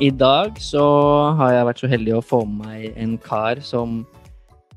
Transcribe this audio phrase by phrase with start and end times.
[0.00, 0.80] I dag så
[1.36, 3.98] har jeg vært så heldig å få med meg en kar som,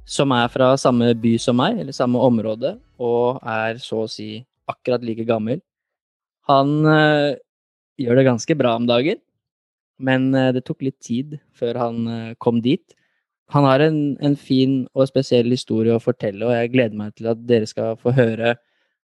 [0.04, 4.42] som er fra samme by som meg, eller samme område, og er så å si
[4.68, 5.62] akkurat like gammel.
[6.52, 7.40] Han øh,
[8.04, 9.24] gjør det ganske bra om dagen,
[10.04, 12.84] men øh, det tok litt tid før han øh, kom dit.
[13.56, 17.32] Han har en, en, fin og spesiell historie å fortelle, og jeg gleder meg til
[17.32, 18.58] at dere skal få høre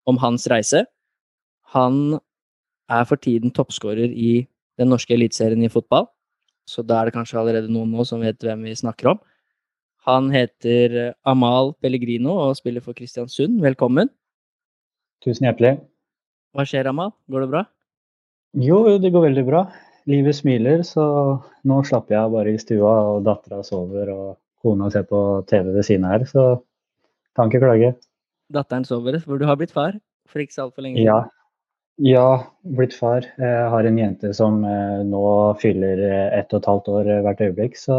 [0.03, 0.83] om hans reise.
[1.79, 2.19] Han
[2.91, 4.49] er for tiden toppskårer i
[4.79, 6.07] den norske eliteserien i fotball.
[6.69, 9.21] Så da er det kanskje allerede noen nå som vet hvem vi snakker om.
[10.09, 13.59] Han heter eh, Amal Pellegrino og spiller for Kristiansund.
[13.65, 14.11] Velkommen.
[15.25, 15.79] Tusen hjertelig.
[16.57, 17.13] Hva skjer, Amal?
[17.29, 17.65] Går det bra?
[18.57, 19.67] Jo, det går veldig bra.
[20.09, 21.05] Livet smiler, så
[21.69, 24.29] nå slapper jeg bare i stua, og dattera sover, og
[24.65, 26.45] kona ser på TV ved siden av her, så
[27.37, 27.91] kan ikke klage.
[28.55, 31.11] Datteren sover, for du har blitt far for ikke så altfor lenge siden?
[31.11, 31.21] Ja,
[31.99, 32.27] ja,
[32.63, 33.27] blitt far.
[33.39, 35.23] Jeg har en jente som eh, nå
[35.63, 37.79] fyller eh, ett og et halvt år eh, hvert øyeblikk.
[37.79, 37.97] Så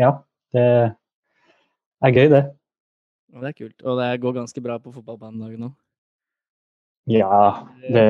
[0.00, 0.12] ja,
[0.56, 2.44] det er gøy, det.
[3.36, 3.76] Det er kult.
[3.84, 5.74] Og det går ganske bra på fotballbanen dagen nå?
[7.12, 8.06] Ja, det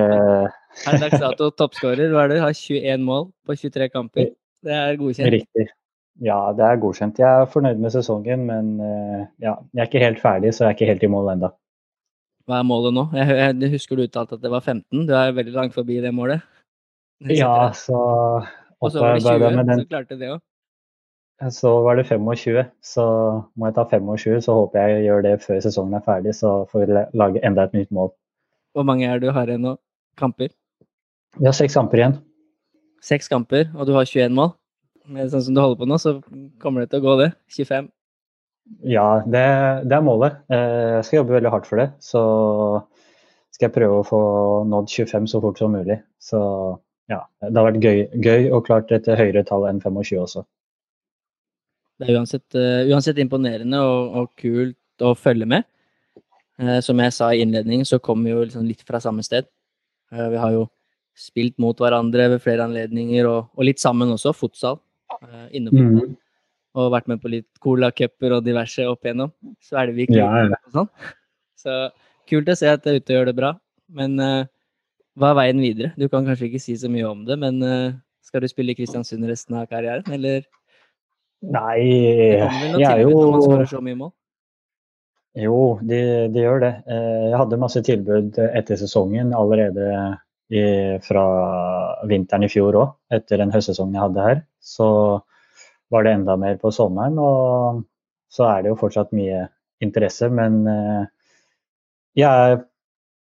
[0.84, 2.14] Per dags dato toppskårer.
[2.14, 2.40] Hva er det?
[2.44, 4.30] Har 21 mål på 23 kamper.
[4.64, 5.32] Det er godkjent?
[5.34, 5.66] Riktig.
[6.24, 7.18] Ja, det er godkjent.
[7.20, 8.76] Jeg er fornøyd med sesongen, men
[9.42, 11.50] ja, jeg er ikke helt ferdig, så jeg er ikke helt i mål ennå.
[12.46, 13.08] Hva er målet nå?
[13.16, 15.06] Jeg, jeg husker du uttalte at det var 15.
[15.08, 16.44] Du er veldig langt forbi det målet.
[17.26, 17.96] Ja, så
[18.82, 20.42] Og så var det 20, så klarte det òg.
[21.52, 23.06] Så var det 25, så
[23.56, 24.38] må jeg ta 25.
[24.44, 27.74] Så håper jeg gjør det før sesongen er ferdig, så får vi lage enda et
[27.76, 28.12] nytt mål.
[28.76, 29.74] Hvor mange er du har igjen nå?
[30.16, 30.52] Kamper?
[31.36, 32.16] Vi har seks kamper igjen.
[33.04, 34.54] Seks kamper, og du har 21 mål?
[35.12, 36.16] Med sånn som du holder på nå, så
[36.62, 37.28] kommer det til å gå, det.
[37.52, 37.90] 25.
[38.86, 39.44] Ja, det,
[39.86, 40.40] det, er målet.
[40.50, 41.86] Eh, jeg skal jobbe veldig hardt for det.
[42.02, 42.22] Så
[43.54, 44.20] skal jeg prøve å få
[44.68, 46.00] nådd 25 så fort som mulig.
[46.22, 46.40] Så
[47.10, 50.44] ja, det har vært gøy, gøy og klart et høyere tall enn 25 også.
[51.96, 55.64] Det er uansett, uh, uansett imponerende og, og, kult å følge med.
[56.60, 59.48] Uh, som jeg sa i innledningen, så kommer vi jo liksom litt fra samme sted.
[60.12, 60.66] Uh, vi har jo
[61.16, 64.82] spilt mot hverandre ved flere anledninger, og, og litt sammen også, fotsal.
[65.54, 66.16] inne på mm
[66.76, 69.32] og vært med på litt Cola-cuper og diverse opp igjennom.
[69.96, 70.58] Vi ja, ja.
[70.68, 70.90] og sånn.
[71.56, 71.76] Så
[72.28, 73.54] kult å se at du er ute og gjør det bra.
[73.96, 74.48] Men uh,
[75.16, 75.94] hva er veien videre?
[75.96, 78.78] Du kan kanskje ikke si så mye om det, men uh, skal du spille i
[78.78, 80.44] Kristiansund resten av karrieren, eller?
[81.46, 84.12] Nei, jeg er jo når man skårer så mye mål?
[85.36, 86.00] Jo, det,
[86.32, 86.72] de gjør det.
[86.88, 89.88] Eh, jeg hadde masse tilbud etter sesongen allerede
[90.48, 90.62] i,
[91.04, 91.24] fra
[92.08, 94.40] vinteren i fjor òg, etter den høstsesongen jeg hadde her.
[94.64, 94.88] Så
[95.92, 97.18] var det enda mer på sommeren.
[97.18, 97.82] Og
[98.32, 99.46] så er det jo fortsatt mye
[99.84, 100.28] interesse.
[100.32, 101.04] Men eh,
[102.16, 102.64] jeg er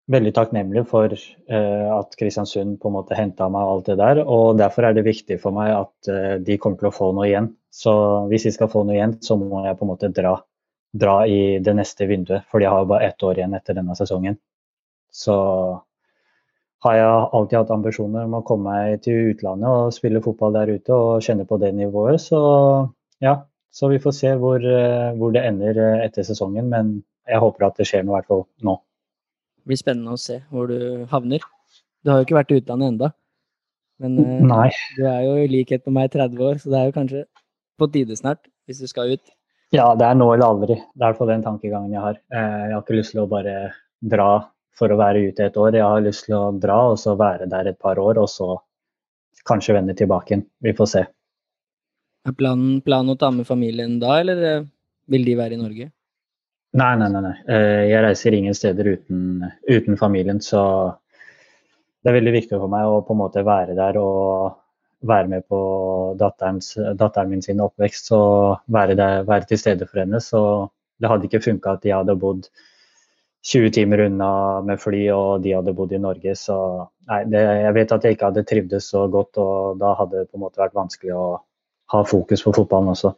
[0.08, 4.22] veldig takknemlig for eh, at Kristiansund på en måte henta meg alt det der.
[4.24, 7.28] Og derfor er det viktig for meg at eh, de kommer til å få noe
[7.28, 7.52] igjen.
[7.74, 7.94] Så
[8.30, 10.38] hvis de skal få noe igjen, så må jeg på en måte dra,
[10.96, 12.48] dra i det neste vinduet.
[12.48, 14.38] For jeg har bare ett år igjen etter denne sesongen.
[15.12, 15.36] Så
[16.84, 20.70] har jeg alltid hatt ambisjoner om å komme meg til utlandet og spille fotball der
[20.70, 22.22] ute og kjenne på det nivået.
[22.22, 22.38] Så
[23.24, 23.40] ja,
[23.74, 26.68] så vi får se hvor, eh, hvor det ender eh, etter sesongen.
[26.70, 28.76] Men jeg håper at det skjer noe i hvert fall nå.
[29.58, 31.42] Det blir spennende å se hvor du havner.
[32.02, 33.10] Du har jo ikke vært i utlandet enda.
[33.98, 34.68] Men eh, Nei.
[34.94, 37.24] du er jo i likhet med meg 30 år, så det er jo kanskje
[37.78, 39.34] på tide snart, hvis du skal ut.
[39.74, 40.78] Ja, det er nå eller aldri.
[40.78, 42.22] Det er i hvert fall den tankegangen jeg har.
[42.32, 43.56] Jeg har ikke lyst til å bare
[44.00, 44.30] dra
[44.78, 45.76] for å være ute et år.
[45.76, 48.56] Jeg har lyst til å dra og så være der et par år, og så
[49.48, 50.46] kanskje vende tilbake igjen.
[50.64, 51.04] Vi får se.
[52.28, 54.66] Er planen, planen å ta med familien da, eller eh,
[55.08, 55.90] vil de være i Norge?
[56.78, 57.22] Nei, nei, nei.
[57.24, 57.34] nei.
[57.48, 60.62] Eh, jeg reiser ingen steder uten, uten, familien, så
[62.02, 64.58] det er veldig viktig for meg å på en måte være der og
[65.08, 65.58] være med på
[66.18, 70.20] datteren min sin oppvekst og være, der, være til stede for henne.
[70.20, 70.40] Så
[70.98, 72.48] det hadde ikke funka at jeg hadde bodd
[73.48, 74.30] 20 timer unna
[74.66, 76.34] med fly, og de hadde bodd i Norge.
[76.36, 76.56] Så
[77.08, 80.28] nei, det, jeg vet at jeg ikke hadde trivdes så godt, og da hadde det
[80.28, 81.24] på en måte vært vanskelig å
[81.94, 83.14] ha fokus på fotballen også.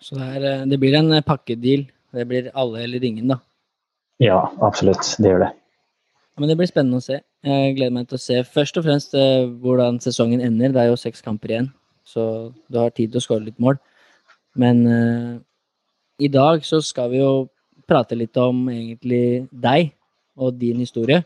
[0.00, 1.84] Så det, er, eh, det blir en eh, pakkedeal.
[2.16, 3.40] Det blir alle eller ingen, da?
[4.22, 5.04] Ja, absolutt.
[5.20, 5.50] Det gjør det.
[6.38, 7.18] Men det blir spennende å se.
[7.44, 10.72] Jeg gleder meg til å se først og fremst eh, hvordan sesongen ender.
[10.72, 11.68] Det er jo seks kamper igjen,
[12.06, 12.24] så
[12.70, 13.76] du har tid til å skåre litt mål.
[14.58, 15.34] Men uh,
[16.18, 17.48] i dag så skal vi jo
[17.88, 19.92] prate litt om egentlig deg
[20.38, 21.22] og din historie.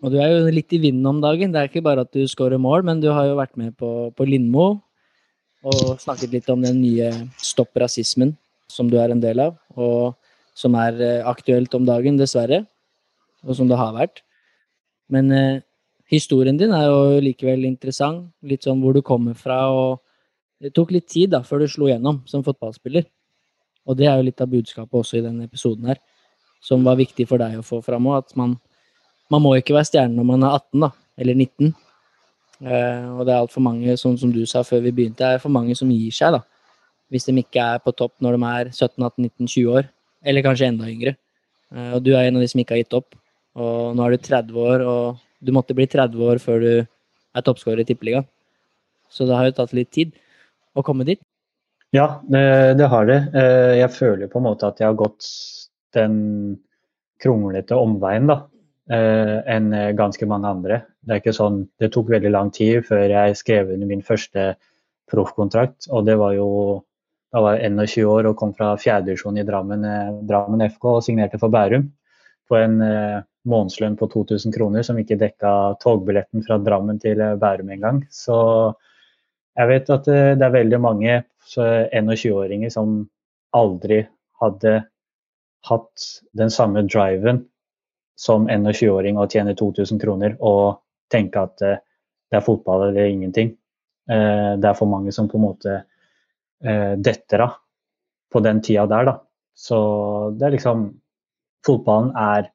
[0.00, 1.52] Og du er jo litt i vinden om dagen.
[1.52, 4.10] Det er ikke bare at du skårer mål, men du har jo vært med på,
[4.16, 4.80] på Lindmo
[5.60, 8.32] og snakket litt om den nye Stopp rasismen
[8.72, 10.14] som du er en del av, og
[10.56, 12.62] som er eh, aktuelt om dagen, dessverre.
[13.44, 14.22] Og som det har vært.
[15.12, 15.62] Men eh,
[16.12, 18.28] historien din er jo likevel interessant.
[18.46, 20.00] Litt sånn hvor du kommer fra, og
[20.60, 23.08] det tok litt tid da, før du slo gjennom som fotballspiller.
[23.90, 25.98] Og det er jo litt av budskapet også i denne episoden her,
[26.62, 28.24] som var viktig for deg å få fram òg.
[28.24, 28.54] At man,
[29.32, 30.90] man, må ikke være stjerne når man er 18, da,
[31.24, 31.72] eller 19.
[32.60, 35.42] Eh, og det er altfor mange, sånn som du sa før vi begynte, det er
[35.42, 36.44] for mange som gir seg, da.
[37.10, 39.88] Hvis de ikke er på topp når de er 17, 18, 19, 20 år.
[40.30, 41.16] Eller kanskje enda yngre.
[41.74, 43.16] Eh, og du er en av de som ikke har gitt opp.
[43.58, 47.46] Og nå er du 30 år, og du måtte bli 30 år før du er
[47.46, 48.28] toppskårer i Tippeligaen.
[49.10, 50.14] Så det har jo tatt litt tid
[50.78, 51.18] å komme dit.
[51.90, 53.18] Ja, det, har det.
[53.34, 55.26] Eh, jeg føler på en måte at jeg har gått
[55.96, 56.16] den
[57.20, 58.44] kronglete omveien, da.
[58.90, 60.82] Eh, enn ganske mange andre.
[61.02, 64.52] Det er ikke sånn Det tok veldig lang tid før jeg skrev under min første
[65.10, 66.48] proffkontrakt, og det var jo
[67.30, 71.02] da var jeg 21 år og kom fra fjerdedivisjon i Drammen, eh, Drammen, FK og
[71.06, 71.86] signerte for Bærum
[72.50, 73.18] på en eh,
[73.50, 75.52] månedslønn på 2000 kroner som ikke dekka
[75.82, 78.02] togbilletten fra Drammen til eh, Bærum engang.
[78.10, 78.40] Så
[79.58, 81.20] jeg vet at eh, det er veldig mange
[81.56, 83.02] 21-åringer som
[83.56, 84.04] aldri
[84.40, 84.74] hadde
[85.68, 86.04] hatt
[86.36, 87.44] den samme driven
[88.20, 90.80] som 21-åring å tjene 2000 kroner og
[91.12, 91.80] tenke at eh,
[92.30, 93.54] det er fotball eller ingenting.
[94.10, 97.58] Eh, det er for mange som på en måte eh, detter av
[98.30, 99.16] på den tida der, da.
[99.56, 99.78] Så
[100.38, 100.90] det er liksom
[101.60, 102.46] Fotballen er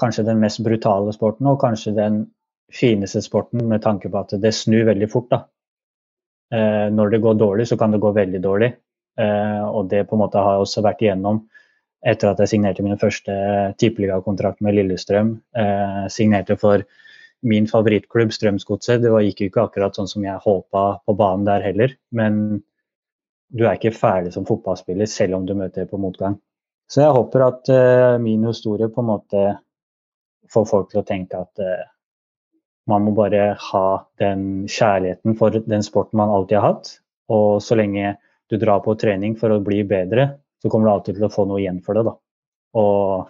[0.00, 2.22] kanskje den mest brutale sporten, og kanskje den
[2.72, 5.42] fineste sporten med tanke på at det snur veldig fort, da.
[6.54, 8.70] Eh, når det går dårlig, så kan det gå veldig dårlig.
[9.18, 11.42] Eh, og det på en måte har jeg også vært igjennom
[12.06, 13.34] etter at jeg signerte min første
[13.80, 15.32] tippeligakontrakt med Lillestrøm.
[15.58, 16.84] Eh, signerte for
[17.46, 19.02] min favorittklubb, Strømsgodset.
[19.02, 21.96] Det gikk jo ikke akkurat sånn som jeg håpa på banen der heller.
[22.14, 22.62] Men
[23.50, 26.38] du er ikke ferdig som fotballspiller selv om du møter på motgang.
[26.90, 27.70] Så jeg håper at
[28.22, 29.42] min historie på en måte
[30.52, 31.62] får folk til å tenke at
[32.90, 33.86] man må bare ha
[34.22, 36.92] den kjærligheten for den sporten man alltid har hatt.
[37.32, 38.14] Og så lenge
[38.50, 40.28] du drar på trening for å bli bedre,
[40.62, 42.06] så kommer du alltid til å få noe igjen for det.
[42.06, 42.14] da.
[42.78, 43.26] Og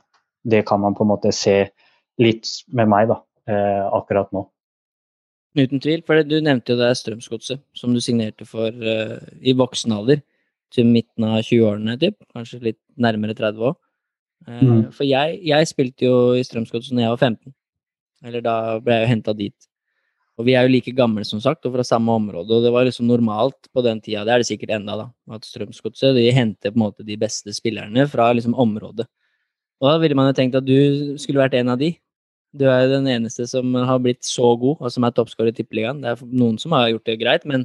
[0.47, 1.57] det kan man på en måte se
[2.21, 3.23] litt med meg, da.
[3.47, 4.45] Eh, akkurat nå.
[5.57, 9.95] Uten tvil, for du nevnte jo det Strømsgodset, som du signerte for uh, i voksen
[9.97, 10.21] alder.
[10.75, 12.19] Til midten av 20-årene, typ.
[12.35, 13.77] Kanskje litt nærmere 30 år.
[14.45, 14.83] Uh, mm.
[14.93, 17.55] For jeg, jeg, spilte jo i Strømsgodset når jeg var 15.
[18.25, 19.69] Eller da ble jeg jo henta dit.
[20.37, 22.53] Og vi er jo like gamle, som sagt, og fra samme område.
[22.53, 25.47] Og det var liksom normalt på den tida, det er det sikkert enda, da, at
[25.49, 29.09] Strømsgodset de henter på en måte de beste spillerne fra liksom området.
[29.81, 31.95] Og da ville man jo tenkt at du skulle vært en av de.
[32.57, 35.57] Du er jo den eneste som har blitt så god, og som er toppskårer i
[35.57, 36.01] Tippeligaen.
[36.05, 37.65] Det er noen som har gjort det greit, men,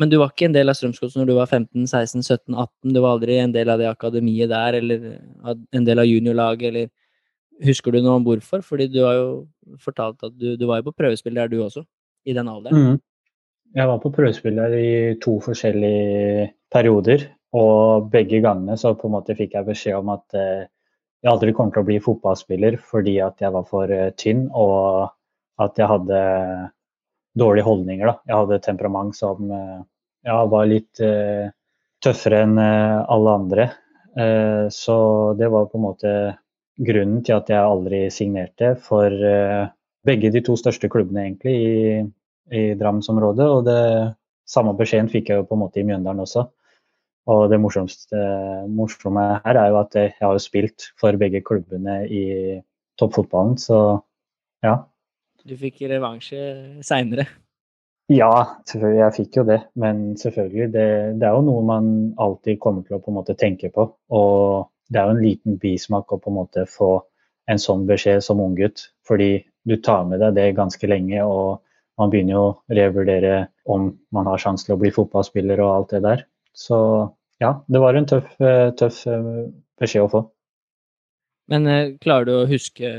[0.00, 2.92] men du var ikke en del av Strømsgodset når du var 15, 16, 17, 18.
[2.92, 5.12] Du var aldri en del av det akademiet der, eller
[5.48, 6.92] en del av juniorlaget, eller
[7.66, 8.62] Husker du noe om hvorfor?
[8.64, 9.28] Fordi du har jo
[9.82, 11.84] fortalt at du, du var jo på prøvespill der, du også,
[12.24, 12.76] i den alderen.
[12.76, 12.98] Mm.
[13.76, 14.90] Jeg var på prøvespill der i
[15.22, 20.38] to forskjellige perioder, og begge gangene så på en måte fikk jeg beskjed om at
[20.38, 20.66] eh,
[21.20, 25.10] jeg aldri kommer til å bli fotballspiller fordi at jeg var for eh, tynn og
[25.60, 26.20] at jeg hadde
[27.38, 28.06] dårlige holdninger.
[28.06, 28.14] Da.
[28.30, 29.80] Jeg hadde temperament som eh,
[30.26, 31.48] ja, var litt uh,
[32.04, 33.64] tøffere enn alle andre.
[34.74, 34.96] så
[35.38, 36.10] det var på en måte
[36.80, 39.12] grunnen til at jeg aldri signerte for
[40.06, 41.74] begge de to største klubbene egentlig i,
[42.56, 43.48] i Drammensområdet.
[43.48, 43.82] Og det
[44.48, 46.46] samme beskjeden fikk jeg jo på en måte i Mjøndalen også.
[47.30, 48.20] Og det morsomste,
[48.72, 52.24] morsomme her er jo at jeg har jo spilt for begge klubbene i
[53.00, 54.00] toppfotballen, så
[54.64, 54.80] ja.
[55.46, 56.40] Du fikk revansje
[56.84, 57.28] seinere?
[58.10, 58.32] Ja,
[58.66, 59.00] selvfølgelig.
[59.00, 59.60] Jeg fikk jo det.
[59.78, 60.88] Men selvfølgelig, det,
[61.20, 61.86] det, er jo noe man
[62.20, 63.86] alltid kommer til å på en måte tenke på.
[64.16, 66.92] Og det er jo en liten bismak å på en måte få
[67.50, 68.88] en sånn beskjed som unggutt.
[69.06, 71.60] Fordi du tar med deg det ganske lenge, og
[72.00, 73.34] man begynner jo å revurdere
[73.70, 76.26] om man har sjanse til å bli fotballspiller og alt det der.
[76.56, 76.78] Så
[77.42, 79.32] ja, det var en tøff, eh, tøff eh,
[79.80, 80.22] beskjed å få.
[81.50, 82.94] Men eh, klarer du å huske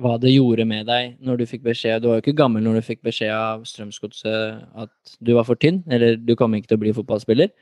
[0.00, 2.80] hva det gjorde med deg når du fikk beskjed Du var jo ikke gammel når
[2.80, 6.80] du fikk beskjed av Strømsgodset at du var for tynn, eller du kom ikke til
[6.80, 7.52] å bli fotballspiller,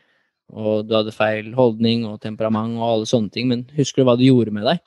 [0.51, 4.17] og du hadde feil holdning og temperament og alle sånne ting, men husker du hva
[4.19, 4.83] det gjorde med deg?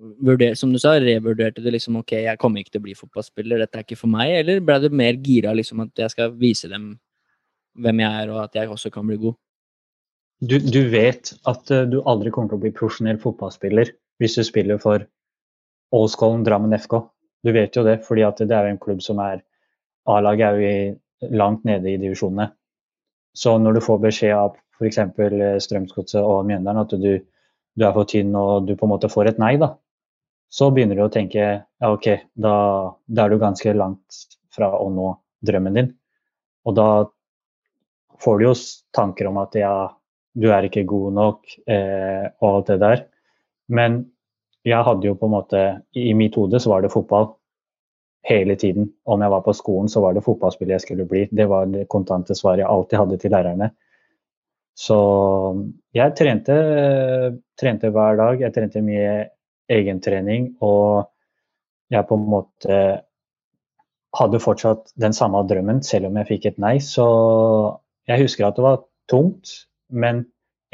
[0.00, 3.60] vurder, som du sa, revurderte du liksom ok, jeg kommer ikke til å bli fotballspiller,
[3.60, 6.70] dette er ikke for meg, eller ble du mer gira liksom at jeg skal vise
[6.72, 6.94] dem
[7.80, 9.36] hvem jeg er, og at jeg også kan bli god?
[10.40, 14.44] Du, du vet at uh, du aldri kommer til å bli profesjonell fotballspiller hvis du
[14.46, 15.04] spiller for
[15.96, 16.96] Åskollen Drammen FK.
[17.44, 19.42] Du vet jo det, fordi at det er en klubb som er
[20.08, 22.48] A-laget er jo i, langt nede i divisjonene.
[23.36, 24.98] Så når du får beskjed av f.eks.
[24.98, 29.12] Eh, Strømsgodset og Mjøndalen at du, du, er for tynn og du på en måte
[29.12, 29.74] får et nei, da,
[30.50, 32.54] så begynner du å tenke ja, OK, da,
[33.06, 35.12] da er du ganske langt fra å nå
[35.46, 35.90] drømmen din.
[36.66, 36.88] Og da
[38.20, 38.54] får du jo
[38.96, 39.74] tanker om at ja,
[40.36, 43.04] du er ikke god nok eh, og alt det der.
[43.70, 44.02] Men
[44.66, 45.60] jeg hadde jo på en måte
[45.96, 47.30] I mitt hode så var det fotball
[48.28, 48.90] hele tiden.
[49.08, 51.26] Om jeg var på skolen, så var det fotballspiller jeg skulle bli.
[51.30, 53.70] Det var det kontante svaret jeg alltid hadde til lærerne.
[54.78, 54.96] Så
[55.96, 56.56] jeg trente,
[57.60, 58.40] trente hver dag.
[58.40, 59.14] Jeg trente mye
[59.70, 61.10] egentrening, og
[61.90, 62.80] jeg på en måte
[64.16, 66.76] hadde fortsatt den samme drømmen, selv om jeg fikk et nei.
[66.82, 67.06] Så
[68.10, 69.52] jeg husker at det var tungt,
[69.90, 70.24] men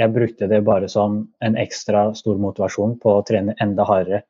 [0.00, 4.22] jeg brukte det bare som en ekstra stor motivasjon på å trene enda hardere.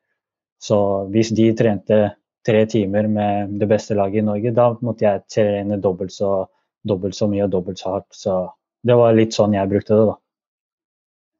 [0.63, 0.77] Så
[1.13, 1.99] hvis de trente
[2.47, 6.45] tre timer med det beste laget i Norge, da måtte jeg trene dobbelt så,
[6.87, 8.09] dobbelt så mye og dobbelt så hardt.
[8.15, 8.37] Så
[8.87, 10.17] det var litt sånn jeg brukte det, da.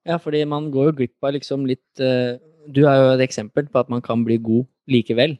[0.08, 2.39] Ja, fordi man går jo glipp av liksom litt uh,
[2.72, 5.38] Du er jo et eksempel på at man kan bli god likevel.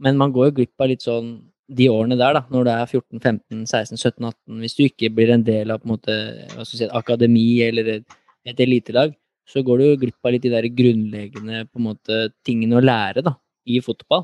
[0.00, 2.84] Men man går jo glipp av litt sånn de årene der, da, når du er
[2.86, 6.14] 14, 15, 16, 17, 18 Hvis du ikke blir en del av på en måte,
[6.52, 8.16] hva skal si, et akademi eller et,
[8.46, 9.16] elitelag,
[9.50, 13.24] så går du glipp av litt de der grunnleggende på en måte, tingene å lære
[13.26, 13.34] da,
[13.66, 14.22] i fotball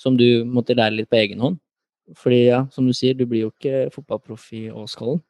[0.00, 1.60] som du måtte lære litt på egen hånd.
[2.18, 5.20] Fordi, ja, som du sier, du blir jo ikke fotballproff i Åskollen.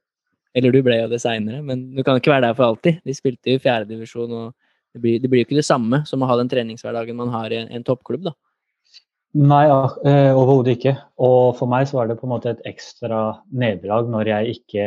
[0.57, 3.01] Eller du ble jo det seinere, men du kan ikke være der for alltid.
[3.07, 6.31] De spilte i fjerdedivisjon, og det blir, det blir jo ikke det samme som å
[6.31, 8.35] ha den treningshverdagen man har i en, en toppklubb, da.
[9.39, 9.63] Nei,
[10.11, 10.97] eh, overhodet ikke.
[11.23, 13.21] Og for meg så var det på en måte et ekstra
[13.55, 14.87] nederlag når jeg ikke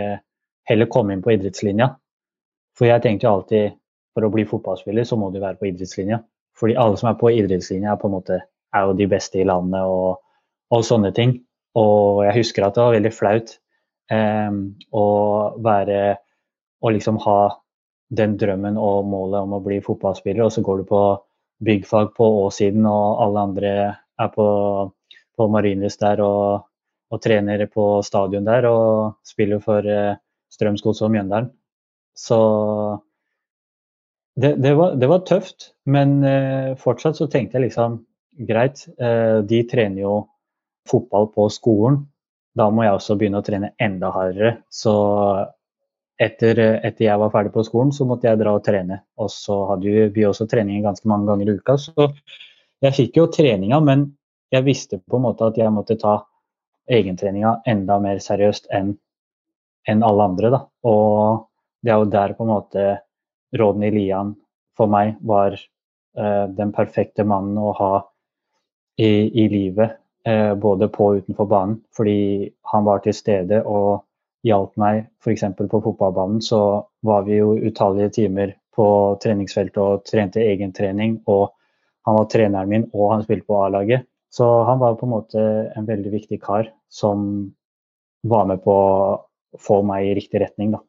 [0.68, 1.94] heller kom inn på idrettslinja.
[2.76, 3.78] For jeg tenkte jo alltid
[4.14, 6.20] for å bli fotballspiller så må du være på idrettslinja.
[6.60, 9.48] Fordi alle som er på idrettslinja er på en måte er jo de beste i
[9.48, 10.20] landet og,
[10.76, 11.38] og sånne ting.
[11.80, 13.56] Og jeg husker at det var veldig flaut
[14.14, 14.56] eh,
[14.94, 15.08] å
[15.64, 16.04] være
[16.84, 17.38] Og liksom ha
[18.12, 21.04] den drømmen og målet om å bli fotballspiller, og så går du på
[21.64, 23.72] byggfag på Åssiden, og alle andre
[24.20, 24.48] er på,
[25.38, 26.66] på Marienlyst der og,
[27.10, 30.20] og, trener på stadion der og spiller for eh,
[30.54, 31.52] Strømsgodset og Mjøndalen.
[32.14, 32.40] Så
[34.36, 38.02] det, det, var, det, var, tøft, men eh, fortsatt så tenkte jeg liksom
[38.50, 40.16] greit, eh, de trener jo
[40.90, 42.04] fotball på skolen.
[42.58, 44.56] Da må jeg også begynne å trene enda hardere.
[44.70, 44.94] Så
[46.22, 49.00] etter, etter, jeg var ferdig på skolen, så måtte jeg dra og trene.
[49.18, 51.78] Og så hadde vi også trening ganske mange ganger i uka.
[51.82, 52.10] Så
[52.84, 54.12] jeg fikk jo treninga, men
[54.54, 56.20] jeg visste på en måte at jeg måtte ta
[56.92, 58.94] egentreninga enda mer seriøst enn
[59.90, 60.52] enn alle andre.
[60.54, 60.62] Da.
[60.88, 61.48] Og
[61.84, 62.86] det er jo der på en måte
[63.60, 64.34] Rodney Lian
[64.78, 67.94] for meg var uh, den perfekte mannen å ha
[68.98, 71.78] i, i livet, eh, både på og utenfor banen.
[71.96, 74.06] Fordi han var til stede og
[74.44, 75.44] hjalp meg f.eks.
[75.58, 76.42] på fotballbanen.
[76.42, 76.60] Så
[77.04, 78.88] var vi jo utallige timer på
[79.24, 81.20] treningsfeltet og trente egentrening.
[81.28, 81.52] Og
[82.08, 84.08] han var treneren min, og han spilte på A-laget.
[84.34, 85.44] Så han var på en måte
[85.78, 87.54] en veldig viktig kar som
[88.24, 90.82] var med på å få meg i riktig retning, da.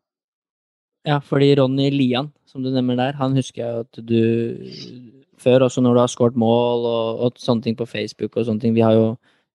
[1.05, 4.23] Ja, fordi Ronny Lian, som du nevner der, han husker jeg at du
[5.44, 8.64] før, også når du har skåret mål og, og, sånne ting på Facebook og sånne
[8.64, 8.74] ting.
[8.76, 9.08] Vi har jo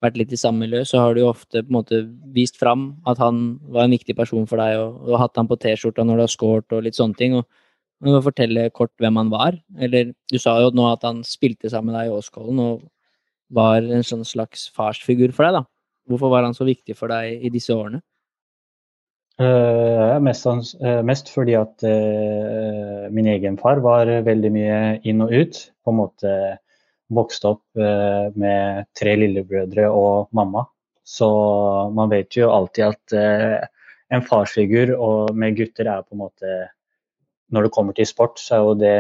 [0.03, 2.03] vært litt i samme miljø, så har du jo ofte på en måte
[2.36, 5.58] vist fram at han var en viktig person for deg, og, og hatt han på
[5.60, 7.36] T-skjorta når du har skåret og litt sånne ting.
[7.41, 7.50] og
[8.00, 9.58] du må fortelle kort hvem han var.
[9.79, 12.86] Eller du sa jo nå at han spilte sammen med deg i Åskollen og
[13.55, 15.65] var en sånn slags farsfigur for deg, da.
[16.10, 18.00] Hvorfor var han så viktig for deg i disse årene?
[19.39, 20.43] Uh, mest,
[20.84, 25.60] uh, mest, fordi at uh, min egen far var veldig mye inn og ut.
[25.79, 26.34] På en måte
[27.10, 27.79] vokste opp
[28.38, 30.62] med tre lillebrødre og mamma.
[31.01, 31.25] Så
[31.96, 33.15] man vet jo alltid at
[34.13, 34.91] en farsfigur
[35.34, 36.51] med gutter er på en måte
[37.50, 38.93] Når det kommer til sport, så er jo det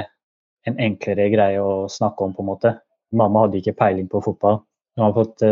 [0.65, 2.71] en enklere greie å snakke om, på en måte.
[3.13, 4.63] Mamma hadde ikke peiling på fotball.
[4.97, 5.45] Hun har fått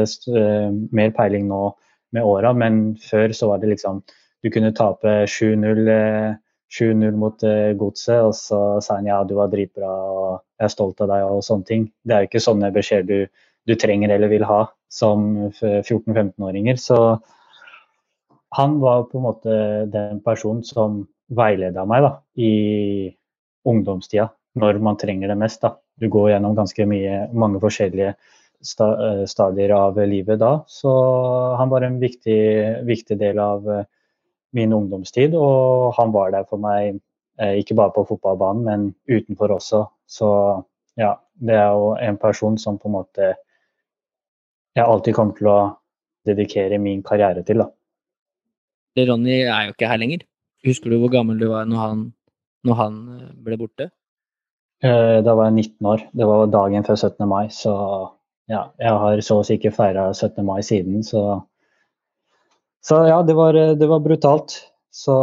[0.89, 1.62] mer peiling nå
[2.17, 4.01] med åra, men før så var det liksom
[4.48, 9.51] du kunne tape 7-0 eh, mot eh, Godset, og så sa han ja, du var
[9.51, 10.27] dritbra og
[10.58, 11.88] jeg er stolt av deg og sånne ting.
[12.04, 16.80] Det er jo ikke sånne beskjeder du, du trenger eller vil ha som 14-15-åringer.
[16.80, 16.98] Så
[18.56, 19.58] han var på en måte
[19.92, 23.12] den personen som veileda meg da, i
[23.68, 25.62] ungdomstida, når man trenger det mest.
[25.62, 25.75] da.
[26.00, 28.16] du går gjennom ganske mye, mange forskjellige
[28.63, 28.88] sta,
[29.27, 30.62] stadier av livet da.
[30.72, 30.89] Så
[31.60, 32.39] han var en viktig,
[32.88, 33.68] viktig del av
[34.56, 37.00] min ungdomstid, og han var der for meg
[37.38, 39.84] ikke bare på fotballbanen, men utenfor også.
[40.10, 40.30] Så
[40.98, 43.27] ja, det er jo en person som på en måte
[44.77, 45.60] jeg alltid kommer til å
[46.27, 47.63] dedikere min karriere til.
[47.63, 47.70] da.
[49.08, 50.25] Ronny er jo ikke her lenger.
[50.66, 52.04] Husker du hvor gammel du var når han,
[52.68, 53.89] når han eh, ble borte?
[54.86, 56.06] Eh, da var jeg 19 år.
[56.13, 57.27] Det var dagen før 17.
[57.30, 57.46] mai.
[57.54, 57.74] Så
[58.50, 60.46] ja, jeg har så å si ikke feira 17.
[60.46, 61.24] mai siden, så
[62.88, 64.56] Så ja, det var, det var brutalt.
[64.94, 65.15] Så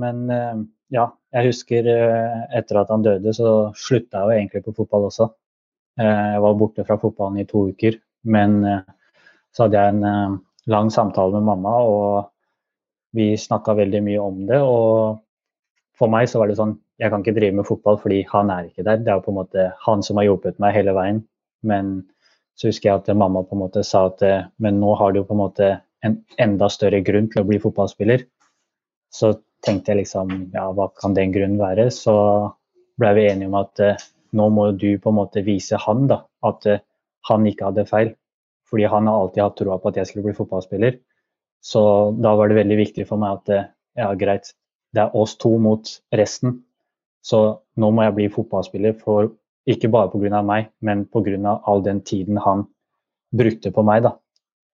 [0.00, 0.62] Men eh,
[0.94, 5.28] ja, jeg husker etter at han døde, så slutta jeg jo egentlig på fotball også.
[5.96, 7.96] Jeg var borte fra fotballen i to uker.
[8.28, 8.58] Men
[9.54, 10.38] så hadde jeg en
[10.70, 12.30] lang samtale med mamma, og
[13.16, 14.60] vi snakka veldig mye om det.
[14.60, 15.22] Og
[15.98, 18.68] for meg så var det sånn Jeg kan ikke drive med fotball fordi han er
[18.70, 19.02] ikke der.
[19.04, 21.18] Det er jo på en måte han som har hjulpet meg hele veien.
[21.60, 21.90] Men
[22.56, 24.24] så husker jeg at mamma på en måte sa at
[24.56, 25.68] men nå har du på en måte
[26.04, 28.26] en enda større grunn til å bli fotballspiller.
[29.12, 29.32] Så
[29.64, 31.88] tenkte jeg liksom ja, hva kan den grunnen være?
[31.94, 32.14] Så
[33.00, 33.82] ble vi enige om at
[34.36, 36.66] nå må du på en måte vise han da, at
[37.30, 38.12] han ikke hadde feil.
[38.66, 40.98] Fordi han har alltid hatt troa på at jeg skulle bli fotballspiller.
[41.62, 41.82] Så
[42.22, 44.52] da var det veldig viktig for meg at ja, greit,
[44.94, 46.60] det er oss to mot resten.
[47.26, 47.40] Så
[47.80, 49.32] nå må jeg bli fotballspiller, for,
[49.66, 50.42] ikke bare pga.
[50.46, 51.60] meg, men pga.
[51.66, 52.66] all den tiden han
[53.34, 54.02] brukte på meg.
[54.02, 54.16] da.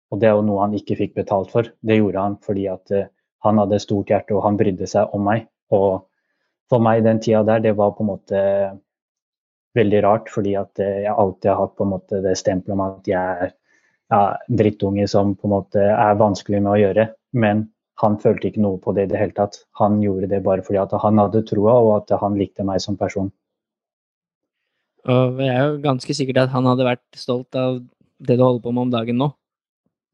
[0.10, 1.70] Og det er jo noe han ikke fikk betalt for.
[1.86, 3.08] Det gjorde han fordi at uh,
[3.46, 5.48] han hadde stort hjerte og han brydde seg om meg.
[5.76, 6.06] Og
[6.70, 8.44] for meg den tida der, det var på en måte
[9.78, 12.86] veldig rart, fordi at uh, jeg alltid har hatt på en måte det stempelet om
[12.88, 13.52] at jeg er
[14.10, 17.10] ja, drittunge som på en måte er vanskelig med å gjøre.
[17.38, 17.68] Men
[18.02, 19.60] han følte ikke noe på det i det hele tatt.
[19.80, 22.98] Han gjorde det bare fordi at han hadde troa, og at han likte meg som
[23.00, 23.30] person.
[25.10, 27.80] Og jeg er jo ganske sikkert at han hadde vært stolt av
[28.20, 29.30] det du holder på med om dagen nå.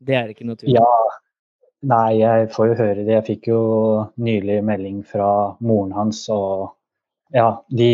[0.05, 0.89] Det er ikke noe tvil Ja,
[1.91, 3.13] nei, jeg får jo høre det.
[3.13, 3.61] Jeg fikk jo
[4.21, 5.29] nylig melding fra
[5.65, 6.75] moren hans, og
[7.33, 7.89] ja, de,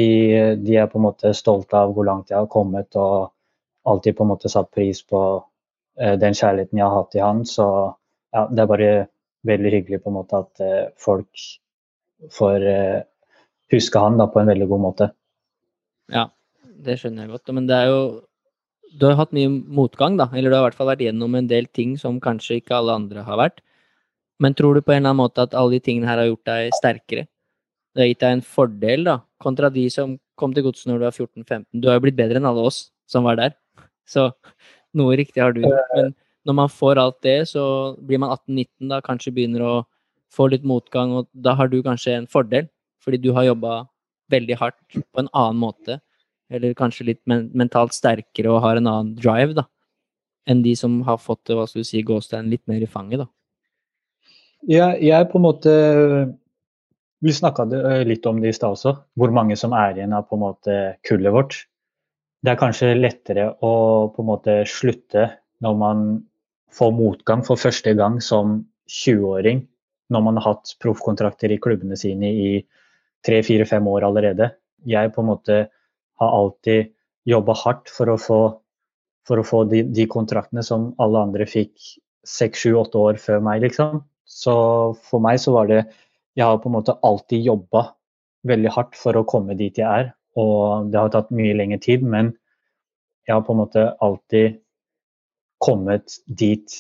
[0.62, 3.32] de er på en måte stolte av hvor langt jeg har kommet, og
[3.88, 5.22] alltid på en måte satt pris på
[6.00, 7.44] Eh, den kjærligheten jeg har hatt til han.
[7.48, 7.66] Så
[8.34, 8.92] ja, det er bare
[9.48, 11.46] veldig hyggelig på en måte at eh, folk
[12.32, 13.00] får eh,
[13.74, 15.10] huske han da på en veldig god måte.
[16.12, 16.28] Ja,
[16.86, 17.54] det skjønner jeg godt.
[17.58, 18.02] Men det er jo
[19.00, 20.28] Du har hatt mye motgang, da.
[20.36, 22.96] Eller du har i hvert fall vært gjennom en del ting som kanskje ikke alle
[23.00, 23.62] andre har vært.
[24.42, 26.50] Men tror du på en eller annen måte at alle de tingene her har gjort
[26.50, 27.28] deg sterkere?
[27.94, 31.06] Det har gitt deg en fordel, da, kontra de som kom til godset når du
[31.06, 31.66] var 14-15.
[31.78, 33.56] Du har jo blitt bedre enn alle oss som var der.
[34.10, 34.30] Så
[34.98, 35.96] noe riktig har du gjort.
[35.96, 36.10] Eh.
[36.10, 36.16] Men
[36.48, 37.64] når man får alt det, så
[38.02, 39.74] blir man 18-19, da kanskje begynner å
[40.32, 42.70] få litt motgang, og da har du kanskje en fordel,
[43.04, 43.84] fordi du har jobba
[44.32, 46.00] veldig hardt på en annen måte.
[46.52, 49.68] Eller kanskje litt men mentalt sterkere og har en annen drive, da.
[50.50, 53.30] Enn de som har fått hva skal du si, gåstein litt mer i fanget, da.
[54.70, 55.72] Ja, jeg på en måte
[57.22, 57.64] Vi snakka
[58.06, 60.78] litt om det i stad også, hvor mange som er igjen av på en måte
[61.06, 61.60] kullet vårt
[62.42, 63.74] det er kanskje lettere å
[64.14, 65.28] på en måte slutte
[65.62, 66.06] når man
[66.74, 69.62] får motgang for første gang som 20-åring,
[70.12, 72.50] når man har hatt proffkontrakter i klubbene sine i
[73.26, 74.50] tre-fire-fem år allerede.
[74.90, 75.60] Jeg på en måte
[76.22, 76.92] har alltid
[77.30, 78.40] jobba hardt for å få,
[79.28, 81.74] for å få de, de, kontraktene som alle andre fikk
[82.28, 84.04] seks, sju, åtte år før meg, liksom.
[84.26, 84.54] Så
[85.10, 85.82] for meg så var det
[86.40, 87.90] Jeg har på en måte alltid jobba
[88.48, 90.14] veldig hardt for å komme dit jeg er.
[90.40, 92.32] Og det har tatt mye lengre tid, men
[93.28, 94.62] jeg har på en måte alltid
[95.62, 96.78] kommet dit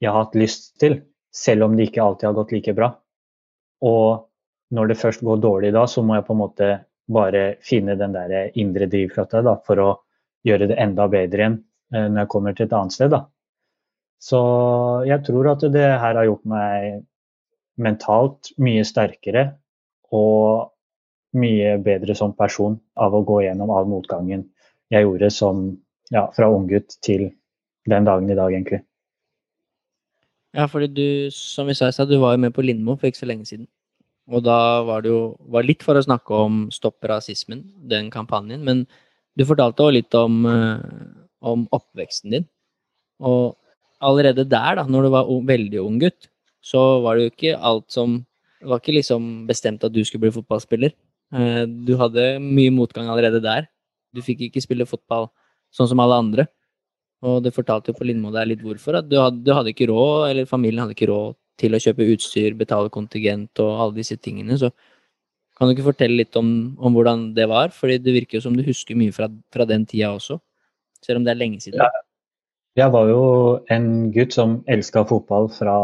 [0.00, 0.98] jeg har hatt lyst til,
[1.32, 2.90] selv om det ikke alltid har gått like bra.
[3.84, 4.26] Og
[4.76, 6.68] når det først går dårlig da, så må jeg på en måte
[7.10, 9.90] bare finne den der indre drivkrafta for å
[10.46, 11.58] gjøre det enda bedre igjen
[11.94, 13.12] eh, når jeg kommer til et annet sted.
[13.12, 13.24] Da.
[14.20, 14.40] Så
[15.08, 17.06] jeg tror at det her har gjort meg
[17.80, 19.46] mentalt mye sterkere
[20.12, 20.70] og
[21.40, 24.48] mye bedre som person av å gå gjennom all motgangen
[24.90, 25.66] jeg gjorde som
[26.10, 27.28] ja, fra unggutt til
[27.90, 28.82] den dagen i dag, egentlig.
[30.56, 33.28] Ja, fordi du, som vi sa du var jo med på Lindmo for ikke så
[33.30, 33.68] lenge siden.
[34.28, 38.62] Og da var det jo var litt for å snakke om Stopp rasismen, den kampanjen.
[38.66, 38.84] Men
[39.38, 40.82] du fortalte òg litt om, eh,
[41.40, 42.48] om, oppveksten din.
[43.20, 43.56] Og
[44.00, 46.28] allerede der, da, når du var veldig ung gutt,
[46.62, 48.26] så var det jo ikke alt som
[48.60, 50.92] Det var ikke liksom bestemt at du skulle bli fotballspiller.
[51.32, 53.70] Eh, du hadde mye motgang allerede der.
[54.12, 55.30] Du fikk ikke spille fotball
[55.72, 56.44] sånn som alle andre.
[57.24, 58.98] Og det fortalte jo på Lindmo der litt hvorfor.
[59.00, 62.08] At du hadde, du hadde, ikke råd, eller familien hadde ikke råd til å kjøpe
[62.14, 64.58] utstyr, betale kontingent og alle disse tingene.
[64.58, 64.72] Så
[65.58, 67.68] Kan du ikke fortelle litt om, om, hvordan det var?
[67.76, 70.38] Fordi det virker jo som du husker mye fra, fra den tida også,
[71.04, 71.82] selv om det er lenge siden.
[71.84, 71.90] Ja.
[72.78, 73.24] Jeg var jo
[73.74, 75.76] en gutt som elska fotball fra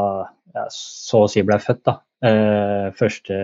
[0.56, 1.82] jeg så å si ble født.
[1.84, 1.98] da.
[2.24, 3.36] Eh, første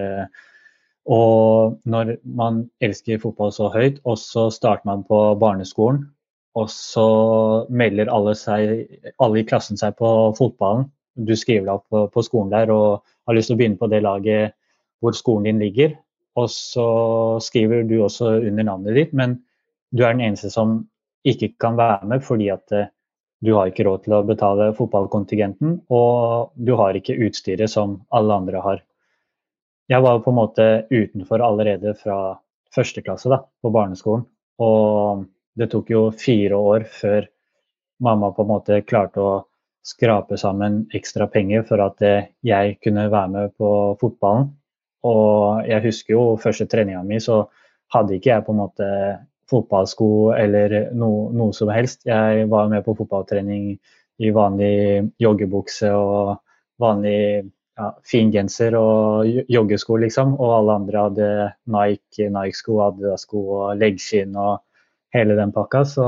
[1.05, 6.05] Og når man elsker fotball så høyt, og så starter man på barneskolen,
[6.55, 8.87] og så melder alle, seg,
[9.18, 10.87] alle i klassen seg på fotballen.
[11.14, 13.90] Du skriver deg opp på, på skolen der og har lyst til å begynne på
[13.92, 14.57] det laget
[15.03, 15.96] hvor skolen din ligger.
[16.38, 16.87] Og så
[17.44, 19.37] skriver du også under navnet ditt, men
[19.92, 20.81] du er den eneste som
[21.29, 22.88] ikke kan være med fordi at eh,
[23.42, 28.37] du har ikke råd til å betale fotballkontingenten, og du har ikke utstyret som alle
[28.38, 28.83] andre har.
[29.90, 32.37] Jeg var på en måte utenfor allerede fra
[32.72, 34.22] første klasse da, på barneskolen.
[34.62, 35.25] Og
[35.59, 37.27] det tok jo fire år før
[38.07, 39.33] mamma på en måte klarte å
[39.83, 44.53] skrape sammen ekstra penger for at eh, jeg kunne være med på fotballen.
[45.03, 47.42] Og jeg husker jo første treninga mi, så
[47.92, 48.90] hadde ikke jeg på en måte
[49.51, 52.07] fotballsko eller no, noe som helst.
[52.07, 53.73] Jeg var med på fotballtrening
[54.23, 56.37] i vanlig joggebukse og
[56.83, 57.42] vanlig
[57.79, 60.37] ja, fin genser og joggesko, liksom.
[60.38, 61.29] Og alle andre hadde
[61.75, 64.62] Nike, Nike-sko, Adidas-sko og leggskinn og
[65.16, 65.85] hele den pakka.
[65.88, 66.07] Så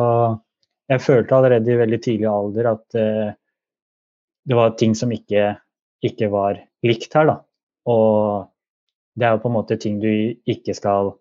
[0.91, 3.33] jeg følte allerede i veldig tidlig alder at uh,
[4.45, 5.55] det var ting som ikke,
[6.05, 7.37] ikke, var likt her, da.
[7.89, 8.51] Og
[9.17, 11.15] det er jo på en måte ting du ikke skal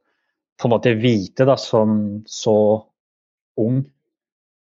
[0.60, 2.58] på en måte vite da, som så
[3.60, 3.82] ung.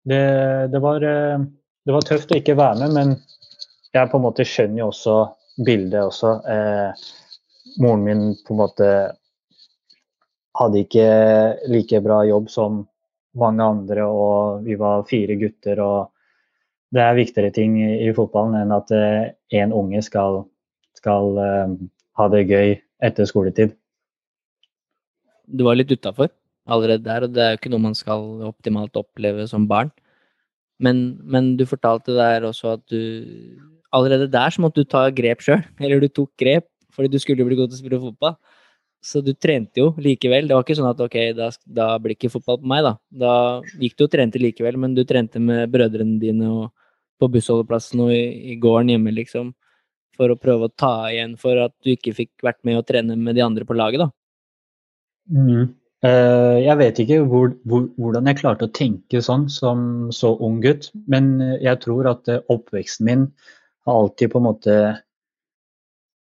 [0.09, 0.25] Det,
[0.73, 3.16] det, var, det var tøft å ikke være med, men
[3.94, 5.16] jeg på en måte skjønner jo også
[5.64, 6.35] bildet også.
[6.49, 7.09] Eh,
[7.83, 8.90] moren min på en måte
[10.59, 11.09] hadde ikke
[11.71, 12.83] like bra jobb som
[13.38, 15.81] mange andre, og vi var fire gutter.
[15.85, 16.17] og
[16.94, 20.42] Det er viktigere ting i, fotballen enn at én uh, unge skal,
[20.96, 21.74] skal uh,
[22.16, 23.74] ha det gøy etter skoletid.
[25.48, 26.31] Du var litt utafor
[26.68, 29.92] allerede der, og det er jo ikke noe man skal optimalt oppleve som barn.
[30.79, 33.01] Men, men du fortalte der også at du
[33.88, 37.44] Allerede der så måtte du ta grep sjøl, eller du tok grep fordi du skulle
[37.46, 38.35] bli god til å spille fotball.
[39.04, 40.48] Så du trente jo likevel.
[40.48, 42.92] Det var ikke sånn at ok, da, da blir ikke fotball på meg, da.
[43.08, 43.32] Da
[43.78, 46.68] gikk du og trente likevel, men du trente med brødrene dine og
[47.18, 49.52] på bussholdeplassen og i, i gården hjemme, liksom.
[50.18, 53.14] For å prøve å ta igjen for at du ikke fikk vært med å trene
[53.18, 54.11] med de andre på laget, da.
[55.30, 55.70] Mm.
[55.98, 59.80] Uh, jeg vet ikke hvor, hvor, hvordan jeg klarte å tenke sånn som
[60.14, 63.24] så ung gutt, men jeg tror at uh, oppveksten min
[63.87, 64.76] har alltid på en måte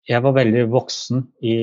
[0.09, 1.53] Jeg var veldig voksen i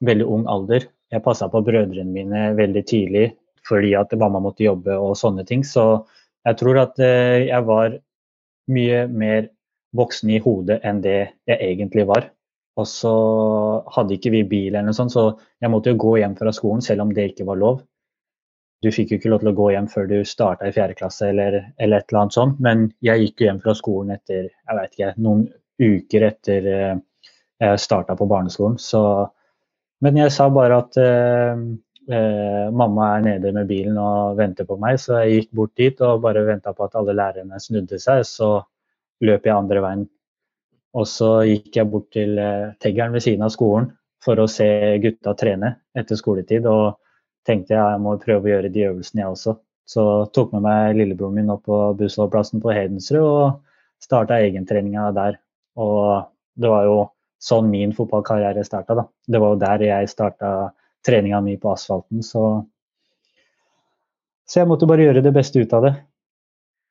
[0.00, 0.88] veldig ung alder.
[1.12, 3.30] Jeg passa på brødrene mine veldig tidlig
[3.64, 5.62] fordi at mamma måtte jobbe og sånne ting.
[5.64, 6.04] Så
[6.44, 7.94] jeg tror at eh, jeg var
[8.74, 9.48] mye mer
[9.96, 12.28] voksen i hodet enn det jeg egentlig var.
[12.76, 13.14] Og så
[13.94, 15.30] hadde ikke vi bil eller noe sånt, så
[15.62, 17.82] jeg måtte jo gå hjem fra skolen selv om det ikke var lov.
[18.84, 21.30] Du fikk jo ikke lov til å gå hjem før du starta i fjerde klasse
[21.30, 24.78] eller, eller, et eller annet sånt, men jeg gikk jo hjem fra skolen etter jeg
[24.80, 25.46] vet ikke, noen
[25.80, 26.96] uker etter eh,
[27.62, 28.76] jeg starta på barneskolen.
[28.82, 29.00] Så
[30.04, 31.60] men jeg sa bare at eh,
[32.12, 36.02] eh, mamma er nede med bilen og venter på meg, så jeg gikk bort dit
[36.04, 38.24] og bare venta på at alle lærerne snudde seg.
[38.28, 38.50] Så
[39.24, 40.04] løp jeg andre veien.
[40.94, 43.88] Og så gikk jeg bort til eh, teggeren ved siden av skolen
[44.24, 44.68] for å se
[45.02, 46.68] gutta trene etter skoletid.
[46.70, 46.98] Og
[47.48, 49.56] tenkte jeg må prøve å gjøre de øvelsene, jeg også.
[49.88, 55.36] Så tok med meg lillebroren min opp på bussholdeplassen på Hedensrud og starta egentreninga der.
[55.80, 56.96] Og det var jo
[57.42, 58.96] sånn min fotballkarriere starta.
[58.98, 59.04] Da.
[59.26, 60.50] Det var jo der jeg starta
[61.04, 62.22] treninga mi på asfalten.
[62.24, 62.42] Så,
[64.48, 65.94] så jeg måtte bare gjøre det beste ut av det.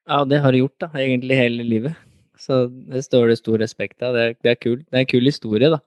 [0.10, 2.00] Ja, det har du gjort, da, egentlig hele livet.
[2.40, 4.18] Så det står det stor respekt av.
[4.18, 4.86] Det, det, er kult.
[4.90, 5.80] Det er en kul historie, da.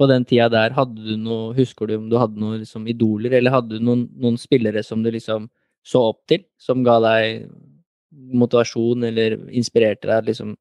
[0.00, 3.36] På den tida der, hadde du noe Husker du om du hadde noen liksom, idoler,
[3.38, 5.50] eller hadde du noen, noen spillere som du liksom
[5.84, 7.44] så opp til, som ga deg
[8.12, 10.54] motivasjon eller inspirerte deg liksom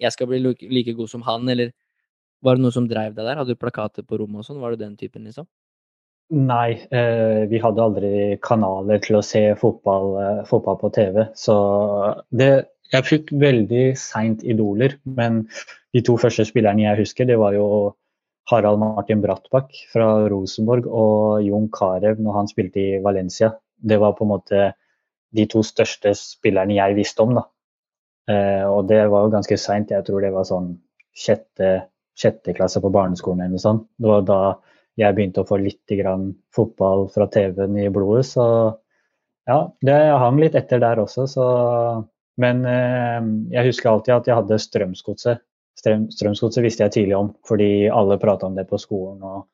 [0.00, 1.72] Jeg skal bli like god som han, eller
[2.44, 3.38] var det noe som drev deg der?
[3.40, 4.60] Hadde du plakater på rommet og sånn?
[4.62, 5.48] Var du den typen, liksom?
[6.34, 11.28] Nei, eh, vi hadde aldri kanaler til å se fotball, eh, fotball på TV.
[11.38, 11.54] Så
[12.34, 14.98] det, jeg fikk veldig seint idoler.
[15.04, 15.44] Men
[15.94, 17.94] de to første spillerne jeg husker, det var jo
[18.50, 23.54] Harald Martin Brattbakk fra Rosenborg og Jon Carew når han spilte i Valencia.
[23.78, 24.72] Det var på en måte
[25.36, 27.34] de to største spillerne jeg visste om.
[27.38, 27.46] da.
[28.30, 29.94] Eh, og det var jo ganske seint.
[29.94, 30.72] Jeg tror det var sånn
[31.16, 31.86] sjette
[32.16, 33.86] sjette klasse på barneskolen eller noe sånt.
[33.96, 34.40] Det var da
[34.96, 35.92] jeg begynte å få litt
[36.56, 38.26] fotball fra TV-en i blodet.
[38.30, 38.44] Så
[39.46, 41.26] ja, det hang litt etter der også.
[41.30, 41.48] Så,
[42.40, 43.20] men eh,
[43.52, 45.44] jeg husker alltid at jeg hadde Strømsgodset.
[45.76, 49.20] Strøm, Strømsgodset visste jeg tidlig om, fordi alle prata om det på skolen.
[49.20, 49.44] og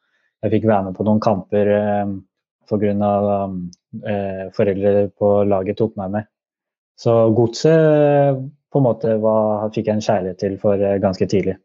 [0.42, 2.14] jeg fikk være med på noen kamper eh,
[2.70, 3.12] pga.
[4.09, 6.29] Eh, foreldre på laget tok meg med.
[6.96, 8.38] Så godset
[8.72, 11.59] på en måte var, fikk jeg en kjærlighet til for eh, ganske tidlig.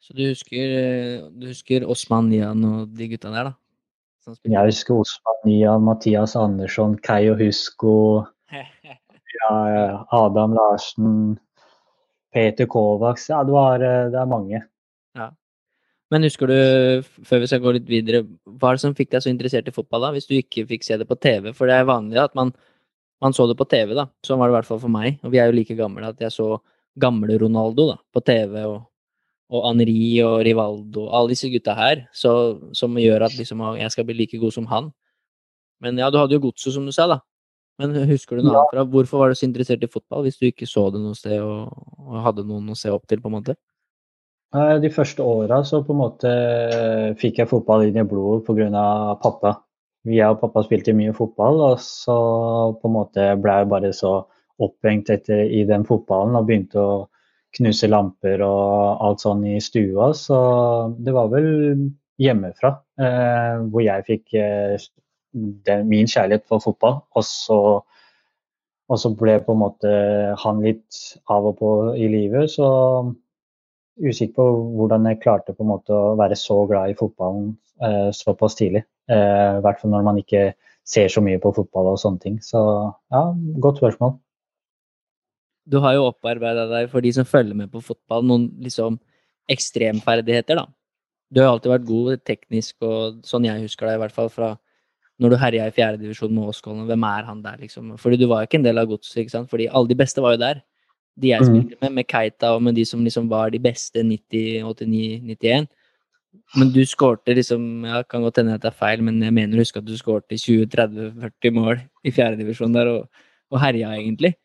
[0.00, 3.56] Så du husker, eh, du husker Osman Nian og de gutta der, da?
[4.48, 8.24] Jeg husker Osman Nian, Mathias Andersson, Keio Husko,
[9.40, 9.52] ja,
[10.16, 11.38] Adam Larsen,
[12.32, 13.28] Peter Kovacs.
[13.28, 14.62] Ja, det, var, eh, det er mange.
[15.18, 15.30] Ja.
[16.10, 16.56] Men husker du,
[17.26, 19.74] før vi skal gå litt videre, hva er det som fikk deg så interessert i
[19.74, 20.14] fotball, da?
[20.16, 21.52] Hvis du ikke fikk se det på TV?
[21.56, 22.54] For det er vanlig at man,
[23.20, 24.08] man så det på TV, da.
[24.26, 25.20] Sånn var det i hvert fall for meg.
[25.26, 26.54] Og vi er jo like gamle at jeg så
[27.00, 28.80] gamle Ronaldo da, på TV, og,
[29.50, 32.32] og Henri og Rivaldo, alle disse gutta her, så,
[32.76, 34.92] som gjør at liksom, jeg skal bli like god som han.
[35.82, 37.18] Men ja, du hadde jo godset, som du sa, da.
[37.80, 38.60] Men husker du noe ja.
[38.60, 38.84] annet fra?
[38.92, 41.72] Hvorfor var du så interessert i fotball, hvis du ikke så det noe sted og,
[42.04, 43.56] og hadde noen å se opp til, på en måte?
[44.50, 46.30] De første åra så på en måte
[47.20, 48.84] fikk jeg fotball inn i blodet pga.
[49.22, 49.60] pappa.
[50.08, 52.16] Jeg og pappa spilte mye fotball, og så
[52.80, 54.14] på en måte ble jeg bare så
[54.60, 56.94] opphengt etter, i den fotballen og begynte å
[57.56, 60.12] knuse lamper og alt sånn i stua.
[60.16, 60.38] Så
[60.98, 61.50] det var vel
[62.20, 64.76] hjemmefra eh, hvor jeg fikk eh,
[65.32, 67.00] den, min kjærlighet for fotball.
[67.16, 67.58] Og så,
[68.90, 69.96] og så ble på en måte
[70.44, 72.70] han litt av og på i livet, så
[74.00, 74.46] usikker på
[74.78, 77.52] hvordan jeg klarte på en måte å være så glad i fotballen
[77.84, 78.84] eh, såpass tidlig.
[79.10, 80.50] Eh, I hvert fall når man ikke
[80.86, 82.38] ser så mye på fotball og sånne ting.
[82.42, 82.60] Så
[83.12, 83.22] ja,
[83.62, 84.16] godt spørsmål.
[85.68, 88.98] Du har jo opparbeida deg, for de som følger med på fotball, noen liksom
[89.50, 90.66] ekstremferdigheter, da.
[91.30, 94.54] Du har alltid vært god teknisk, og sånn jeg husker deg, i hvert fall fra
[95.20, 96.86] når du herja i fjerdedivisjon med Åskollen.
[96.88, 97.92] Hvem er han der, liksom?
[98.00, 99.50] Fordi du var jo ikke en del av godset, ikke sant?
[99.52, 100.62] Fordi alle de beste var jo der
[101.20, 101.48] de jeg mm.
[101.50, 105.68] spilte med, med Keita og med de som liksom var de beste 90, 89, 91.
[106.56, 109.58] Men du skårte liksom ja, Kan godt hende at det er feil, men jeg mener
[109.58, 114.36] å huske at du skårte 20-30-40 mål i fjerdedivisjon der og, og herja, egentlig.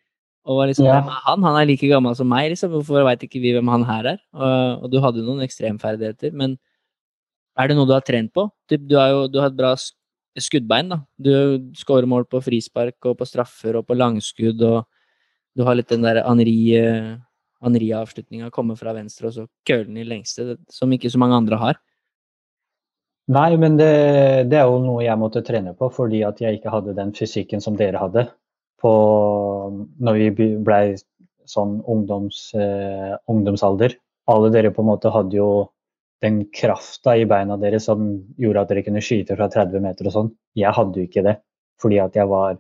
[0.45, 0.99] Og var liksom, ja.
[0.99, 1.45] hvem er han?
[1.47, 2.73] Han er like gammel som meg, liksom.
[2.75, 4.19] Hvorfor veit ikke vi hvem han her er?
[4.37, 6.57] Og, og, du hadde noen ekstremferdigheter, men
[7.57, 8.45] er det noe du har trent på?
[8.69, 9.73] Du, du har jo du har et bra
[10.37, 10.99] skuddbein, da.
[11.17, 11.31] Du
[11.79, 14.83] skårer mål på frispark og på straffer og på langskudd og
[15.55, 20.57] du har litt den der Anri-avslutninga, komme fra venstre og så køle den i lengste,
[20.71, 21.75] som ikke så mange andre har.
[23.31, 23.93] Nei, men det,
[24.51, 27.61] det, er jo noe jeg måtte trene på, fordi at jeg ikke hadde den fysikken
[27.63, 28.27] som dere hadde.
[28.81, 28.91] På,
[30.03, 30.79] når vi ble
[31.49, 33.95] sånn ungdoms, eh, ungdomsalder.
[34.31, 35.49] Alle dere på en måte hadde jo
[36.23, 38.05] den krafta i beina deres som
[38.41, 40.31] gjorde at dere kunne skyte fra 30 meter og sånn.
[40.57, 41.35] Jeg hadde jo ikke det,
[41.81, 42.57] fordi at jeg var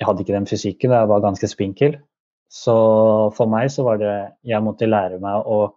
[0.00, 1.98] jeg hadde ikke den fysikken, jeg var ganske spinkel.
[2.50, 2.74] Så
[3.36, 5.74] for meg så var det Jeg måtte lære meg å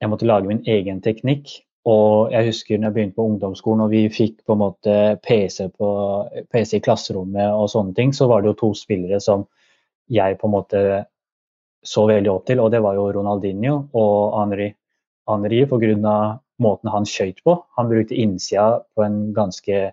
[0.00, 1.52] Jeg måtte lage min egen teknikk.
[1.88, 5.70] Og jeg husker når jeg begynte på ungdomsskolen og vi fikk på en måte PC,
[5.72, 5.88] på,
[6.52, 9.46] PC i klasserommet og sånne ting, så var det jo to spillere som
[10.10, 10.82] jeg på en måte
[11.86, 14.68] så veldig opp til, og det var jo Ronaldinho og Henri.
[15.30, 16.16] Henri pga.
[16.60, 17.54] måten han skøyt på.
[17.78, 19.92] Han brukte innsida på en ganske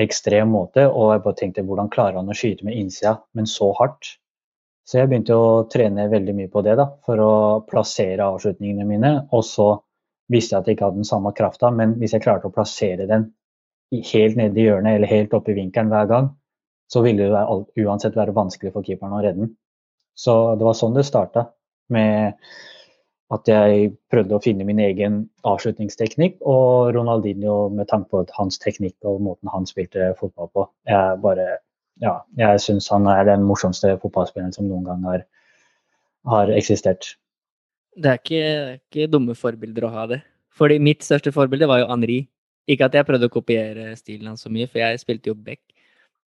[0.00, 0.86] ekstrem måte.
[0.88, 4.16] Og jeg bare tenkte hvordan klarer han å skyte med innsida, men så hardt?
[4.88, 7.34] Så jeg begynte å trene veldig mye på det da, for å
[7.68, 9.12] plassere avslutningene mine.
[9.36, 9.68] Og så
[10.32, 13.08] visste jeg at jeg ikke hadde den samme krafta, men hvis jeg klarte å plassere
[13.10, 13.30] den
[13.92, 16.30] helt nede i hjørnet eller helt oppe i vinkelen hver gang,
[16.92, 19.54] så ville det uansett være vanskelig for keeperen å redde den.
[20.16, 21.46] Så det var sånn det starta.
[21.92, 22.36] Med
[23.32, 28.96] at jeg prøvde å finne min egen avslutningsteknikk, og Ronaldinho med tanke på hans teknikk
[29.08, 30.66] og måten han spilte fotball på.
[30.88, 31.46] Jeg bare
[32.02, 35.24] ja, jeg syns han er den morsomste fotballspilleren som noen gang har,
[36.28, 37.14] har eksistert.
[37.92, 38.44] Det er ikke,
[38.80, 40.22] ikke, dumme forbilder å ha det.
[40.56, 42.22] Fordi mitt største forbilde var jo Henri.
[42.70, 45.60] Ikke at jeg prøvde å kopiere stilen hans så mye, for jeg spilte jo back.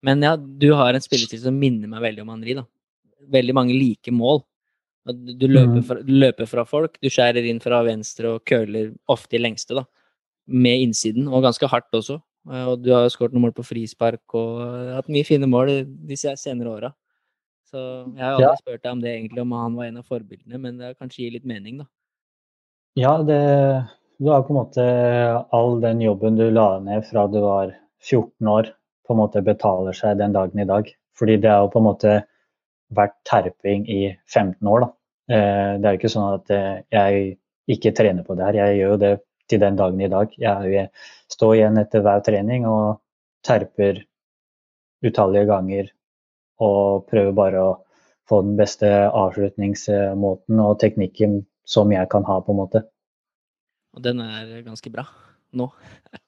[0.06, 2.64] Men ja, du har en spillestil som minner meg veldig om Henri, da.
[3.34, 4.44] Veldig mange like mål.
[5.10, 5.84] Du løper, mm.
[5.88, 9.76] fra, du løper, fra, folk, du skjærer inn fra venstre og køler ofte i lengste,
[9.76, 9.84] da.
[10.50, 12.20] Med innsiden, og ganske hardt også.
[12.48, 14.62] Og du har jo skåret noen mål på frispark og
[14.96, 15.72] hatt mye fine mål
[16.08, 16.92] de senere åra.
[17.70, 17.80] Så
[18.16, 18.56] jeg har aldri ja.
[18.58, 21.34] spurt deg om det egentlig, om han var en av forbildene, men det kanskje gir
[21.36, 21.88] litt mening, da.
[22.98, 23.40] Ja, det
[24.20, 24.84] Du har på en måte
[25.56, 27.70] all den jobben du la ned fra du var
[28.04, 28.66] 14 år,
[29.06, 30.90] på en måte betaler seg den dagen i dag.
[31.16, 32.16] Fordi det har jo på en måte
[32.96, 34.84] vært terping i 15 år.
[34.84, 34.90] Da.
[35.34, 37.32] Eh, det er jo ikke sånn at eh, jeg
[37.76, 38.60] ikke trener på det her.
[38.60, 39.12] Jeg gjør jo det
[39.50, 40.36] til den dagen i dag.
[40.36, 40.86] Jeg
[41.32, 43.00] står igjen etter hver trening og
[43.46, 44.02] terper
[45.06, 45.90] utallige ganger
[46.62, 47.70] og prøver bare å
[48.30, 52.84] få den beste avslutningsmåten og teknikken som jeg kan ha, på en måte.
[53.96, 55.06] Og den er ganske bra.
[55.52, 55.66] nå.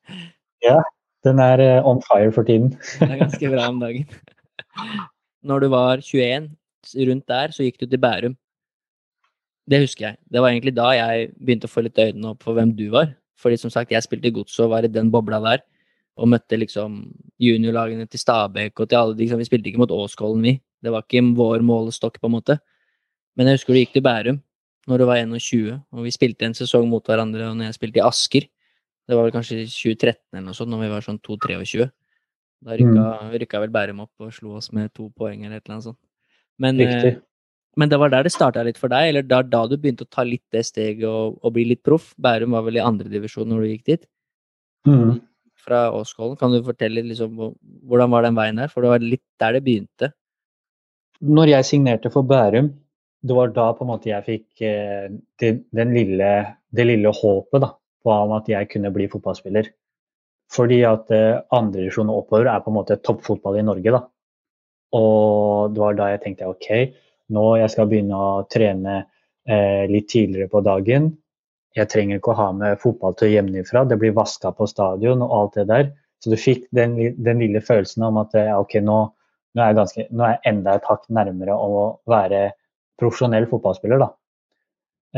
[0.66, 0.80] ja,
[1.26, 2.74] den er uh, on fire for tiden.
[2.98, 4.08] den er ganske bra om dagen.
[5.42, 6.50] Når du var 21,
[7.08, 8.36] rundt der, så gikk du til Bærum.
[9.70, 10.18] Det husker jeg.
[10.26, 13.12] Det var egentlig da jeg begynte å få litt øynene opp for hvem du var.
[13.38, 15.62] Fordi som sagt, jeg spilte i Godset og var i den bobla der.
[16.20, 16.98] Og møtte liksom
[17.40, 19.24] juniorlagene til Stabæk og til alle de.
[19.24, 20.58] Liksom, vi spilte ikke mot Åskollen, vi.
[20.82, 22.58] Det var ikke vår målestokk, på en måte.
[23.38, 24.42] Men jeg husker du gikk til Bærum
[24.90, 27.46] når du var 21, og vi spilte en sesong mot hverandre.
[27.48, 28.48] Og når jeg spilte i Asker,
[29.08, 31.86] det var vel kanskje 2013 eller noe sånt, når vi var sånn 2-23.
[32.62, 33.34] Da rykka, mm.
[33.42, 36.00] rykka, vel Bærum opp og slo oss med to poeng eller et eller annet sånt.
[36.62, 37.16] Men, eh,
[37.78, 40.12] men det var der det starta litt for deg, eller da, da du begynte å
[40.12, 42.12] ta litt det steget og, og bli litt proff?
[42.22, 44.08] Bærum var vel i andredivisjon når du gikk dit?
[44.86, 45.18] Mm.
[45.62, 46.36] Fra Åskollen.
[46.40, 47.36] Kan du fortelle liksom,
[47.86, 48.70] hvordan var den veien der?
[48.72, 50.10] For det var litt der det begynte.
[51.22, 52.72] Når jeg signerte for Bærum,
[53.22, 55.06] det var da på en måte jeg fikk eh,
[55.38, 56.32] det, lille,
[56.74, 57.70] det lille håpet da,
[58.02, 59.70] på at jeg kunne bli fotballspiller.
[60.52, 63.94] Fordi at eh, andredivisjon og oppover er på en måte toppfotball i Norge.
[63.94, 64.02] da.
[64.98, 66.68] Og det var da jeg tenkte ok,
[67.32, 71.12] nå jeg skal begynne å trene eh, litt tidligere på dagen.
[71.78, 75.36] Jeg trenger ikke å ha med fotball til hjemmefra, det blir vaska på stadion og
[75.38, 75.92] alt det der.
[76.22, 78.98] Så du fikk den, den lille følelsen om at ja, ok, nå,
[79.56, 82.50] nå, er ganske, nå, er jeg enda et hakk nærmere å være
[83.00, 84.12] profesjonell fotballspiller, da.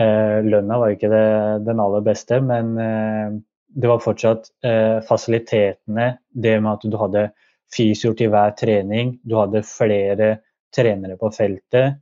[0.01, 1.27] Eh, lønna var ikke det,
[1.67, 3.37] den aller beste, men eh,
[3.75, 7.27] det var fortsatt eh, fasilitetene, det med at du hadde
[7.75, 10.31] fysioer til hver trening, du hadde flere
[10.75, 12.01] trenere på feltet,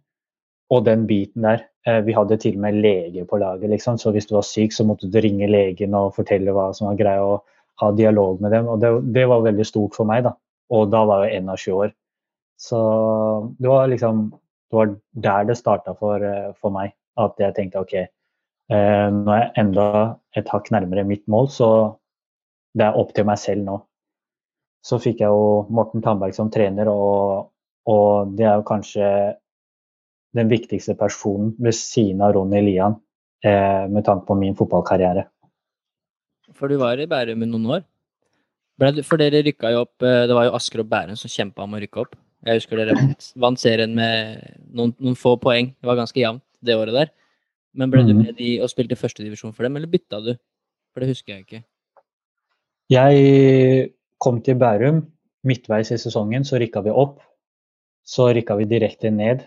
[0.73, 1.67] og den biten der.
[1.87, 3.99] Eh, vi hadde til og med lege på laget, liksom.
[3.99, 7.01] Så hvis du var syk, så måtte du ringe legen og fortelle hva som var
[7.01, 7.43] greia, og
[7.83, 8.69] ha dialog med dem.
[8.71, 10.37] Og det, det, var veldig stort for meg, da.
[10.73, 11.95] Og da var jeg 21 år.
[12.61, 12.79] Så
[13.59, 14.31] det var liksom
[14.73, 16.95] Det var der det starta for, eh, for, meg.
[17.21, 19.89] At jeg tenkte OK, eh, nå er jeg enda
[20.33, 21.69] et hakk nærmere mitt mål, så
[22.73, 23.75] det er opp til meg selv nå.
[24.81, 27.51] Så fikk jeg jo Morten Tandberg som trener, og,
[27.85, 29.11] og det er jo kanskje
[30.37, 32.97] den viktigste personen ved siden av Ronny Lian
[33.45, 35.27] eh, med tanke på min fotballkarriere.
[36.57, 37.83] For du var i Bærum i noen år?
[39.07, 41.77] For dere rykka jo opp eh, Det var jo Asker og Bærum som kjempa om
[41.77, 42.17] å rykke opp.
[42.49, 42.97] Jeg husker dere
[43.45, 44.41] vant serien med
[44.73, 45.71] noen, noen, få poeng.
[45.79, 47.13] Det var ganske jevnt det året der.
[47.77, 48.25] Men ble du mhm.
[48.27, 50.35] med de og spilte førstedivisjon for dem, eller bytta du?
[50.93, 51.63] For det husker jeg ikke.
[52.93, 55.05] Jeg kom til Bærum.
[55.49, 57.23] Midtveis i sesongen så rykka vi opp.
[58.07, 59.47] Så rykka vi direkte ned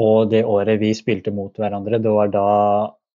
[0.00, 2.46] og det året vi spilte mot hverandre, det var, da,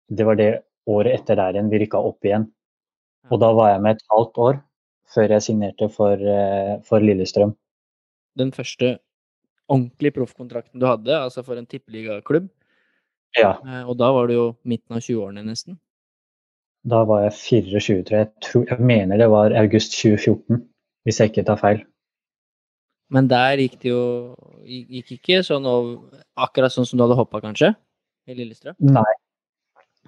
[0.07, 0.49] det, var det
[0.89, 2.47] året etter der igjen vi rykka opp igjen.
[3.29, 4.61] Og da var jeg med et halvt år
[5.09, 7.51] før jeg signerte for, eh, for Lillestrøm.
[8.39, 8.97] Den første
[9.69, 12.47] ordentlige proffkontrakten du hadde, altså for en tippeligaklubb?
[13.37, 13.57] Ja.
[13.65, 15.79] Eh, og da var du jo midten av 20-årene nesten?
[16.89, 18.31] Da var jeg 24, tror jeg.
[18.45, 20.63] Tror, jeg mener det var august 2014,
[21.05, 21.83] hvis jeg ikke tar feil.
[23.09, 24.03] Men der gikk det jo
[24.69, 27.73] Gikk ikke sånn over, akkurat sånn som du hadde håpa, kanskje?
[28.29, 28.77] I Lillestrøm?
[28.85, 29.13] Nei.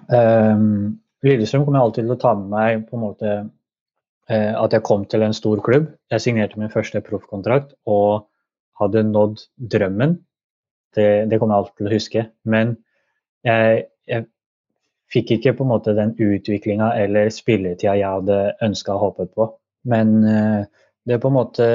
[0.08, 4.84] Um, Lillestrøm kommer alltid til å ta med meg på en måte uh, at jeg
[4.86, 5.88] kom til en stor klubb.
[6.12, 8.28] Jeg signerte min første proffkontrakt og
[8.80, 9.42] hadde nådd
[9.74, 10.16] drømmen.
[10.94, 12.24] Det, det kommer jeg alltid til å huske.
[12.54, 12.76] Men
[13.46, 14.28] jeg, jeg
[15.12, 19.48] fikk ikke på en måte den utviklinga eller spilletida jeg hadde ønska og håpet på.
[19.90, 21.66] Men uh, det på en måte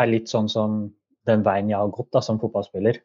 [0.00, 0.80] er litt sånn som
[1.30, 3.00] den veien jeg har gått da, som fotballspiller.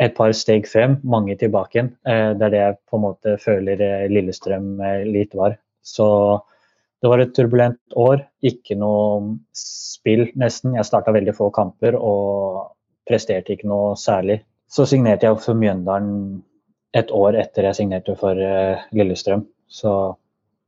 [0.00, 1.90] Et par steg frem, mange tilbake igjen.
[2.08, 5.58] Eh, det er det jeg på en måte føler eh, Lillestrøm eh, litt var.
[5.84, 6.06] Så
[7.02, 8.24] det var et turbulent år.
[8.46, 10.78] Ikke noe spill, nesten.
[10.78, 12.72] Jeg starta veldig få kamper og
[13.08, 14.40] presterte ikke noe særlig.
[14.72, 16.40] Så signerte jeg for Mjøndalen
[16.96, 18.38] et år etter jeg signerte for
[18.96, 19.44] Lillestrøm.
[19.68, 19.92] Så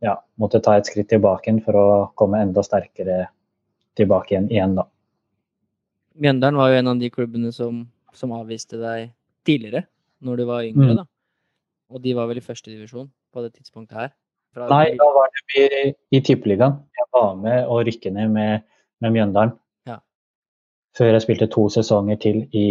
[0.04, 1.86] ja, måtte ta et skritt tilbake for å
[2.18, 3.28] komme enda sterkere
[3.96, 4.88] tilbake igjen, igjen da.
[6.14, 7.83] Mjøndalen var jo en av de klubbene som,
[8.14, 9.11] som avviste deg
[9.46, 9.85] tidligere,
[10.24, 11.00] når du var yngre, mm.
[11.00, 11.07] da.
[11.94, 14.12] Og de var vel i førstedivisjon på det tidspunktet her?
[14.55, 16.79] Fra Nei, da var det i, i Tippeligaen.
[16.94, 18.65] Jeg var med å rykke ned med,
[19.02, 19.56] med Mjøndalen.
[19.90, 19.98] Ja.
[20.94, 22.69] Før jeg spilte to sesonger til i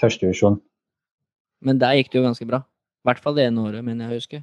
[0.00, 0.60] førstedivisjon.
[1.66, 2.62] Men der gikk det jo ganske bra.
[2.62, 4.42] I hvert fall det ene året, mener jeg å huske.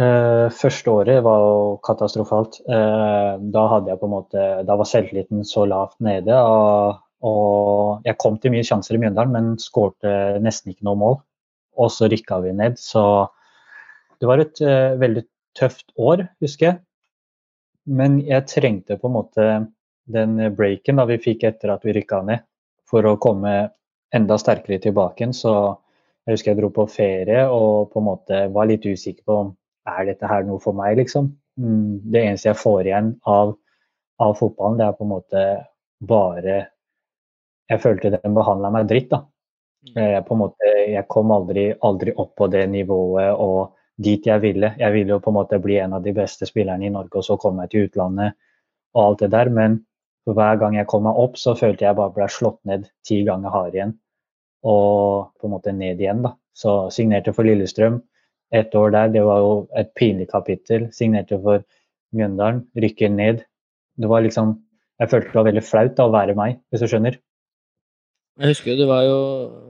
[0.00, 2.58] Uh, første året var jo katastrofalt.
[2.66, 6.34] Uh, da hadde jeg på en måte, da var selvtilliten så lavt nede.
[6.34, 11.18] og og jeg kom til mye sjanser i Mjøndalen, men skårte nesten ikke noe mål.
[11.80, 12.78] Og så rykka vi ned.
[12.80, 13.02] Så
[14.20, 15.24] det var et uh, veldig
[15.56, 16.80] tøft år, husker jeg.
[17.90, 19.46] Men jeg trengte på en måte
[20.10, 22.44] den breaken da vi fikk etter at vi rykka ned,
[22.88, 23.54] for å komme
[24.14, 25.30] enda sterkere tilbake.
[25.36, 25.52] Så
[26.26, 29.54] jeg husker jeg dro på ferie og på en måte var litt usikker på om
[29.88, 31.32] er dette her noe for meg, liksom.
[31.58, 33.54] mm, det eneste jeg får igjen av,
[34.20, 35.44] av fotballen, det er på en måte
[36.10, 36.58] bare
[37.70, 39.22] Jeg følte den behandla meg dritt, da.
[39.86, 39.92] Mm.
[39.96, 44.42] Jeg, på en måte, jeg kom aldri, aldri opp på det nivået og dit jeg
[44.42, 44.72] ville.
[44.80, 47.26] Jeg ville jo på en måte bli en av de beste spillerne i Norge, og
[47.26, 48.36] så komme jeg til utlandet
[48.96, 49.50] og alt det der.
[49.54, 49.80] Men
[50.28, 53.54] hver gang jeg kom meg opp, så følte jeg bare ble slått ned ti ganger
[53.54, 53.96] hardere igjen.
[54.68, 56.34] Og på en måte ned igjen, da.
[56.56, 58.00] Så signerte for Lillestrøm.
[58.52, 60.88] Et år der, det var jo et pinlig kapittel.
[60.92, 61.64] Signerte for
[62.16, 63.44] Mjøndalen, rykker ned.
[63.96, 64.58] Det var liksom
[65.00, 67.14] Jeg følte det var veldig flaut da, å være meg, hvis du skjønner.
[68.40, 69.16] Jeg husker jo det var jo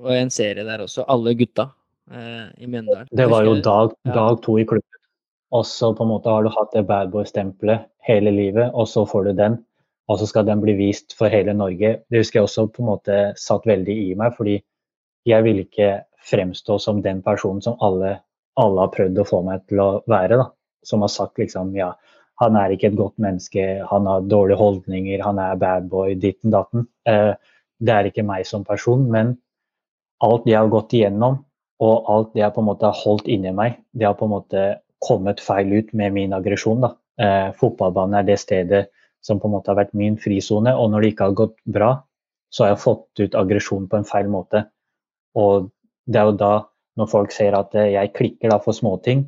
[0.05, 1.71] var en serie der også, alle gutta
[2.13, 3.09] eh, i Mjøndalen.
[3.11, 4.13] Det var jo dag, Ja.
[4.15, 4.87] dag to i klubben.
[5.51, 9.25] Og så på en måte har du hatt det badboy-stempelet hele livet, og så får
[9.25, 9.59] du den.
[10.11, 11.97] Og så skal den bli vist for hele Norge.
[12.11, 14.61] Det husker jeg også på en måte satt veldig i meg, fordi
[15.27, 15.91] jeg ville ikke
[16.31, 18.21] fremstå som den personen som alle,
[18.57, 20.39] alle har prøvd å få meg til å være.
[20.39, 20.47] da.
[20.87, 21.91] Som har sagt liksom ja,
[22.41, 26.87] han er ikke et godt menneske, han har dårlige holdninger, han er badboy, ditten datten.
[27.11, 27.35] Eh,
[27.81, 29.35] det er ikke meg som person, men
[30.25, 31.41] alt jeg har gått igjennom,
[31.81, 34.35] og alt det jeg på en måte har holdt inni meg, det har på en
[34.35, 34.65] måte
[35.01, 36.85] kommet feil ut med min aggresjon.
[36.85, 38.83] Eh, fotballbanen er det stedet
[39.25, 41.91] som på en måte har vært min frisone, og når det ikke har gått bra,
[42.53, 44.67] så har jeg fått ut aggresjon på en feil måte.
[45.41, 45.71] Og
[46.11, 46.55] det er jo da,
[47.01, 49.25] når folk ser at eh, jeg klikker da for småting,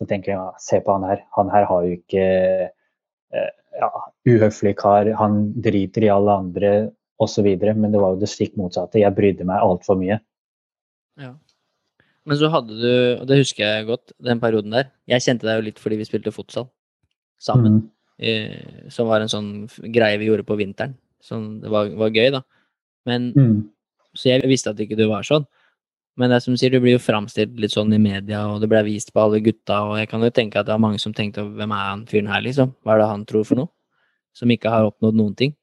[0.00, 2.24] så tenker jeg ja, se på han her, han her har jo ikke
[2.64, 3.90] eh, ja,
[4.30, 6.72] uhøflig kar, han driter i alle andre
[7.22, 7.46] osv.
[7.76, 9.00] Men det var jo det stikk motsatte.
[9.02, 10.20] Jeg brydde meg altfor mye.
[11.20, 11.34] Ja.
[12.24, 14.88] Men så hadde du, og det husker jeg godt, den perioden der.
[15.10, 16.70] Jeg kjente deg jo litt fordi vi spilte fotsal
[17.42, 17.82] sammen.
[17.82, 17.90] Mm.
[18.24, 19.50] Eh, som var en sånn
[19.92, 20.94] greie vi gjorde på vinteren.
[21.24, 22.40] Sånn, det var, var gøy, da.
[23.08, 23.68] Men, Mm.
[24.16, 25.44] så jeg visste at ikke du var sånn.
[26.16, 28.60] Men det er som du sier, du blir jo framstilt litt sånn i media, og
[28.62, 31.00] det ble vist på alle gutta, og jeg kan jo tenke at det er mange
[31.02, 32.70] som tenkte hvem er han fyren her, liksom?
[32.86, 33.68] Hva er det han tror for noe?
[34.32, 35.56] Som ikke har oppnådd noen ting.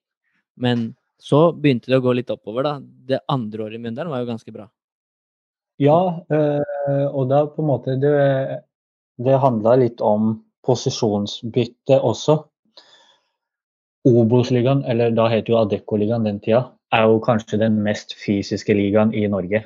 [0.59, 0.91] Men
[1.21, 2.75] så begynte det å gå litt oppover, da.
[2.81, 4.65] Det andre året i Mjøndalen var jo ganske bra.
[5.81, 5.99] Ja,
[6.33, 8.13] øh, og da på en måte Det,
[9.21, 12.37] det handla litt om posisjonsbytte også.
[14.09, 16.63] Obos-ligaen, eller da het jo Adecco-ligaen den tida,
[16.93, 19.63] er jo kanskje den mest fysiske ligaen i Norge.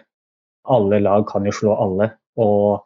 [0.68, 2.84] Alle lag kan jo slå alle, og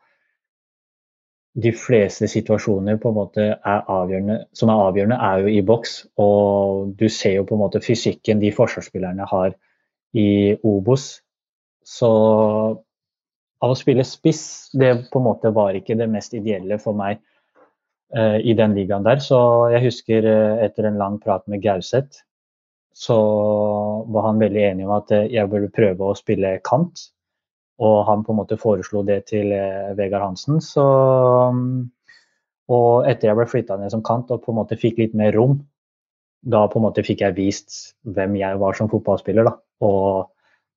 [1.58, 5.96] de fleste situasjoner på en måte er avgjørende, som er avgjørende, er jo i boks.
[6.22, 9.56] Og du ser jo på en måte fysikken de forsvarsspillerne har
[10.18, 11.10] i Obos.
[11.86, 12.10] Så
[13.60, 17.20] av å spille spiss, det på en måte var ikke det mest ideelle for meg
[18.16, 19.22] eh, i den ligaen der.
[19.24, 19.40] Så
[19.74, 22.24] jeg husker eh, etter en lang prat med Gauseth,
[22.96, 23.18] så
[24.12, 27.10] var han veldig enig om at eh, jeg burde prøve å spille kant.
[27.80, 30.60] Og han på en måte foreslo det til eh, Vegard Hansen.
[30.64, 30.84] Så,
[32.70, 35.34] og etter jeg ble flytta ned som kant og på en måte fikk litt mer
[35.38, 35.60] rom,
[36.44, 39.48] da på en måte fikk jeg vist hvem jeg var som fotballspiller.
[39.48, 39.56] da.
[39.88, 40.30] Og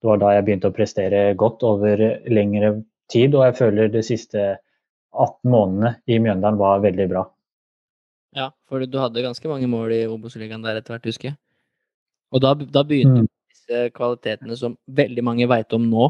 [0.03, 2.01] det var da jeg begynte å prestere godt over
[2.31, 2.73] lengre
[3.13, 4.47] tid, og jeg føler de siste
[5.13, 7.27] 18 månedene i Mjøndalen var veldig bra.
[8.33, 11.39] Ja, for du hadde ganske mange mål i Obos-ligaen der etter hvert, husker jeg.
[12.33, 13.29] Og da, da begynte Mm.
[13.53, 16.09] disse kvalitetene som veldig mange veit om nå,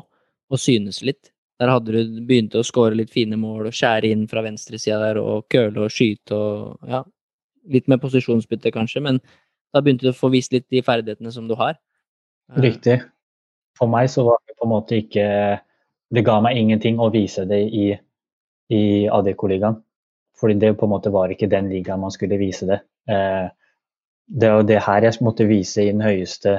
[0.52, 1.32] å synes litt.
[1.60, 5.20] Der hadde du begynt å skåre litt fine mål og skjære inn fra venstresida der
[5.22, 7.02] og køle og skyte og ja,
[7.70, 9.20] litt med posisjonsbytte kanskje, men
[9.72, 11.78] da begynte du å få vist litt de ferdighetene som du har.
[12.52, 12.98] Eh, Riktig.
[13.78, 15.26] For meg så var det på en måte ikke
[16.12, 17.86] Det ga meg ingenting å vise det i,
[18.68, 19.78] i Adeccoligaen.
[20.36, 22.82] Fordi det på en måte var ikke den ligaen man skulle vise det.
[23.08, 23.46] Eh,
[24.28, 26.58] det er jo det her jeg måtte vise i den høyeste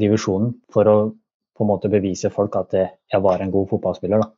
[0.00, 0.96] divisjonen for å
[1.60, 4.24] på en måte bevise folk at eh, jeg var en god fotballspiller.
[4.24, 4.30] da.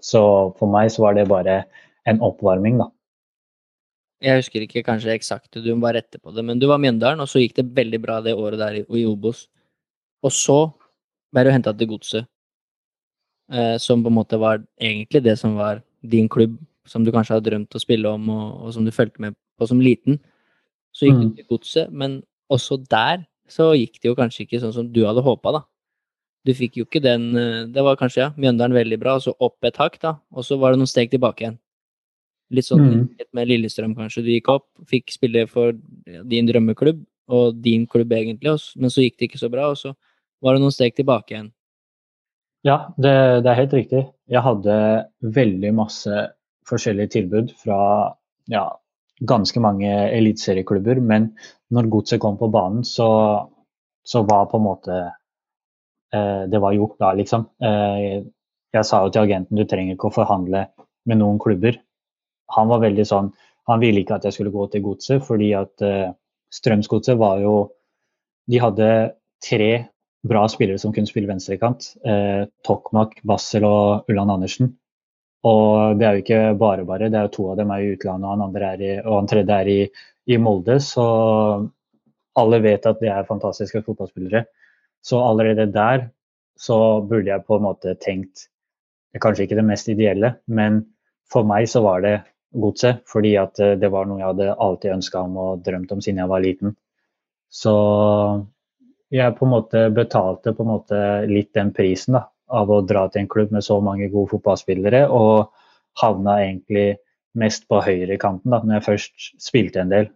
[0.00, 0.22] Så
[0.56, 1.64] for meg så var det bare
[2.08, 2.86] en oppvarming, da.
[4.20, 7.22] Jeg husker ikke kanskje eksakt, du må bare rette på det, men du var Mjøndalen,
[7.24, 9.46] og så gikk det veldig bra det året der i, i Obos.
[10.22, 10.58] Og så
[11.32, 12.26] ble du henta til Godset,
[13.52, 16.58] eh, som på en måte var egentlig det som var din klubb,
[16.88, 19.68] som du kanskje har drømt å spille om, og, og som du fulgte med på
[19.68, 20.20] som liten.
[20.92, 21.28] Så gikk Mm.
[21.30, 25.04] du til Godset, men også der så gikk det jo kanskje ikke sånn som du
[25.06, 25.62] hadde håpa, da.
[26.46, 29.34] Du fikk jo ikke den eh, Det var kanskje, ja, Mjøndalen veldig bra, og så
[29.38, 31.58] opp et hakk, da, og så var det noen steg tilbake igjen.
[32.50, 33.02] Litt sånn Mm.
[33.18, 34.24] litt med Lillestrøm, kanskje.
[34.26, 35.72] Du gikk opp, fikk spille for
[36.26, 39.78] din drømmeklubb, og din klubb egentlig, også, men så gikk det ikke så bra, og
[39.78, 39.94] så
[40.42, 41.52] var det noen steg tilbake igjen.
[42.66, 44.02] Ja, det, det er helt riktig.
[44.28, 44.74] Jeg hadde
[45.22, 46.24] veldig masse
[46.68, 47.78] forskjellige tilbud fra
[48.50, 48.66] ja,
[49.20, 51.30] ganske mange eliteserieklubber, men
[51.70, 53.08] når Godset kom på banen, så,
[54.04, 54.98] så var på en måte
[56.10, 57.44] Det var gjort da, liksom.
[57.62, 58.22] Eh,
[58.74, 60.64] jeg sa jo til agenten du trenger ikke å forhandle
[61.06, 61.78] med noen klubber.
[62.56, 63.30] Han var veldig sånn
[63.70, 66.10] han ville ikke at jeg skulle gå til Godset, fordi at uh,
[66.50, 67.54] Strømsgodset var jo
[68.50, 68.86] De hadde
[69.44, 69.70] tre
[70.26, 71.84] bra spillere som kunne spille venstrekant.
[72.66, 74.72] Tokmak, Bassel og Ulland Andersen.
[75.46, 77.92] Og det er jo ikke bare bare, det er jo to av dem er i
[77.94, 79.78] utlandet, og han, andre er i, og han tredje er i,
[80.34, 80.76] i Molde.
[80.82, 81.04] Så
[82.42, 84.42] alle vet at de er fantastiske fotballspillere.
[85.04, 86.08] Så allerede der
[86.60, 88.48] så burde jeg på en måte tenkt
[89.10, 90.84] Kanskje ikke det mest ideelle, men
[91.26, 92.12] for meg så var det
[92.54, 93.00] godset.
[93.10, 96.20] Fordi at eh, det var noe jeg hadde alltid ønska om og drømt om siden
[96.22, 96.76] jeg var liten.
[97.50, 97.74] Så
[99.10, 103.08] jeg på en måte betalte på en måte litt den prisen da, av å dra
[103.10, 105.50] til en klubb med så mange gode fotballspillere, og
[105.98, 107.00] havna egentlig
[107.38, 110.10] mest på høyrekanten da, når jeg først spilte en del.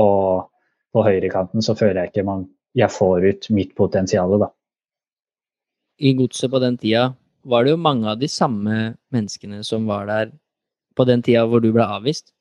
[0.00, 0.48] Og
[0.92, 2.46] på høyrekanten så føler jeg ikke man,
[2.78, 4.48] jeg får ut mitt potensial, da.
[6.02, 7.12] I godset på den tida
[7.46, 10.32] var det jo mange av de samme menneskene som var der
[10.96, 12.32] på den tida hvor du ble avvist.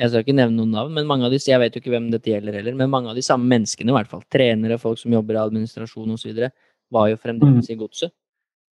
[0.00, 2.08] Jeg skal ikke nevne noen navn, men mange av disse, jeg vet jo ikke hvem
[2.12, 5.12] dette gjelder heller, men mange av de samme menneskene, i hvert fall, trenere, folk som
[5.12, 6.46] jobber i administrasjon osv.,
[6.90, 7.74] var jo fremdeles mm.
[7.74, 8.14] i godset.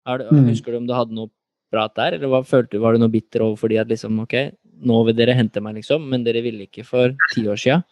[0.09, 0.49] Mm.
[0.49, 1.31] Husker du om du hadde noe
[1.70, 4.37] prat der, eller hva, følte, var du noe bitter overfor de at liksom, ok,
[4.87, 7.83] nå vil dere hente meg, liksom, men dere ville ikke for ti år sia?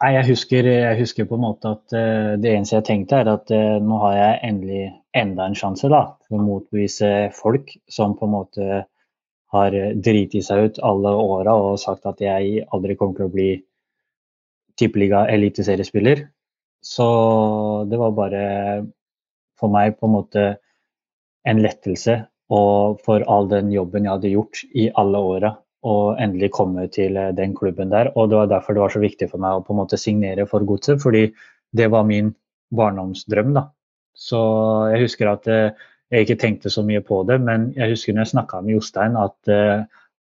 [0.00, 3.28] Nei, jeg husker, jeg husker, på en måte at uh, det eneste jeg tenkte, er
[3.34, 4.84] at uh, nå har jeg endelig
[5.20, 8.80] enda en sjanse da, for å motbevise folk som på en måte
[9.50, 13.50] har driti seg ut alle åra og sagt at jeg aldri kommer til å bli
[14.80, 16.24] tippeliga-eliteseriespiller.
[16.80, 17.06] Så
[17.90, 18.44] det var bare
[19.60, 20.44] for meg på en måte
[21.50, 22.22] en lettelse
[22.54, 25.52] og for all den jobben jeg hadde gjort i alle åra
[25.86, 28.12] og endelig komme til eh, den klubben der.
[28.16, 30.46] Og det var derfor det var så viktig for meg å på en måte signere
[30.50, 31.28] for Godset, fordi
[31.76, 32.34] det var min
[32.76, 33.54] barndomsdrøm.
[33.54, 33.68] da.
[34.14, 34.40] Så
[34.92, 35.70] jeg husker at eh,
[36.10, 39.16] jeg ikke tenkte så mye på det, men jeg husker når jeg snakka med Jostein,
[39.16, 39.84] at uh,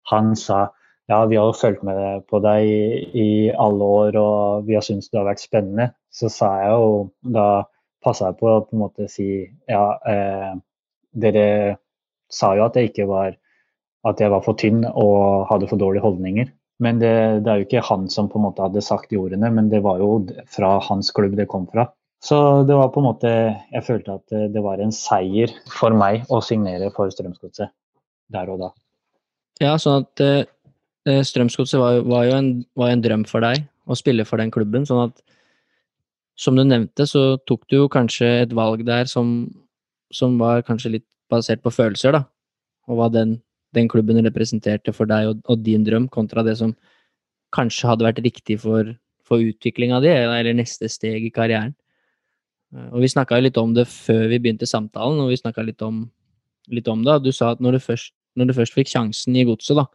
[0.09, 0.71] han sa
[1.13, 2.79] ja, vi har jo fulgt med på deg i,
[3.21, 5.91] i, alle år og vi har syntes det har vært spennende.
[6.09, 6.87] Så sa jeg jo,
[7.37, 7.49] da
[8.05, 9.29] passa jeg på å på en måte si
[9.69, 10.55] ja, eh,
[11.13, 11.47] dere
[12.33, 13.37] sa jo at jeg ikke var
[14.09, 16.51] at jeg var for tynn og hadde for dårlige holdninger.
[16.83, 17.13] Men det,
[17.45, 19.83] det, er jo ikke han som på en måte hadde sagt de ordene, men det
[19.85, 21.87] var jo fra hans klubb det kom fra.
[22.25, 22.37] Så
[22.67, 26.41] det var på en måte Jeg følte at det var en seier for meg å
[26.41, 27.69] signere for Strømsgodset
[28.33, 28.71] der og da.
[29.63, 32.51] Ja, sånn at uh, Strømsgodset var, var, jo en,
[32.81, 34.87] var en drøm for deg å spille for den klubben.
[34.89, 35.21] Sånn at
[36.41, 39.37] som du nevnte, så tok du jo kanskje et valg der som,
[40.11, 42.25] som var kanskje litt basert på følelser, da.
[42.91, 43.37] Og hva den
[43.75, 46.75] den klubben representerte for deg og, og, din drøm, kontra det som
[47.55, 48.95] kanskje hadde vært riktig for,
[49.27, 51.75] for utviklinga di, eller neste steg i karrieren.
[52.75, 55.85] Eh, og Vi snakka litt om det før vi begynte samtalen, og vi snakka litt,
[56.69, 57.21] litt, om det.
[57.25, 59.87] Du sa at når du først, når du først fikk sjansen i godset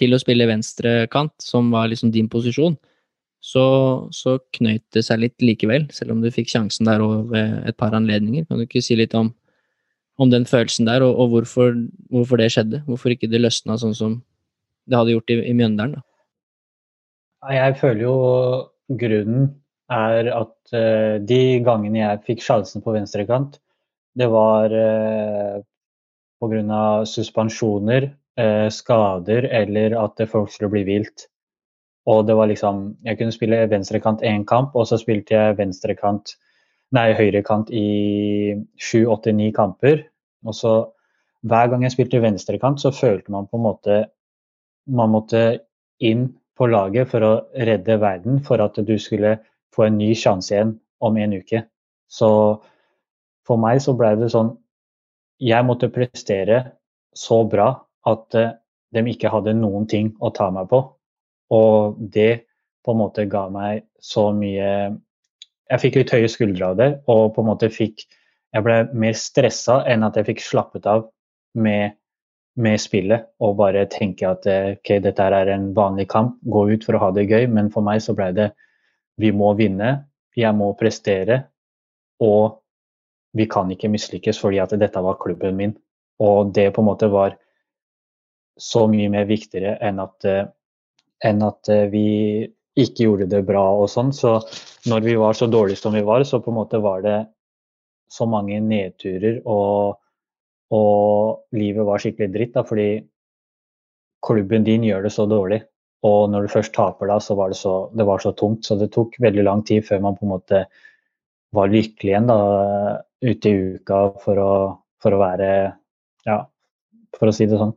[0.00, 2.78] til å spille venstrekant, som var liksom din posisjon,
[3.42, 3.64] så,
[4.14, 7.94] så knøyt det seg litt likevel, selv om du fikk sjansen der over et par
[7.98, 8.46] anledninger.
[8.46, 9.32] Kan du ikke si litt om
[10.20, 11.74] om den følelsen der, og, og hvorfor,
[12.10, 12.82] hvorfor, det skjedde.
[12.86, 14.20] Hvorfor ikke det løsna sånn som
[14.88, 15.98] det hadde gjort i, i Mjøndalen.
[15.98, 17.54] Da.
[17.56, 18.16] Jeg føler jo
[19.00, 19.50] grunnen
[19.92, 23.58] er at uh, de gangene jeg fikk sjansen på venstrekant,
[24.18, 25.62] det var uh, eh,
[26.42, 27.04] pga.
[27.08, 28.10] suspensjoner,
[28.40, 31.28] uh, skader eller at folk skulle bli vilt.
[32.06, 36.34] Og det var liksom Jeg kunne spille venstrekant én kamp, og så spilte jeg venstrekant
[36.96, 37.86] nei, høyrekant i
[38.80, 40.04] sju, åtte, ni kamper.
[40.46, 40.74] Og så
[41.42, 44.02] hver gang jeg spilte venstrekant, så følte man på en måte
[44.86, 45.62] Man måtte
[46.02, 46.24] inn
[46.58, 49.36] på laget for å redde verden, for at du skulle
[49.70, 51.62] få en ny sjanse igjen om en uke.
[52.10, 52.30] Så
[53.46, 54.56] for meg så ble det sånn
[55.38, 56.58] Jeg måtte prestere
[57.14, 57.68] så bra
[58.10, 58.50] at uh,
[58.90, 60.82] de ikke hadde noen ting å ta meg på.
[61.54, 62.44] Og det
[62.82, 64.68] på en måte ga meg så mye
[65.72, 68.04] Jeg fikk litt høye skuldre av det, og på en måte fikk
[68.52, 71.06] jeg ble mer stressa enn at jeg fikk slappet av
[71.56, 71.94] med,
[72.60, 76.98] med spillet og bare tenke at ok, dette er en vanlig kamp, gå ut for
[76.98, 77.46] å ha det gøy.
[77.48, 78.50] Men for meg så ble det
[79.20, 80.02] vi må vinne,
[80.36, 81.42] jeg må prestere,
[82.20, 82.60] og
[83.36, 85.74] vi kan ikke mislykkes fordi at dette var klubben min.
[86.20, 87.38] Og det på en måte var
[88.60, 90.28] så mye mer viktigere enn at,
[91.24, 92.08] enn at eh, vi
[92.78, 94.12] ikke gjorde det bra og sånn.
[94.16, 94.38] Så
[94.90, 97.18] når vi var så dårlige som vi var, så på en måte var det
[98.12, 99.98] så mange nedturer, og,
[100.76, 102.54] og livet var skikkelig dritt.
[102.56, 102.88] Da, fordi
[104.24, 105.62] klubben din gjør det så dårlig.
[106.06, 108.66] Og når du først taper da, så var det så, det var så tungt.
[108.66, 110.64] Så det tok veldig lang tid før man på en måte
[111.52, 112.38] var lykkelig igjen da,
[113.22, 114.52] ute i uka for å,
[115.02, 115.52] for å være
[116.26, 116.38] Ja,
[117.18, 117.74] for å si det sånn.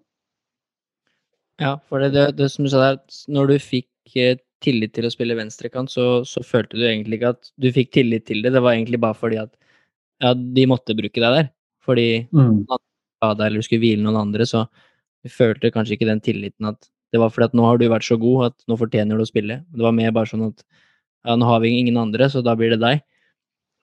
[1.62, 3.00] Ja, for det, det, det som du sa der,
[3.32, 7.34] når du fikk eh, tillit til å spille venstrekant, så, så følte du egentlig ikke
[7.36, 8.52] at du fikk tillit til det.
[8.56, 9.54] Det var egentlig bare fordi at
[10.24, 11.50] ja, de måtte bruke deg der.
[11.86, 12.66] Fordi Mm.
[13.22, 14.66] skada eller du skulle hvile noen andre, så
[15.24, 18.04] du følte kanskje ikke den tilliten at det var fordi at nå har du vært
[18.08, 19.62] så god at nå fortjener du å spille.
[19.72, 20.64] Det var mer bare sånn at
[21.26, 23.02] ja, nå har vi ingen andre, så da blir det deg.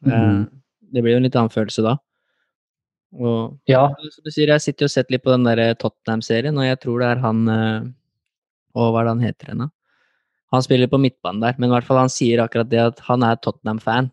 [0.07, 0.49] Eh, Mm.
[0.93, 1.97] det blir jo en litt annen følelse da.
[3.13, 6.65] Og Ja, som du sier, jeg sitter og sett litt på den der Tottenham-serien, og
[6.65, 7.49] jeg tror det er han
[8.75, 9.69] Og hva er det han heter igjen, da?
[10.53, 13.25] Han spiller på midtbanen der, men i hvert fall han sier akkurat det at han
[13.25, 14.11] er Tottenham-fan.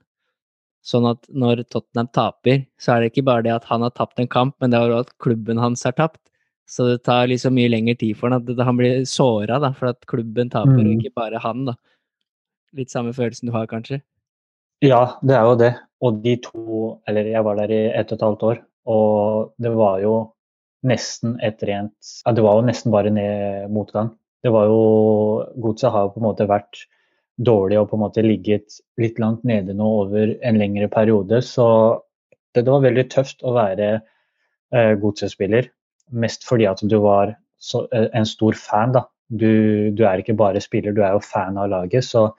[0.85, 4.21] Sånn at når Tottenham taper, så er det ikke bare det at han har tapt
[4.23, 6.21] en kamp, men det er også at klubben hans har tapt.
[6.69, 10.05] Så det tar liksom mye lengre tid for han at han blir såra, for at
[10.07, 10.99] klubben taper, og Mm.
[11.01, 11.73] ikke bare han, da.
[12.77, 14.01] Litt samme følelsen du har, kanskje.
[14.81, 15.75] Ja, det er jo det.
[16.01, 19.71] Og de to Eller jeg var der i ett og et halvt år, og det
[19.75, 20.31] var jo
[20.85, 21.91] nesten et rent
[22.25, 24.15] ja, Det var jo nesten bare ned motgang.
[24.43, 24.81] Det var jo
[25.59, 26.85] Godset har jo på en måte vært
[27.39, 31.67] dårlig og på en måte ligget litt langt nede nå over en lengre periode, så
[32.53, 35.69] det, det var veldig tøft å være eh, Godset-spiller.
[36.19, 39.05] Mest fordi at du var så, eh, en stor fan, da.
[39.29, 42.07] Du, du er ikke bare spiller, du er jo fan av laget.
[42.07, 42.31] så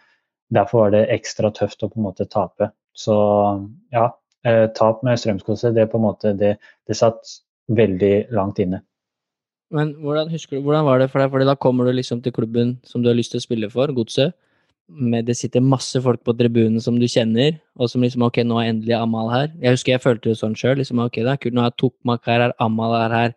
[0.50, 2.72] Derfor var det ekstra tøft å på en måte tape.
[2.96, 3.14] Så
[3.94, 4.08] ja,
[4.44, 6.56] eh, tap med Strømsgodset, det på en måte det,
[6.90, 7.38] det satt
[7.70, 8.82] veldig langt inne.
[9.70, 11.30] Men hvordan husker du, hvordan var det for deg?
[11.30, 13.92] Fordi da kommer du liksom til klubben som du har lyst til å spille for,
[13.94, 14.34] Godset.
[14.90, 18.58] Med det sitter masse folk på tribunen som du kjenner, og som liksom Ok, nå
[18.58, 19.52] er endelig Amal her.
[19.62, 20.80] Jeg husker jeg følte det sånn sjøl.
[20.82, 23.34] Liksom, ok, det er kult, nå er Tokmak her, er Amal er her.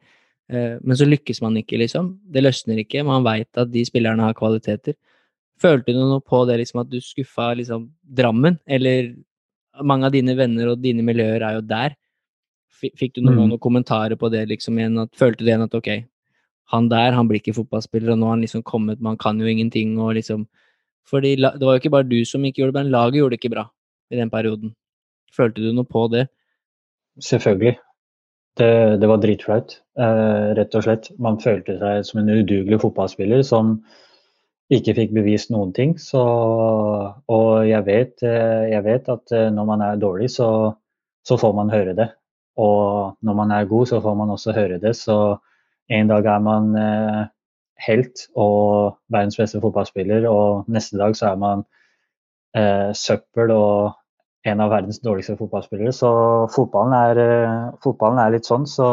[0.50, 2.16] Eh, men så lykkes man ikke, liksom.
[2.34, 3.06] Det løsner ikke.
[3.06, 4.98] Man veit at de spillerne har kvaliteter.
[5.62, 8.58] Følte du noe på det, liksom, at du skuffa liksom Drammen?
[8.68, 9.14] Eller
[9.82, 11.94] mange av dine venner og dine miljøer er jo der.
[12.82, 13.50] Fikk du noen, Mm.
[13.54, 14.98] noen kommentarer på det, liksom, igjen?
[15.00, 16.04] At, følte du igjen at ok,
[16.72, 19.50] han der, han blir ikke fotballspiller, og nå har han liksom kommet, man kan jo
[19.50, 20.48] ingenting, og liksom
[21.04, 23.40] Fordi det var jo ikke bare du som ikke gjorde det, men laget gjorde det
[23.42, 23.66] ikke bra
[24.10, 24.70] i den perioden.
[25.36, 26.30] Følte du noe på det?
[27.20, 27.74] Selvfølgelig.
[28.58, 31.10] Det, det var dritflaut, eh, rett og slett.
[31.20, 33.76] Man følte seg som en udugelig fotballspiller som
[34.74, 35.96] ikke fikk bevist noen ting.
[36.00, 40.50] Så, og jeg vet, eh, jeg vet at eh, når man er dårlig, så,
[41.28, 42.10] så får man høre det.
[42.62, 44.96] Og når man er god, så får man også høre det.
[44.96, 45.18] Så
[45.90, 47.24] en dag er man eh,
[47.88, 51.66] helt og verdens beste fotballspiller, og neste dag så er man
[52.58, 54.00] eh, søppel og
[54.48, 55.94] en av verdens dårligste fotballspillere.
[55.96, 56.12] Så
[56.56, 58.68] fotballen er, eh, fotballen er litt sånn.
[58.68, 58.90] Så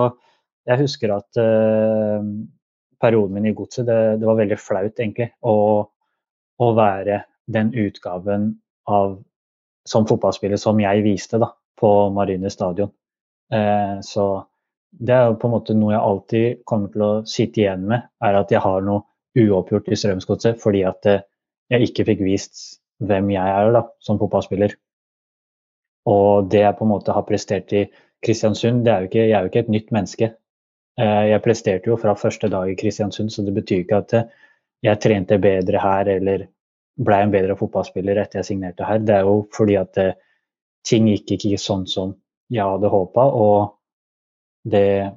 [0.68, 1.38] jeg husker at
[3.00, 5.30] perioden min i Godset, det, det var veldig flaut, egentlig.
[5.40, 5.56] Å,
[6.60, 8.52] å være den utgaven
[8.90, 9.16] av
[9.88, 12.92] som fotballspiller som jeg viste da, på Marine stadion.
[13.52, 14.26] Eh, så
[14.92, 18.06] det er jo på en måte noe jeg alltid kommer til å sitte igjen med,
[18.24, 19.06] er at jeg har noe
[19.38, 21.24] uoppgjort i Strømsgodset fordi at eh,
[21.70, 22.62] jeg ikke fikk vist
[23.06, 24.74] hvem jeg er da, som fotballspiller.
[26.10, 27.84] Og det jeg på en måte har prestert i
[28.24, 30.30] Kristiansund, det er jo ikke, jeg er jo ikke et nytt menneske.
[31.00, 34.30] Eh, Jeg presterte jo fra første dag i Kristiansund, så det betyr ikke at eh,
[34.90, 36.48] jeg trente bedre her eller
[37.00, 38.98] ble en bedre fotballspiller etter jeg signerte her.
[38.98, 40.00] Det er jo fordi at
[40.84, 42.16] ting gikk ikke sånn som
[42.50, 43.79] jeg hadde håpa, og
[44.64, 45.10] det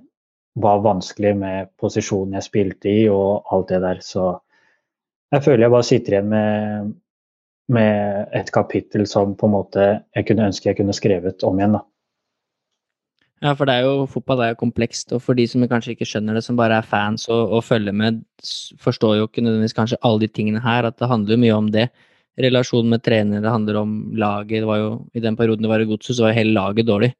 [0.54, 4.02] var vanskelig med posisjonen jeg spilte i og alt det der.
[4.06, 4.28] Så
[5.34, 6.92] jeg føler jeg bare sitter igjen med,
[7.74, 11.80] med et kapittel som på en måte jeg kunne ønske jeg kunne skrevet om igjen.
[11.80, 11.84] da.
[13.44, 16.08] Ja, for det er jo, fotball er jo komplekst, og for de som kanskje ikke
[16.08, 18.22] skjønner det, som bare er fans og, og følger med,
[18.80, 21.68] forstår jo ikke nødvendigvis kanskje alle de tingene her, at det handler jo mye om
[21.74, 21.90] det.
[22.40, 24.62] Relasjonen med trener, det handler om laget.
[24.64, 26.88] Det var jo, I den perioden det var i Godset, så var jo hele laget
[26.88, 27.12] dårlig.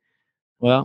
[0.64, 0.80] Og ja,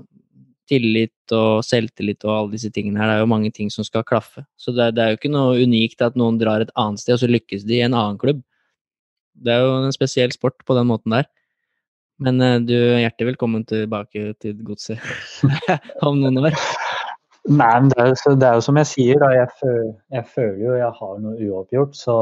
[0.68, 4.04] tillit og selvtillit og alle disse tingene her, det er jo mange ting som skal
[4.06, 4.44] klaffe.
[4.60, 7.22] Så det, det er jo ikke noe unikt at noen drar et annet sted, og
[7.22, 8.44] så lykkes de i en annen klubb.
[9.38, 11.28] Det er jo en spesiell sport på den måten der.
[12.18, 15.02] Men eh, du er hjertelig velkommen tilbake til Godset
[16.06, 16.56] om noen år.
[17.48, 19.28] Nei, men det er, jo det er jo som jeg sier, da.
[19.32, 21.94] Jeg, føler, jeg føler jo jeg har noe uoppgjort.
[21.96, 22.16] Så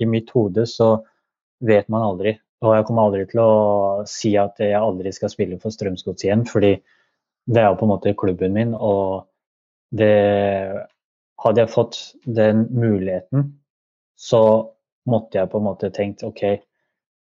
[0.00, 0.94] i mitt hode så
[1.68, 2.38] vet man aldri.
[2.64, 3.50] Og jeg kommer aldri til å
[4.08, 6.78] si at jeg aldri skal spille for Strømsgods igjen, fordi
[7.48, 8.76] det er jo på en måte klubben min.
[8.76, 9.26] Og
[9.96, 10.14] det
[11.38, 11.96] Hadde jeg fått
[12.26, 13.44] den muligheten,
[14.18, 14.40] så
[15.06, 16.40] måtte jeg på en måte tenkt OK.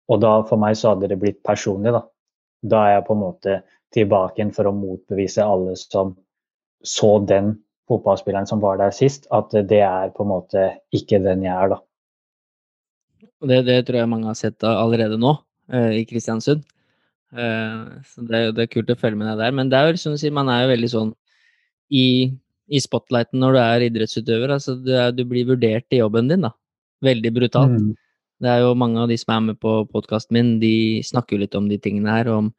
[0.07, 1.99] Og da for meg så hadde det blitt personlig, da.
[2.63, 3.57] Da er jeg på en måte
[3.91, 6.13] tilbake igjen for å motbevise alle som
[6.87, 7.57] så den
[7.91, 10.63] fotballspilleren som var der sist, at det er på en måte
[10.95, 11.81] ikke den jeg er, da.
[13.45, 15.35] Det, det tror jeg mange har sett allerede nå,
[15.75, 16.63] eh, i Kristiansund.
[17.35, 19.55] Eh, så det, er det er kult å følge med deg der.
[19.59, 21.13] Men det er jo som å si, man er jo veldig sånn
[21.93, 22.07] i
[22.65, 24.53] i spotlighten når du er idrettsutøver.
[24.55, 26.53] Altså, du, er, du blir vurdert i jobben din, da.
[27.05, 27.75] Veldig brutalt.
[27.77, 27.91] Mm.
[28.41, 31.43] Det er jo mange av de som er med på podkasten min, de snakker jo
[31.43, 32.31] litt om de tingene her.
[32.31, 32.49] Om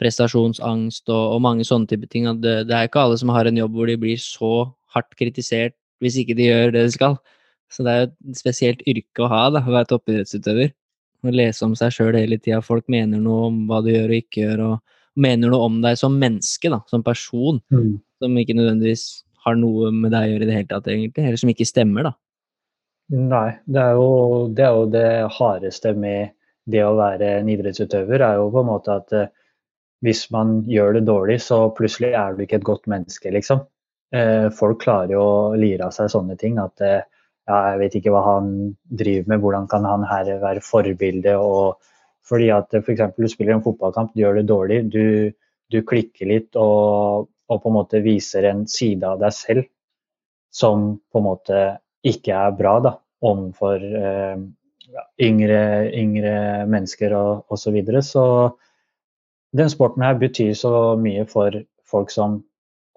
[0.00, 2.28] prestasjonsangst og, og mange sånne type ting.
[2.42, 4.52] Det, det, er ikke alle som har en jobb hvor de blir så
[4.94, 7.16] hardt kritisert hvis ikke de gjør det de skal.
[7.72, 10.70] Så det er jo et spesielt yrke å ha, da, å være toppidrettsutøver.
[11.24, 12.60] Å lese om seg sjøl hele tida.
[12.64, 15.96] Folk mener noe om hva du gjør og ikke gjør, og mener noe om deg
[16.00, 17.62] som menneske, da, som person.
[17.72, 17.96] Mm.
[18.22, 19.06] Som ikke nødvendigvis
[19.46, 21.24] har noe med deg å gjøre i det hele tatt, egentlig.
[21.24, 22.16] Eller som ikke stemmer, da.
[23.16, 24.10] Nei, det er jo
[24.50, 26.34] det, er jo det hardeste med
[26.66, 29.28] det å være en idrettsutøver, er jo på en måte at eh,
[30.02, 33.62] hvis man gjør det dårlig, så plutselig er du ikke et godt menneske, liksom.
[34.14, 36.58] Eh, folk klarer jo å lire av seg sånne ting.
[36.62, 37.06] At eh,
[37.46, 38.50] ja, jeg vet ikke hva han
[39.02, 41.36] driver med, hvordan kan han her være forbilde?
[41.38, 41.78] og
[42.26, 43.02] fordi at f.eks.
[43.14, 45.30] For du spiller en fotballkamp, du gjør det dårlig, du,
[45.70, 49.66] du klikker litt og, og, på en måte viser en side av deg selv
[50.54, 51.64] som på en måte
[52.06, 52.92] ikke er bra da,
[53.26, 54.38] overfor eh,
[55.26, 56.36] yngre, yngre,
[56.70, 57.66] mennesker og osv.
[57.66, 58.02] Så, videre.
[58.02, 58.24] så
[59.56, 61.54] den sporten her betyr så mye for
[61.86, 62.40] folk som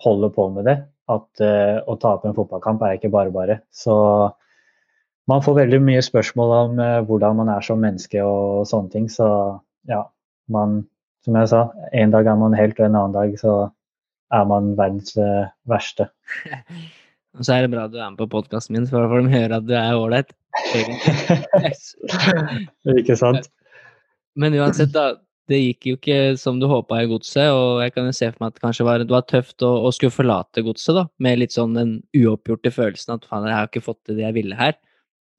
[0.04, 0.78] holder på med det,
[1.10, 3.60] at uh, å tape en fotballkamp er ikke bare bare.
[3.74, 3.95] Så
[5.30, 9.10] man får veldig mye spørsmål om uh, hvordan man er som menneske og sånne ting.
[9.12, 9.28] Så
[9.89, 10.05] ja,
[10.53, 10.84] man
[11.28, 13.53] Som jeg sa, en dag er man helt, og en annen dag så
[14.32, 16.07] er man verdens uh, verste.
[17.38, 19.26] Og så er det bra at du er med på podkasten min, for da får
[19.26, 20.32] de høre at du er ålreit.
[22.97, 23.51] ikke sant?
[24.39, 25.20] Men uansett, da.
[25.50, 28.43] Det gikk jo ikke som du håpa i godset, og jeg kan jo se for
[28.43, 31.39] meg at det kanskje var, det var tøft å, å, skulle forlate godset, da, med
[31.41, 34.60] litt sånn den uoppgjorte følelsen at faen, jeg har ikke fått til det jeg ville
[34.60, 34.78] her.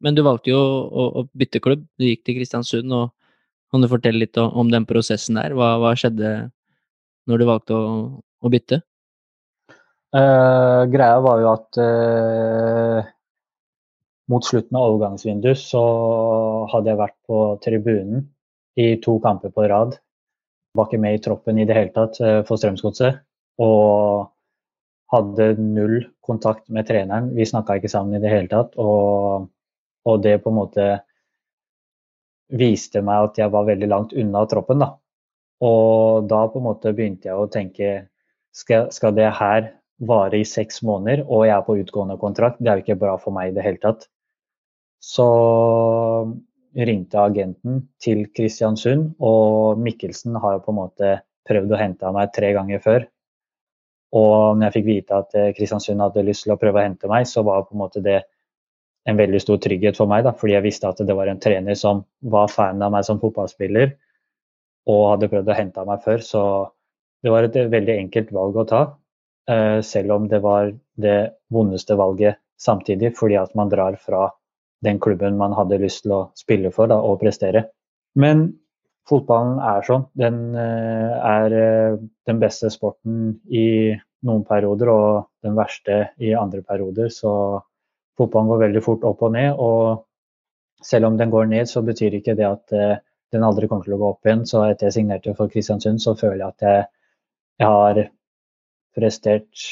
[0.03, 1.85] Men du valgte jo å, å bytte klubb.
[2.01, 3.13] Du gikk til Kristiansund, og
[3.71, 5.55] kan du fortelle litt om den prosessen der?
[5.55, 6.33] Hva, hva skjedde
[7.31, 8.81] når du valgte å, å bytte?
[10.11, 13.11] Uh, greia var jo at uh,
[14.33, 15.83] mot slutten av overgangsvinduet så
[16.73, 18.27] hadde jeg vært på tribunen
[18.81, 19.97] i to kamper på rad.
[20.77, 23.21] Var ikke med i troppen i det hele tatt uh, for Strømsgodset.
[23.61, 24.31] Og
[25.11, 27.33] hadde null kontakt med treneren.
[27.35, 28.77] Vi snakka ikke sammen i det hele tatt.
[28.79, 29.49] Og,
[30.07, 30.87] og, det på en måte
[32.51, 34.93] viste meg at jeg var veldig langt unna troppen, da.
[35.67, 37.91] Og da på en måte begynte jeg å tenke
[38.57, 39.69] skal, skal det her
[40.01, 42.59] vare i seks måneder, og jeg er på utgående kontrakt.
[42.59, 44.07] Det er jo ikke bra for meg i det hele tatt.
[45.01, 45.27] Så
[46.77, 51.15] ringte agenten til Kristiansund, og Mikkelsen har jo på en måte
[51.49, 53.07] prøvd å hente meg tre ganger før.
[54.17, 57.11] Og når jeg fikk vite at eh, Kristiansund hadde lyst til å prøve å hente
[57.11, 58.21] meg, så var på en måte det
[59.09, 61.79] en veldig stor trygghet for meg, da, fordi jeg visste at det var en trener
[61.79, 63.95] som var fan av meg som fotballspiller
[64.91, 66.25] og hadde prøvd å hente meg før.
[66.25, 66.43] Så
[67.25, 68.83] det var et veldig enkelt valg å ta.
[69.51, 71.19] Eh, selv om det var det
[71.53, 74.29] vondeste valget samtidig, fordi at man drar fra
[74.85, 77.67] den klubben man hadde lyst til å spille for da, og prestere.
[78.19, 78.47] Men
[79.09, 80.07] fotballen er sånn.
[80.19, 83.93] Den eh, er eh, den beste sporten i
[84.27, 85.11] noen perioder og
[85.45, 87.11] den verste i andre perioder.
[87.13, 87.33] Så
[88.21, 89.53] fotballen går veldig fort opp og ned.
[89.57, 92.75] Og selv om den går ned, så betyr ikke det at
[93.33, 94.45] den aldri kommer til å gå opp igjen.
[94.49, 96.85] Så etter jeg signerte for Kristiansund, så føler jeg at jeg,
[97.61, 98.03] jeg har
[98.97, 99.67] prestert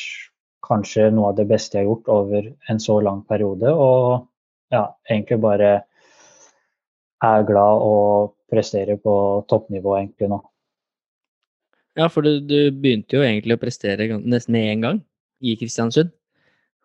[0.68, 3.72] kanskje noe av det beste jeg har gjort over en så lang periode.
[3.72, 4.26] Og
[4.72, 5.72] ja, egentlig bare
[7.24, 9.14] er glad og presterer på
[9.50, 10.38] toppnivå egentlig nå.
[11.98, 15.00] Ja, for du, du, begynte jo egentlig å prestere nesten med en gang
[15.42, 16.12] i Kristiansund.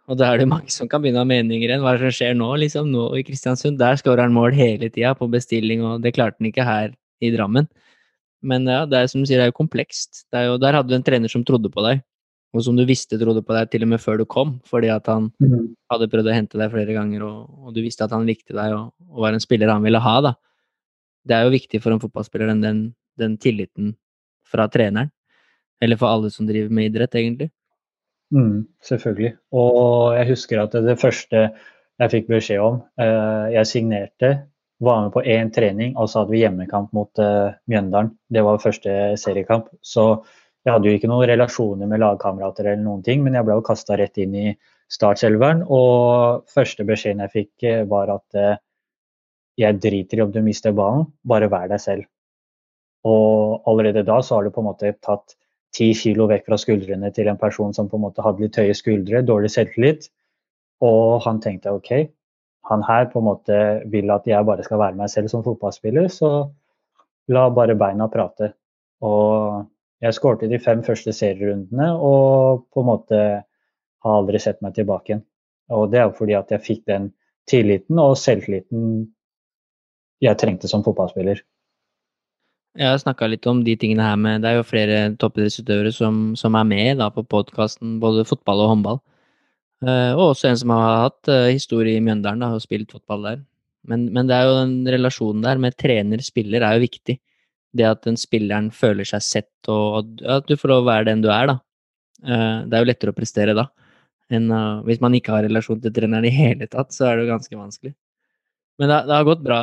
[0.09, 1.83] Og da er det mange som kan begynne å ha meninger igjen.
[1.85, 2.89] Hva som skjer nå, liksom?
[2.91, 6.49] Nå i Kristiansund, der skårer han mål hele tida på bestilling, og det klarte han
[6.49, 7.69] ikke her i Drammen.
[8.43, 10.25] Men ja, det er som du sier, det er jo komplekst.
[10.35, 12.01] Er jo, der hadde du en trener som trodde på deg
[12.53, 15.07] og som du visste trodde på deg til og med før du kom, fordi at
[15.09, 15.73] han mm.
[15.89, 18.75] hadde prøvd å hente deg flere ganger, og, og du visste at han likte deg
[18.75, 20.35] og, og, var en spiller han ville ha, da.
[21.23, 22.79] Det er jo viktig for en fotballspiller, den, den,
[23.19, 23.93] den, tilliten
[24.49, 25.09] fra treneren.
[25.81, 27.49] Eller for alle som driver med idrett, egentlig.
[28.35, 29.33] Mm, selvfølgelig.
[29.55, 31.45] Og jeg husker at det, det første
[32.01, 34.31] jeg fikk beskjed om eh, Jeg signerte,
[34.83, 38.11] var med på én trening, og så hadde vi hjemmekamp mot eh, Mjøndalen.
[38.27, 39.69] Det var første seriekamp.
[39.79, 40.23] Så
[40.63, 43.65] jeg hadde jo ikke noen relasjoner med lagkamerater eller noen ting, men jeg ble jo
[43.67, 44.45] kasta rett inn i
[44.93, 45.65] startselveren.
[45.67, 48.61] Og første beskjeden jeg fikk, eh, var at eh,
[49.59, 52.07] jeg driter i om du mister ballen, bare vær deg selv.
[53.03, 55.35] Og allerede da så har du på en måte tatt
[55.75, 58.77] ti kilo vekk fra skuldrene til en person som på en måte hadde litt høye
[58.77, 60.07] skuldre, dårlig selvtillit.
[60.85, 61.91] Og han tenkte OK,
[62.69, 63.59] han her på en måte
[63.91, 66.47] vil at jeg bare skal være meg selv som fotballspiller, så
[67.33, 68.53] la bare beina prate.
[69.03, 69.65] Og
[70.03, 73.19] jeg skårte de fem første serierundene og på en måte
[74.03, 75.25] har aldri sett meg tilbake igjen.
[75.71, 77.11] Og det er jo fordi at jeg fikk den
[77.49, 79.05] tilliten og selvtilliten
[80.23, 81.41] jeg trengte som fotballspiller.
[82.73, 86.21] Jeg har snakka litt om de tingene her med Det er jo flere toppidrettsutøvere som,
[86.39, 89.01] som, er med da, på podkasten, både fotball og håndball.
[89.83, 93.27] Uh, og også en som har hatt uh, historie i Mjøndalen da, og spilt fotball
[93.27, 93.43] der.
[93.85, 97.17] Men, men, det er jo den relasjonen der med trener-spiller er jo viktig.
[97.73, 101.23] Det at den spilleren føler seg sett, og at du får lov å være den
[101.23, 101.57] du er, da.
[102.23, 103.67] Uh, det er jo lettere å prestere da.
[104.33, 104.47] Enn
[104.87, 107.57] hvis man ikke har relasjon til treneren i hele tatt, så er det jo ganske
[107.57, 107.91] vanskelig.
[108.81, 109.59] Men det, det har gått bra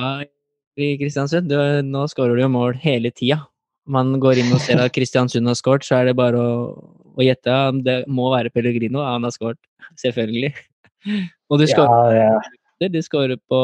[0.79, 1.51] i Kristiansund.
[1.51, 1.57] Du,
[1.87, 3.41] nå skårer du jo mål hele tida.
[3.91, 6.55] Man går inn og ser at Kristiansund har skåret, så er det bare å,
[7.17, 7.57] å gjette.
[7.87, 9.03] Det må være Pellegrino.
[9.03, 9.59] Han har skåret.
[9.99, 10.53] Selvfølgelig.
[11.51, 12.91] Og du skårer ja, ja.
[12.93, 13.61] Du skårer på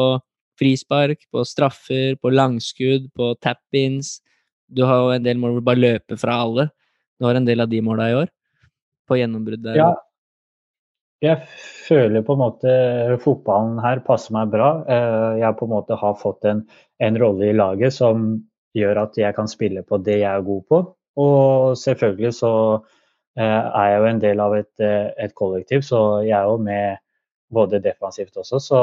[0.59, 4.17] frispark, på straffer, på langskudd, på tap-ins.
[4.67, 6.69] Du har jo en del mål hvor du bare løper fra alle.
[7.17, 8.27] Du har en del av de måla i år.
[9.07, 9.79] På gjennombrudd der.
[9.79, 9.93] Ja,
[11.23, 11.47] jeg
[11.87, 12.73] føler på en måte
[13.23, 14.69] fotballen her passer meg bra.
[14.85, 16.61] Eh, jeg på en måte har fått en,
[17.01, 18.29] en rolle i laget som
[18.77, 20.81] gjør at jeg kan spille på det jeg er god på.
[21.17, 22.53] Og selvfølgelig så
[23.39, 26.61] eh, er jeg jo en del av et, eh, et kollektiv, så jeg er jo
[26.61, 27.01] med
[27.49, 28.61] både defensivt også.
[28.61, 28.79] Så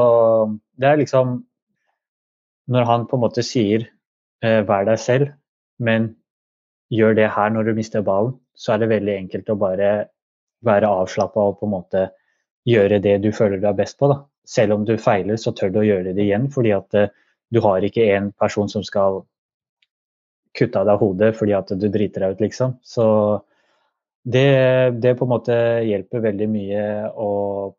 [0.80, 1.42] det er liksom
[2.64, 3.82] Når han på en måte sier
[4.40, 5.34] 'vær deg selv',
[5.78, 6.12] men
[6.94, 9.90] gjør det her når du mister ballen, så er det veldig enkelt å bare
[10.64, 12.04] være avslappa og på en måte
[12.68, 14.08] gjøre det du føler du er best på.
[14.12, 14.22] Da.
[14.48, 17.08] Selv om du feiler, så tør du å gjøre det igjen, fordi at uh,
[17.52, 19.22] du har ikke en person som skal
[20.54, 22.76] kutte av deg hodet fordi at du driter deg ut, liksom.
[22.82, 23.06] Så
[24.24, 24.46] det,
[25.02, 26.84] det på en måte hjelper veldig mye.
[27.12, 27.74] og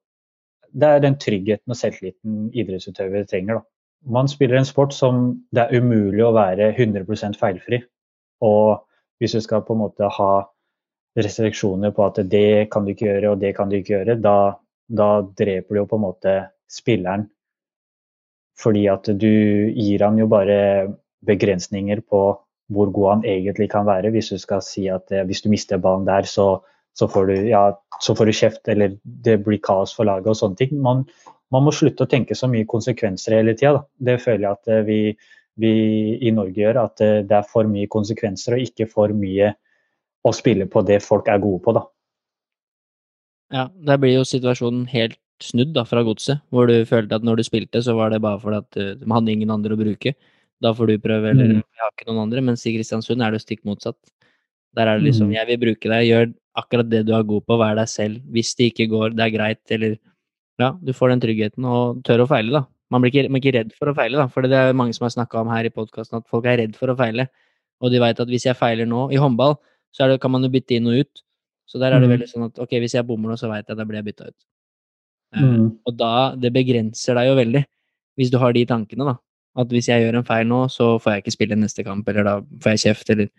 [0.75, 3.61] det er den tryggheten og selvtilliten idrettsutøvere trenger.
[3.61, 3.74] Da.
[4.05, 7.81] Man spiller en sport som det er umulig å være 100% feilfri.
[8.45, 8.83] Og
[9.19, 10.31] hvis du skal på en måte ha
[11.15, 14.55] restriksjoner på at det kan du ikke gjøre og det kan du ikke gjøre, da,
[14.87, 16.35] da dreper du jo på en måte
[16.71, 17.29] spilleren.
[18.59, 19.31] Fordi at du
[19.75, 20.57] gir han jo bare
[21.25, 22.21] begrensninger på
[22.73, 24.11] hvor god han egentlig kan være.
[24.13, 26.63] Hvis du skal si at eh, hvis du mister ballen der, så,
[26.97, 27.67] så, får, du, ja,
[28.01, 30.73] så får, du, kjeft, eller det blir kaos for laget og sånne ting.
[30.81, 31.05] Man,
[31.53, 33.83] man må slutte å tenke så mye konsekvenser hele tida.
[33.97, 34.99] Det føler jeg at eh, vi,
[35.61, 35.73] vi,
[36.25, 36.81] i Norge gjør.
[36.85, 39.53] At eh, det er for mye konsekvenser og ikke for mye
[40.25, 41.75] å spille på det folk er gode på.
[41.77, 41.85] da.
[43.53, 47.41] Ja, der blir jo situasjonen helt snudd da, fra godset, hvor du følte at når
[47.41, 50.15] du spilte, så var det bare fordi at man de hadde ingen andre å bruke.
[50.63, 51.59] Da får du prøve, eller mm.
[51.59, 52.41] jeg har ikke noen andre.
[52.49, 53.99] Mens i Kristiansund er det stikk motsatt.
[54.75, 55.35] Der er det liksom mm.
[55.35, 56.29] jeg vil bruke deg, gjør
[56.59, 58.23] akkurat det du er god på, vær deg selv.
[58.31, 59.97] Hvis det ikke går, det er greit, eller
[60.61, 62.63] Ja, du får den tryggheten og tør å feile, da.
[62.93, 64.27] Man blir ikke, man blir ikke redd for å feile, da.
[64.31, 66.77] For det er mange som har snakka om her i podkasten at folk er redd
[66.79, 67.27] for å feile.
[67.83, 69.57] Og de veit at hvis jeg feiler nå, i håndball,
[69.95, 71.23] så det, kan man jo bytte inn og ut.
[71.65, 72.13] Så der er det mm.
[72.13, 74.07] veldig sånn at ok, hvis jeg bommer nå, så veit jeg at da blir jeg
[74.09, 74.37] bytta ut.
[75.35, 75.69] Eh, mm.
[75.89, 77.63] Og da Det begrenser deg jo veldig,
[78.19, 79.15] hvis du har de tankene, da.
[79.55, 82.27] At hvis jeg gjør en feil nå, så får jeg ikke spille neste kamp, eller
[82.27, 83.31] da får jeg kjeft, eller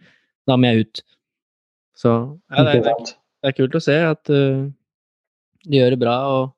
[0.48, 1.02] da må jeg ut.
[1.96, 2.12] Så
[2.52, 3.08] ja, det, er,
[3.44, 4.66] det er kult å se at uh,
[5.64, 6.55] de gjør det bra, og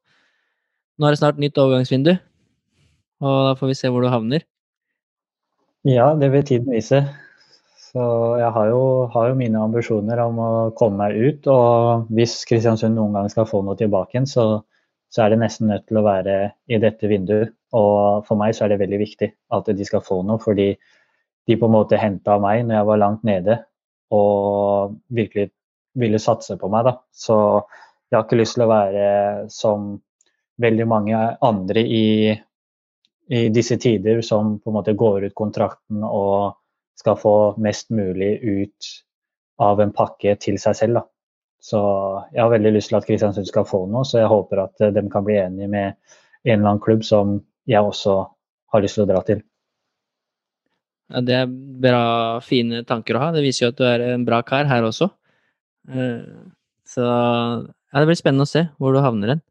[0.98, 2.16] nå er det snart nytt overgangsvindu,
[3.22, 4.44] og da får vi se hvor du havner.
[5.86, 7.04] Ja, det vil tiden vise.
[7.88, 8.04] Så
[8.36, 8.80] jeg har jo,
[9.14, 11.46] har jo, mine ambisjoner om å komme meg ut.
[11.48, 14.44] Og hvis Kristiansund noen gang skal få noe tilbake igjen, så,
[15.08, 16.36] så, er det nesten nødt til å være
[16.68, 17.54] i dette vinduet.
[17.78, 20.72] Og for meg så er det veldig viktig at de skal få noe, fordi
[21.48, 23.56] de på en måte henta meg når jeg var langt nede
[24.12, 25.48] og virkelig
[25.98, 26.84] ville satse på meg.
[26.90, 26.94] da.
[27.12, 27.38] Så
[28.10, 29.08] jeg har ikke lyst til å være
[29.52, 29.94] som
[30.58, 32.32] veldig mange andre i,
[33.28, 36.58] i disse tider som på en måte går ut kontrakten og
[36.98, 38.88] skal få mest mulig ut
[39.62, 41.00] av en pakke til seg selv.
[41.00, 41.04] Da.
[41.62, 41.80] Så
[42.32, 44.94] jeg har veldig lyst til at Kristiansund skal få noe, så jeg håper at eh,
[44.94, 45.94] de kan bli enige med
[46.46, 47.38] en eller annen klubb som
[47.68, 48.18] jeg også
[48.72, 49.42] har lyst til å dra til.
[51.08, 51.50] Ja, Det er
[51.82, 52.02] bra,
[52.44, 53.32] fine tanker å ha.
[53.34, 55.10] Det viser jo at du er en bra kar her også.
[55.90, 56.22] Eh,
[56.88, 59.44] så ja, det blir spennende å se hvor du havner hen.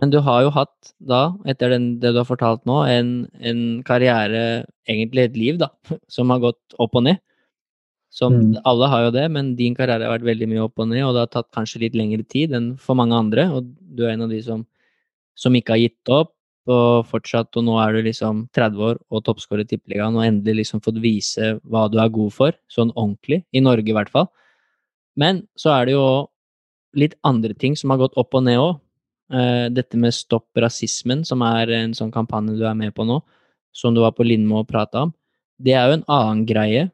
[0.00, 3.62] Men du har jo hatt da, etter den, det du har fortalt nå, en, en,
[3.86, 5.70] karriere, egentlig et liv, da,
[6.12, 7.22] som har gått opp og ned.
[8.12, 8.52] Som mm.
[8.68, 11.16] Alle har jo det, men din karriere har vært veldig mye opp og ned, og
[11.16, 13.48] det har tatt kanskje litt lengre tid enn for mange andre.
[13.56, 14.64] Og du er en av de som,
[15.36, 16.32] som ikke har gitt opp,
[16.66, 20.64] og fortsatt, og nå er du liksom 30 år og toppskårer i Tippeligaen og endelig
[20.64, 24.26] liksom fått vise hva du er god for, sånn ordentlig, i Norge i hvert fall.
[25.16, 26.08] Men så er det jo
[26.98, 28.74] litt andre ting som har gått opp og ned òg.
[29.32, 33.18] Uh, dette med Stopp rasismen, som er en sånn kampanje du er med på nå,
[33.74, 35.14] som du var på Lindmo og prata om,
[35.58, 36.86] det er jo en annen greie,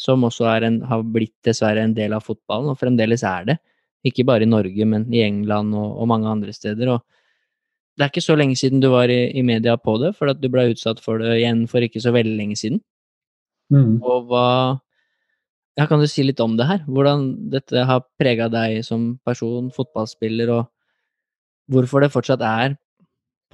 [0.00, 3.58] som også en, har blitt dessverre en del av fotballen, og fremdeles er det,
[4.06, 6.92] Ikke bare i Norge, men i England og, og mange andre steder.
[6.92, 7.00] Og
[7.96, 10.38] det er ikke så lenge siden du var i, i media på det, for at
[10.38, 12.78] du ble utsatt for det igjen for ikke så veldig lenge siden.
[13.72, 13.96] Mm.
[14.04, 14.46] Og hva
[15.76, 16.84] ja, Kan du si litt om det her?
[16.86, 20.70] Hvordan dette har prega deg som person, fotballspiller, og
[21.70, 22.76] hvorfor det fortsatt er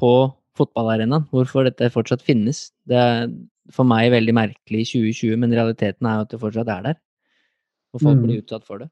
[0.01, 0.13] på
[0.59, 1.29] fotballarenaen?
[1.33, 2.71] Hvorfor dette fortsatt finnes?
[2.89, 3.31] Det er
[3.73, 6.99] for meg veldig merkelig i 2020, men realiteten er jo at det fortsatt er der.
[7.95, 8.23] Og folk Mm.
[8.27, 8.91] blir utsatt for det.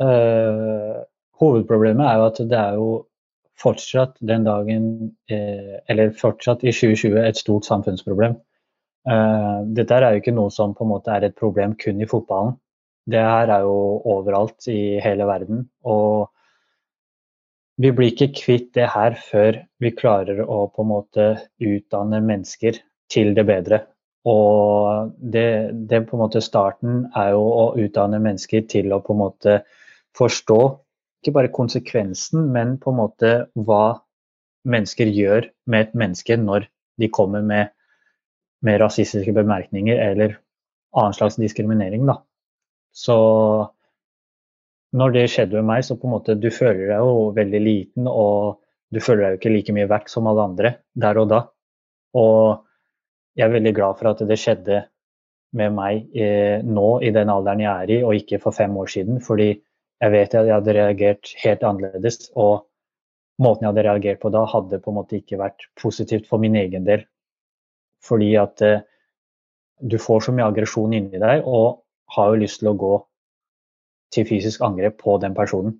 [0.00, 1.02] Uh,
[1.40, 3.06] hovedproblemet er jo at det er jo
[3.58, 8.36] fortsatt den dagen, eh, eller fortsatt i 2020, et stort samfunnsproblem.
[9.08, 12.06] Uh, dette er jo ikke noe som på en måte er et problem kun i
[12.06, 12.54] fotballen.
[13.08, 15.68] Det her er jo overalt i hele verden.
[15.84, 16.28] Og
[17.78, 21.28] vi blir ikke kvitt det her før vi klarer å på en måte
[21.62, 22.80] utdanne mennesker
[23.12, 23.84] til det bedre.
[24.28, 29.14] Og det, det på en måte starten er jo å utdanne mennesker til å på
[29.14, 29.56] en måte
[30.18, 30.60] forstå
[31.18, 33.98] ikke bare konsekvensen, men på en måte hva
[34.68, 36.68] mennesker gjør med et menneske når
[36.98, 37.72] de kommer med,
[38.66, 40.36] med rasistiske bemerkninger eller
[40.98, 42.06] annen slags diskriminering.
[42.10, 42.20] Da.
[42.94, 43.18] Så
[44.96, 48.08] når det skjedde med meg, så på en måte du føler deg jo veldig liten,
[48.08, 48.60] og
[48.94, 51.42] du føler deg jo ikke like mye verdt som alle andre der og da.
[52.16, 52.64] Og
[53.36, 54.80] jeg er veldig glad for at det skjedde
[55.58, 58.90] med meg eh, nå i den alderen jeg er i, og ikke for fem år
[58.92, 59.20] siden.
[59.24, 62.30] Fordi jeg vet at jeg hadde reagert helt annerledes.
[62.36, 62.64] Og
[63.42, 66.56] måten jeg hadde reagert på da, hadde på en måte ikke vært positivt for min
[66.58, 67.04] egen del.
[68.04, 68.84] Fordi at eh,
[69.78, 71.84] du får så mye aggresjon inni deg, og
[72.16, 72.94] har jo lyst til å gå
[74.14, 75.78] til fysisk angrep på den personen.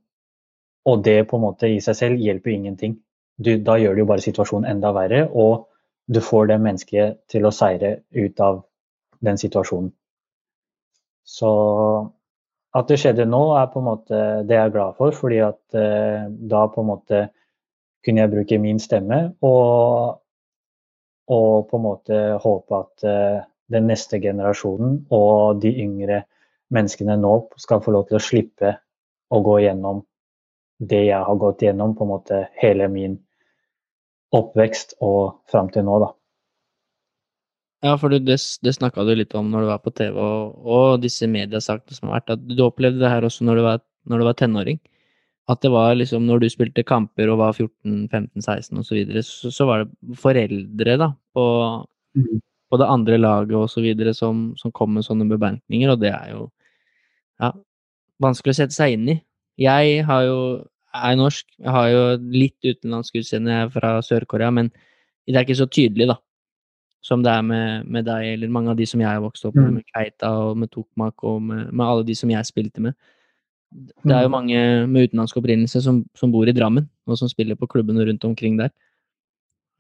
[0.89, 2.99] Og det på en måte i seg selv hjelper jo ingenting.
[3.39, 5.69] Du, da gjør det jo bare situasjonen enda verre, og
[6.09, 8.63] du får det mennesket til å seire ut av
[9.25, 9.91] den situasjonen.
[11.29, 11.51] Så
[12.79, 15.77] at det skjedde nå, er på en måte det jeg er glad for, fordi at
[15.77, 17.21] eh, da på en måte
[18.05, 20.19] kunne jeg bruke min stemme og,
[21.35, 23.39] og på en måte håpe at eh,
[23.73, 26.23] den neste generasjonen og de yngre
[26.75, 28.75] menneskene nå skal få lov til å slippe
[29.33, 30.03] å gå gjennom
[30.79, 33.17] det jeg har gått gjennom på en måte hele min
[34.37, 36.13] oppvekst og fram til nå, da.
[37.87, 41.03] Ja, for det, det snakka du litt om når du var på TV, og, og
[41.03, 42.33] disse mediesakene som har vært.
[42.35, 44.81] At du opplevde det her også når du var, når du var tenåring.
[45.49, 49.53] At det var liksom når du spilte kamper og var 14-15-16 osv., så, videre, så
[49.55, 51.45] så var det foreldre da, på,
[52.19, 52.43] mm.
[52.69, 53.87] på det andre laget osv.
[54.13, 56.49] Som, som kom med sånne bemerkninger, og det er jo
[57.41, 57.53] ja,
[58.23, 59.17] vanskelig å sette seg inn i.
[59.59, 60.39] Jeg har jo,
[60.95, 64.71] er norsk, jeg har jo litt utenlandsk utseende, fra Sør-Korea, men
[65.29, 66.17] det er ikke så tydelig, da.
[67.05, 69.55] Som det er med, med deg eller mange av de som jeg har vokst opp
[69.55, 69.75] med, Mm.
[69.75, 72.95] med Keita og med Tokmak og med, med alle de som jeg spilte med.
[73.71, 74.33] Det er jo Mm.
[74.33, 78.25] mange med utenlandsk opprinnelse som, som bor i Drammen, og som spiller på klubbene rundt
[78.25, 78.71] omkring der.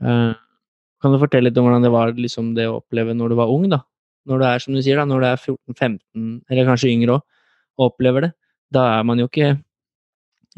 [0.02, 0.34] Uh,
[1.02, 3.50] kan du fortelle litt om hvordan det var liksom, det å oppleve når du var
[3.50, 3.80] ung, da?
[4.28, 7.22] Når du er, som du sier, da, når du er 14-15, eller kanskje yngre òg,
[7.78, 8.32] opplever det.
[8.74, 9.56] Da er man jo ikke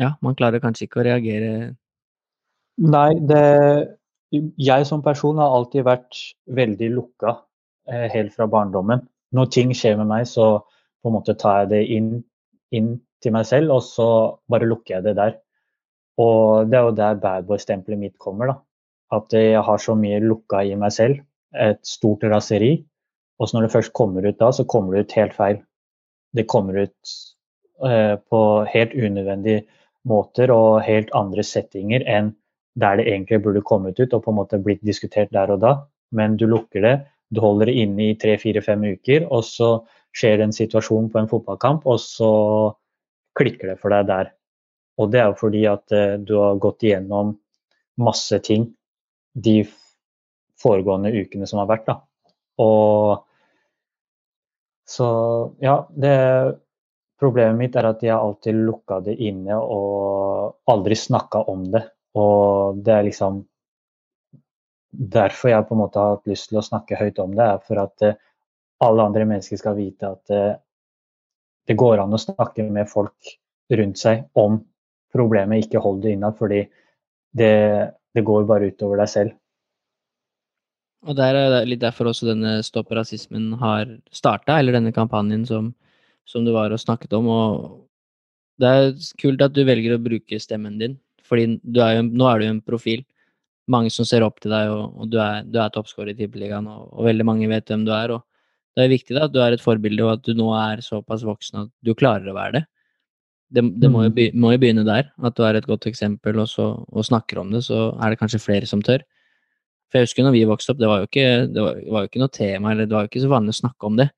[0.01, 1.51] Ja, man klarer kanskje ikke å reagere
[2.81, 3.45] Nei, det
[4.33, 6.19] Jeg som person har alltid vært
[6.57, 7.35] veldig lukka
[7.91, 9.03] eh, helt fra barndommen.
[9.35, 10.63] Når ting skjer med meg, så
[11.03, 12.11] på en måte tar jeg det inn,
[12.71, 12.93] inn
[13.23, 14.07] til meg selv, og så
[14.51, 15.35] bare lukker jeg det der.
[16.23, 18.57] Og det er jo der badboy-stempelet mitt kommer, da.
[19.19, 21.23] At jeg har så mye lukka i meg selv.
[21.59, 22.77] Et stort raseri.
[23.41, 25.63] Og så når det først kommer ut da, så kommer det ut helt feil.
[26.37, 27.15] Det kommer ut
[27.87, 29.65] eh, på helt unødvendige
[30.09, 32.35] måter og helt andre settinger enn
[32.81, 35.73] der det egentlig burde kommet ut og på en måte blitt diskutert der og da.
[36.15, 36.95] Men du lukker det,
[37.31, 39.71] du holder det inne i tre-fire-fem uker, og så
[40.17, 42.31] skjer det en situasjon på en fotballkamp, og så
[43.39, 44.33] klikker det for deg der.
[45.01, 47.35] Og det er jo fordi at eh, du har gått igjennom
[48.01, 48.67] masse ting
[49.35, 49.63] de
[50.61, 51.87] foregående ukene som har vært.
[51.87, 52.01] da.
[52.61, 53.23] Og
[54.91, 55.09] så
[55.63, 56.17] ja, det
[57.21, 61.83] Problemet mitt er at jeg alltid lukka det inne og aldri snakka om det.
[62.17, 63.43] Og det er liksom
[64.91, 67.61] derfor jeg på en måte har hatt lyst til å snakke høyt om det, er
[67.67, 68.17] for at eh,
[68.81, 70.55] alle andre mennesker skal vite at eh,
[71.69, 73.35] det går an å snakke med folk
[73.77, 74.57] rundt seg om
[75.13, 76.65] problemet, ikke hold det inna, fordi
[77.37, 77.53] det,
[78.17, 79.37] det går bare utover deg selv.
[81.09, 85.47] Og der er det litt derfor også denne Stopp rasismen har starta, eller denne kampanjen
[85.49, 85.71] som,
[86.29, 87.29] som du var og snakket om.
[87.33, 88.91] Og det er
[89.21, 91.47] kult at du velger å bruke stemmen din, fordi
[91.81, 93.05] er jo, nå er du jo en profil.
[93.71, 96.67] Mange som ser opp til deg, og, og du er, du er toppskårer i Tippeligaen,
[96.69, 98.13] og, og veldig mange vet hvem du er.
[98.17, 98.27] og
[98.77, 101.25] Det er viktig da, at du er et forbilde, og at du nå er såpass
[101.25, 102.65] voksen at du klarer å være det.
[103.51, 104.15] Det, det må, jo Mm.
[104.15, 107.41] be, må jo begynne der, at du er et godt eksempel og, så, og snakker
[107.41, 109.03] om det, så er det kanskje flere som tør.
[109.91, 112.11] For jeg husker når vi vokste opp, det var jo ikke, det var, var jo
[112.11, 114.09] ikke noe tema, eller det var jo ikke så vanlig å snakke om det.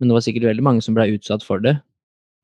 [0.00, 1.76] Men det var sikkert veldig mange som ble utsatt for det.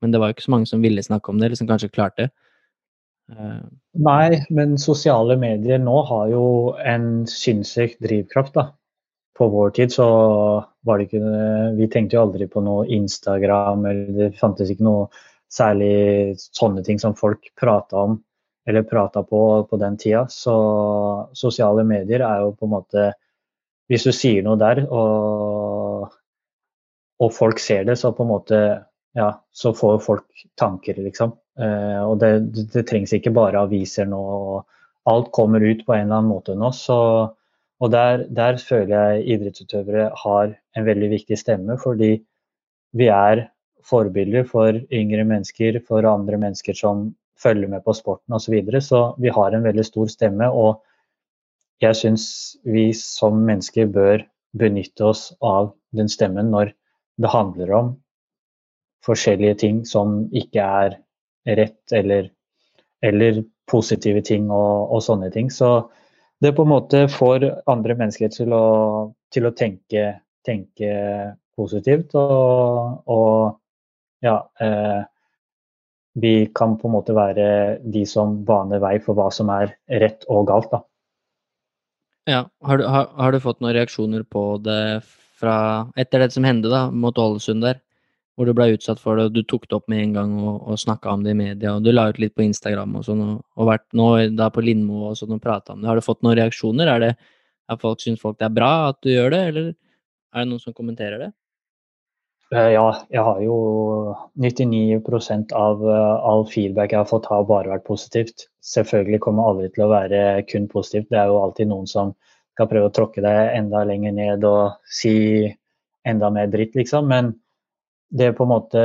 [0.01, 1.89] Men det var jo ikke så mange som ville snakke om det, eller som kanskje
[1.93, 2.27] klarte.
[2.27, 3.57] det.
[3.97, 6.43] Nei, men sosiale medier nå har jo
[6.85, 8.69] en sinnssyk drivkraft, da.
[9.37, 10.05] På vår tid så
[10.85, 11.33] var det ikke
[11.77, 15.09] Vi tenkte jo aldri på noe Instagram, eller det fantes ikke noe
[15.53, 18.17] særlig sånne ting som folk prata om,
[18.67, 20.25] eller prata på på den tida.
[20.29, 20.55] Så
[21.33, 23.13] sosiale medier er jo på en måte
[23.87, 26.09] Hvis du sier noe der, og,
[27.23, 28.59] og folk ser det, så på en måte
[29.15, 31.31] Ja, så får folk tanker, liksom.
[31.57, 32.31] Eh, og det,
[32.73, 34.19] det, trengs ikke bare aviser nå.
[34.19, 36.69] og Alt kommer ut på en eller annen måte nå.
[36.75, 36.97] Så,
[37.79, 42.11] og der, der føler jeg idrettsutøvere har en veldig viktig stemme, fordi
[42.97, 43.47] vi er
[43.87, 47.07] forbilder for yngre mennesker, for andre mennesker som
[47.41, 48.47] følger med på sporten osv.
[48.47, 48.81] Så, videre.
[48.81, 50.49] så vi har en veldig stor stemme.
[50.49, 50.81] Og
[51.83, 52.25] jeg syns
[52.65, 54.25] vi som mennesker bør
[54.57, 56.73] benytte oss av den stemmen når
[57.21, 57.95] det handler om
[59.05, 60.97] forskjellige ting som ikke er
[61.57, 62.29] rett, eller,
[63.05, 65.51] eller positive ting og, og, sånne ting.
[65.53, 65.89] Så
[66.43, 68.65] det på en måte får andre mennesker til å,
[69.33, 70.09] til å tenke,
[70.45, 70.89] tenke,
[71.57, 72.13] positivt.
[72.13, 74.99] Og, og ja eh,
[76.17, 77.47] Vi kan på en måte være
[77.85, 80.71] de som baner vei for hva som er rett og galt.
[80.73, 80.81] da.
[82.27, 85.03] Ja, har du, har, har du fått noen reaksjoner på det
[85.37, 85.57] fra
[85.95, 87.79] etter det som hendte da, mot Ålesund der?
[88.37, 90.59] hvor du ble utsatt for det, og du tok det opp med en gang og,
[90.69, 93.23] og snakka om det i media, og du la ut litt på Instagram og sånn,
[93.25, 95.89] og, og vært nå da på Lindmo og sånn og prata om det.
[95.89, 96.91] Har du fått noen reaksjoner?
[96.93, 97.09] Er det
[97.73, 100.61] at folk syns folk det er bra at du gjør det, eller er det noen
[100.61, 101.31] som kommenterer det?
[102.47, 103.55] Ja, jeg har jo
[104.39, 108.45] 99% av all feedback jeg har fått, har bare vært positivt.
[108.63, 111.09] Selvfølgelig kommer aldri til å være kun positivt.
[111.11, 112.13] Det er jo alltid noen som
[112.55, 115.43] skal prøve å tråkke deg enda lenger ned og si
[116.07, 117.11] enda mer dritt, liksom.
[117.11, 117.33] Men
[118.15, 118.81] det på en måte,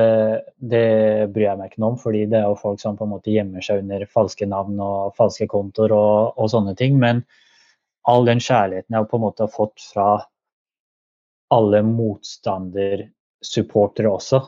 [0.59, 3.15] det bryr jeg meg ikke noe om, fordi det er jo folk som på en
[3.15, 6.99] måte gjemmer seg under falske navn og falske kontoer og, og sånne ting.
[6.99, 7.23] Men
[8.11, 10.09] all den kjærligheten jeg på en måte har fått fra
[11.55, 11.87] alle
[13.43, 14.41] motstandersupportere også,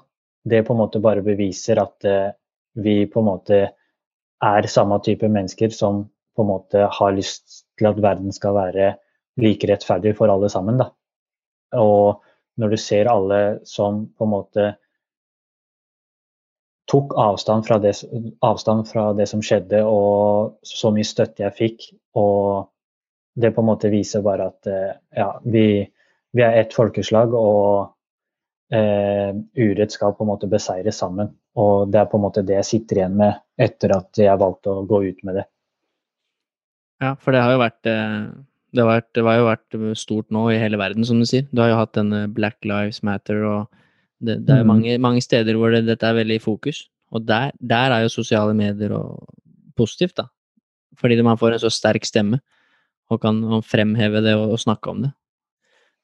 [0.44, 2.32] det på en måte bare beviser at uh,
[2.74, 3.70] vi på en måte
[4.44, 8.94] er samme type mennesker som på en måte har lyst til at verden skal være
[9.40, 10.78] like rettferdig for alle sammen.
[10.78, 10.90] Da.
[11.78, 12.22] Og
[12.58, 14.74] når du ser alle som på en måte
[16.90, 17.94] tok avstand fra, det,
[18.42, 21.86] avstand fra det som skjedde, og så mye støtte jeg fikk.
[22.14, 22.68] Og
[23.34, 24.68] det på en måte viser bare at
[25.16, 25.86] ja, vi,
[26.34, 27.93] vi er ett folkeslag, og
[28.72, 31.32] eh, urett skal på en måte beseires sammen.
[31.60, 34.72] Og det er på en måte det jeg sitter igjen med etter at jeg valgte
[34.72, 35.46] å gå ut med det.
[37.02, 38.34] Ja, for det har jo vært eh
[38.74, 41.46] det har, vært, det har, jo vært stort nå i hele verden, som du sier.
[41.54, 43.68] Du har jo hatt denne Black Lives Matter, og
[44.18, 46.80] det, det er jo mange, mange, steder hvor det, dette er veldig i fokus.
[47.14, 49.28] Og der, der, er jo sosiale medier og
[49.78, 50.26] positivt, da.
[50.98, 52.40] Fordi man får en så sterk stemme
[53.12, 55.12] og kan fremheve det og, og snakke om det.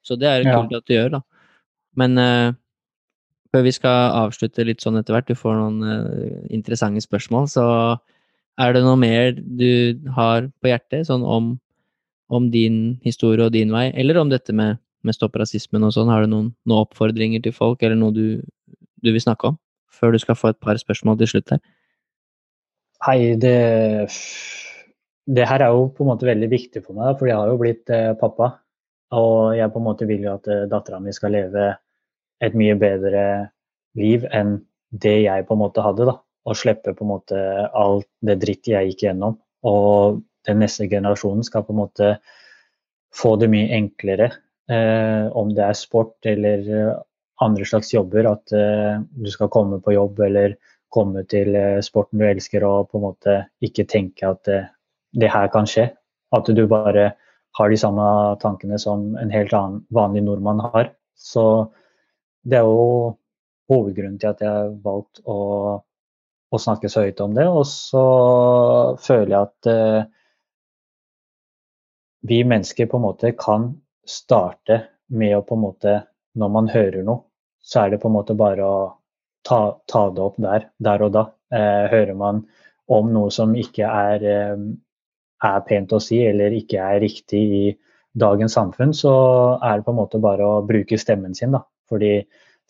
[0.06, 0.78] Så det er jo kult ja.
[0.78, 1.22] at du gjør, da.
[1.98, 2.52] Men uh,
[3.50, 7.64] før vi skal avslutte litt sånn etter hvert, du får noen uh, interessante spørsmål, så
[8.60, 11.54] er det noe mer du har på hjertet, sånn om
[12.30, 16.10] om din historie og din vei, eller om dette med, med stopp rasismen og sånn.
[16.12, 18.24] Har du noen, noen, oppfordringer til folk, eller noe du,
[19.02, 19.58] du, vil snakke om?
[19.90, 21.62] Før du skal få et par spørsmål til slutt her.
[23.02, 23.56] Hei, det,
[25.26, 27.58] det her er jo på en måte veldig viktig for meg, for jeg har jo
[27.60, 28.52] blitt eh, pappa.
[29.16, 31.70] Og jeg på en måte vil jo at eh, dattera mi skal leve
[32.40, 33.24] et mye bedre
[33.98, 34.58] liv enn
[34.90, 36.06] det jeg på en måte hadde.
[36.08, 36.16] da.
[36.48, 37.40] Og slippe på en måte
[37.76, 39.38] alt det dritt jeg gikk gjennom.
[39.66, 42.14] Og den neste generasjonen skal på en måte
[43.14, 44.30] få det mye enklere.
[44.70, 46.98] Eh, om det er sport eller eh,
[47.42, 50.54] andre slags jobber, at eh, du skal komme på jobb eller
[50.92, 54.68] komme til eh, sporten du elsker og på en måte ikke tenke at eh,
[55.18, 55.88] det her kan skje.
[56.36, 57.10] At du bare
[57.58, 58.06] har de samme
[58.42, 60.92] tankene som en helt annen vanlig nordmann har.
[61.18, 61.44] Så
[62.46, 63.16] det er jo
[63.70, 65.38] hovedgrunnen til at jeg har valgt å,
[66.50, 67.46] å snakke så høyt om det.
[67.50, 68.04] Og så
[69.02, 70.00] føler jeg at eh,
[72.30, 73.70] vi mennesker på en måte kan
[74.06, 75.98] starte med å på en måte
[76.38, 77.24] Når man hører noe,
[77.58, 78.82] så er det på en måte bare å
[79.42, 79.56] ta,
[79.90, 81.24] ta det opp der, der og da.
[81.50, 82.44] Eh, hører man
[82.86, 84.62] om noe som ikke er, eh,
[85.44, 87.64] er pent å si, eller ikke er riktig i
[88.20, 89.12] dagens samfunn, så
[89.62, 91.52] er det på en måte bare å bruke stemmen sin.
[91.54, 91.62] da.
[91.90, 92.20] Fordi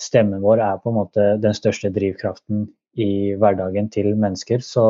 [0.01, 2.69] stemmen vår er på en måte den største drivkraften
[3.01, 4.63] i hverdagen til mennesker.
[4.65, 4.85] Så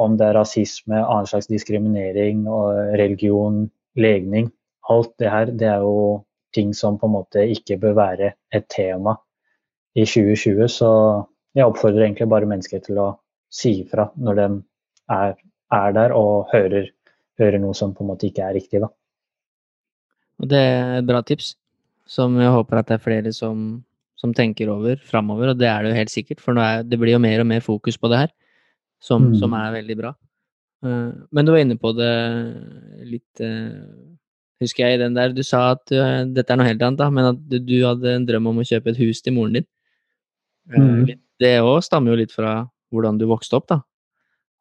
[0.00, 2.46] om det er rasisme, annen slags diskriminering,
[2.96, 4.50] religion, legning,
[4.88, 6.22] alt det her, det er jo
[6.54, 9.16] ting som på en måte ikke bør være et tema
[9.94, 10.66] i 2020.
[10.72, 10.90] Så
[11.54, 13.10] jeg oppfordrer egentlig bare mennesker til å
[13.50, 14.48] si ifra når de
[15.10, 15.36] er,
[15.74, 16.90] er der og hører,
[17.40, 18.82] hører, noe som på en måte ikke er riktig.
[18.82, 18.90] da.
[20.40, 21.54] Og Det er et bra tips,
[22.06, 23.82] som jeg håper at det er flere som,
[24.18, 25.52] som tenker over framover.
[25.52, 27.60] Og det er det jo helt sikkert, for er, det blir jo mer og mer
[27.64, 28.32] fokus på det her,
[29.00, 29.38] som, mm.
[29.42, 30.14] som er veldig bra.
[30.84, 32.12] Uh, men du var inne på det
[33.04, 33.82] litt uh,
[34.64, 37.06] Husker jeg i den der du sa at uh, dette er noe helt annet, da,
[37.12, 39.66] men at du, du, hadde en drøm om å kjøpe et hus til moren din.
[40.68, 41.14] Mm.
[41.40, 43.78] Det òg stammer jo litt fra hvordan du vokste opp, da.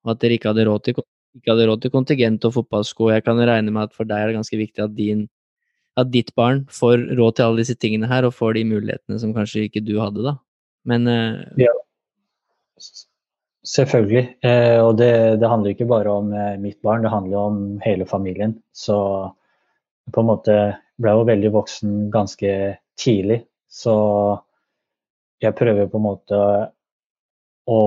[0.05, 1.01] Og at dere ikke hadde råd til,
[1.47, 3.11] hadde råd til kontingent og fotballsko.
[3.13, 5.27] Jeg kan regne med at for deg er det ganske viktig at, din,
[5.99, 9.35] at ditt barn får råd til alle disse tingene her, og får de mulighetene som
[9.35, 10.37] kanskje ikke du hadde, da.
[10.87, 11.75] Men uh, Ja.
[13.67, 14.37] Selvfølgelig.
[14.41, 15.11] Eh, og det,
[15.41, 18.55] det, handler ikke bare om eh, mitt barn, det handler om hele familien.
[18.71, 18.95] Så
[20.13, 20.55] på en måte
[20.99, 22.53] ble jo veldig voksen ganske
[22.99, 23.41] tidlig.
[23.69, 23.93] Så
[25.43, 26.39] jeg prøver på en måte
[27.69, 27.81] å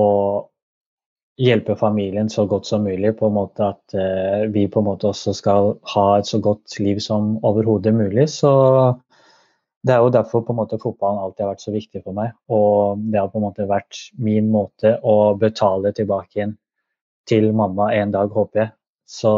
[1.42, 3.16] hjelpe familien så godt som mulig.
[3.18, 6.78] på en måte At uh, vi på en måte også skal ha et så godt
[6.80, 8.28] liv som overhodet mulig.
[8.30, 8.52] Så
[9.82, 12.36] det er jo derfor på en måte fotballen alltid har vært så viktig for meg.
[12.48, 16.56] Og det har på en måte vært min måte å betale tilbake igjen
[17.26, 18.72] til mamma en dag, håper jeg.
[19.06, 19.32] Så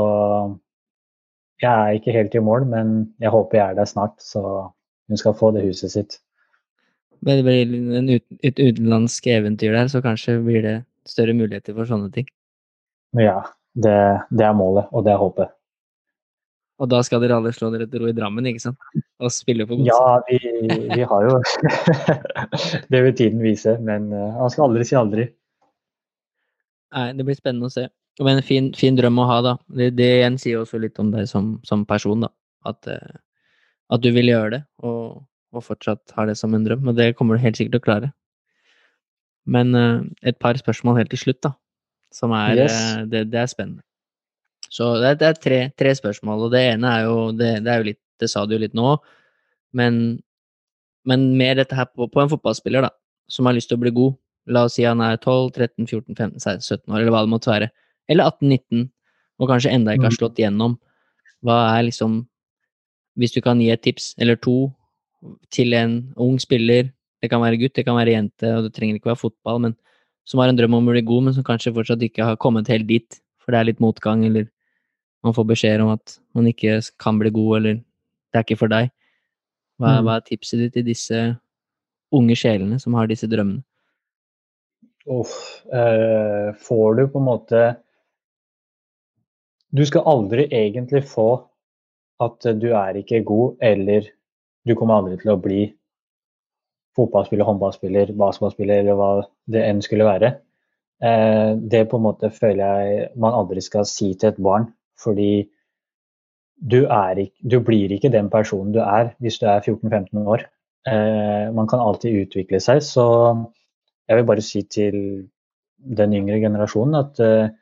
[1.62, 4.42] jeg er ikke helt i mål, men jeg håper jeg er der snart, så
[5.08, 6.18] hun skal få det huset sitt.
[7.24, 10.76] Men Det blir et utenlandsk eventyr der, så kanskje blir det
[11.08, 12.28] større muligheter for sånne ting.
[13.18, 13.42] Ja,
[13.74, 13.98] det,
[14.34, 15.52] det er målet, og det er håpet.
[16.82, 18.88] Og da skal dere alle slå dere til ro i Drammen, ikke sant?
[19.22, 19.94] Og spille på godset.
[19.94, 21.36] Ja, vi, vi, har jo
[22.92, 25.28] Det vil tiden vise, men man skal aldri si aldri.
[26.94, 27.86] Nei, det blir spennende å se.
[28.22, 29.54] Men en fin, fin drøm å ha, da.
[29.74, 32.30] Det, det igjen sier også litt om deg som, som person, da.
[32.68, 33.16] At, uh,
[33.90, 35.24] at, du vil gjøre det, og,
[35.54, 36.86] og, fortsatt har det som en drøm.
[36.90, 38.12] Og det kommer du helt sikkert til å klare.
[39.44, 41.54] Men uh, et par spørsmål helt til slutt, da.
[42.14, 42.78] Som er yes.
[43.10, 43.82] det, det er spennende.
[44.74, 47.82] Så det, det er tre, tre, spørsmål, og det ene er jo det, det, er
[47.82, 48.96] jo litt Det sa du jo litt nå,
[49.74, 50.00] men,
[51.06, 52.90] men mer dette her på, på, en fotballspiller, da,
[53.30, 54.16] som har lyst til å bli god.
[54.54, 57.32] La oss si han er 12, 13, 14, 15, 16, 17 år, eller hva det
[57.32, 57.70] måtte være.
[58.10, 58.88] Eller 18, 19,
[59.42, 60.20] og kanskje enda ikke har mm.
[60.20, 60.78] slått igjennom.
[61.44, 62.22] Hva er liksom
[63.14, 64.72] Hvis du kan gi et tips eller to
[65.54, 66.88] til en ung spiller,
[67.24, 69.76] det kan være gutt, det kan være jente, og det trenger ikke være fotball, men
[70.28, 72.68] som har en drøm om å bli god, men som kanskje fortsatt ikke har kommet
[72.72, 74.50] helt dit, for det er litt motgang, eller
[75.24, 78.72] man får beskjed om at man ikke kan bli god, eller det er ikke for
[78.72, 78.90] deg.
[79.80, 80.06] Hva, mm.
[80.06, 81.22] hva er tipset ditt til disse
[82.14, 83.64] unge sjelene som har disse drømmene?
[85.10, 85.34] Uff,
[85.68, 87.58] eh, får du på en måte
[89.68, 91.26] Du skal aldri egentlig få
[92.24, 94.06] at du er ikke god, eller
[94.64, 95.66] du kommer aldri til å bli
[96.94, 99.10] fotballspiller, håndballspiller, basketballspiller eller hva
[99.50, 100.30] det enn skulle være.
[101.02, 104.70] Eh, det på en måte føler jeg man aldri skal si til et barn.
[105.00, 105.44] Fordi
[106.54, 110.46] du, ikke, du blir ikke den personen du er hvis du er 14-15 år.
[110.86, 113.06] Eh, man kan alltid utvikle seg, så
[114.08, 114.96] jeg vil bare si til
[115.98, 117.52] den yngre generasjonen at eh,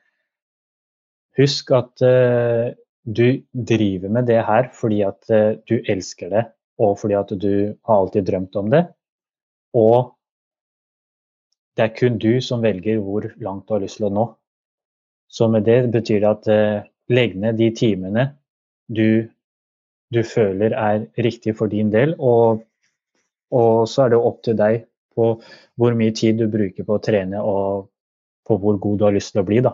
[1.39, 2.03] husk at
[3.03, 3.27] du
[3.73, 5.31] driver med det her fordi at
[5.67, 6.43] du elsker det,
[6.79, 7.55] og fordi at du
[7.89, 8.83] har alltid drømt om det.
[9.78, 10.12] Og
[11.77, 14.27] det er kun du som velger hvor langt du har lyst til å nå.
[15.32, 18.27] Så med det betyr det at eh, legg ned de timene
[18.93, 19.28] du,
[20.12, 22.12] du, føler er riktig for din del.
[22.20, 22.61] Og,
[23.57, 24.85] og, så er det opp til deg
[25.16, 25.32] på
[25.81, 27.89] hvor mye tid du bruker på å trene og
[28.49, 29.62] på hvor god du har lyst til å bli.
[29.65, 29.73] Da.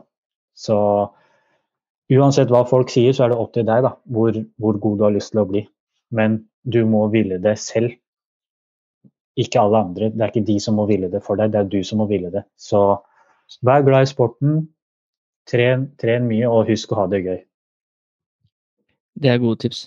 [0.55, 0.79] Så
[2.15, 5.07] uansett hva folk sier, så er det opp til deg da, hvor, hvor god du
[5.09, 5.65] har lyst til å bli.
[6.15, 7.99] Men du må ville det selv.
[9.39, 10.10] Ikke alle andre.
[10.10, 12.09] Det er ikke de som må ville det for deg, det er du som må
[12.10, 12.43] ville det.
[12.59, 12.81] Så
[13.65, 14.66] vær glad i sporten,
[15.48, 17.39] Tren, tren mye, og husk å ha det gøy.
[19.19, 19.86] Det er gode tips.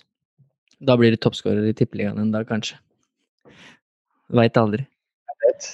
[0.82, 2.80] Da blir du toppskårer i Tippeligaen en dag, kanskje.
[4.34, 4.82] Veit aldri.
[5.30, 5.68] Jeg vet.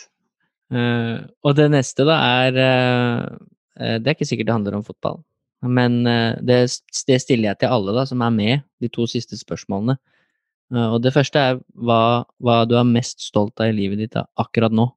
[0.69, 5.23] Uh, og det neste, da, er uh, Det er ikke sikkert det handler om fotball.
[5.65, 6.61] Men uh, det,
[7.09, 9.97] det, stiller jeg til alle da, som er med, de to siste spørsmålene.
[10.75, 14.75] Og det første er hva, hva, du er mest stolt av i livet ditt akkurat
[14.75, 14.91] nå.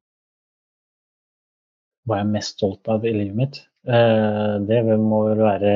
[2.07, 3.61] Hva jeg er mest stolt av i livet mitt?
[3.87, 5.75] Eh, det må vel være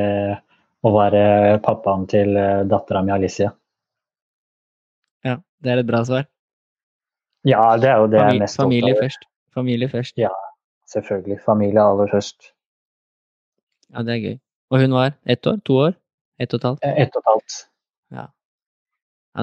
[0.86, 1.22] å være
[1.66, 3.52] pappaen til eh, dattera mi Alicia.
[5.26, 6.28] Ja, det er et bra svar.
[7.46, 9.28] Ja, det er jo det Famili jeg er mest Familie først.
[9.56, 10.18] Familie først.
[10.20, 10.34] Ja,
[10.92, 11.40] selvfølgelig.
[11.46, 12.52] Familie aller først.
[13.94, 14.38] Ja, det er gøy.
[14.74, 15.62] Og hun var ett år?
[15.66, 15.94] To år?
[16.42, 16.84] Ett og et halvt?
[16.84, 17.58] Eh, Ett og et halvt.
[18.12, 18.26] Ja,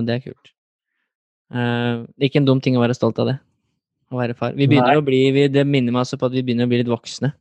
[0.01, 0.53] det er kult.
[1.53, 3.37] Uh, ikke en dum ting å være stolt av det.
[4.13, 4.57] Å være far.
[4.57, 5.01] Vi begynner Nei.
[5.01, 7.33] å bli, vi, det minner meg altså på at vi begynner å bli litt voksne.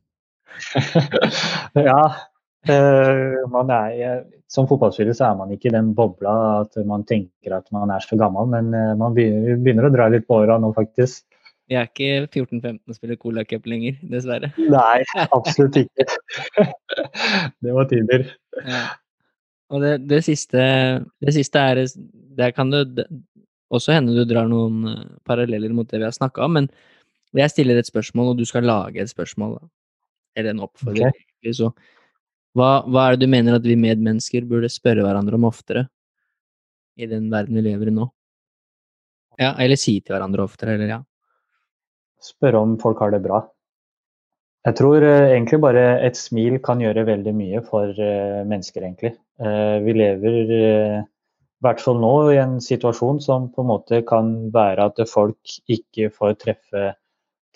[1.88, 2.02] ja.
[2.62, 4.22] Uh, man er,
[4.52, 8.04] som fotballspiller så er man ikke i den bobla at man tenker at man er
[8.04, 11.24] så gammel, men eh, man begynner, begynner å dra litt på åra nå, faktisk.
[11.70, 14.52] Vi er ikke 14-15 og spiller Cola Cup lenger, dessverre.
[14.60, 15.02] Nei,
[15.38, 16.06] absolutt ikke.
[17.64, 18.28] det var tider.
[18.60, 18.84] Ja.
[19.72, 20.62] Og det, det, siste,
[21.22, 21.80] det siste er
[22.36, 23.08] Der kan det det-
[23.72, 26.66] også hende du drar noen eh, paralleller mot det vi har snakka om, men
[27.32, 29.56] jeg stiller et spørsmål, og du skal lage et spørsmål.
[30.36, 31.08] Eller en oppfordring,
[31.42, 31.52] Okay.
[31.56, 31.72] Så
[32.54, 35.88] hva, hva er det du mener at vi medmennesker burde spørre hverandre om oftere
[37.00, 38.04] i den verden vi lever i nå?
[39.40, 41.00] Ja, eller si til hverandre oftere, eller ja.
[42.22, 43.40] Spørre om folk har det bra.
[44.62, 49.16] Jeg tror eh, egentlig bare et smil kan gjøre veldig mye for eh, mennesker, egentlig.
[49.42, 50.60] Eh, vi lever i
[51.62, 56.12] hvert fall nå i en situasjon som på en måte kan være at folk ikke
[56.14, 56.84] får treffe,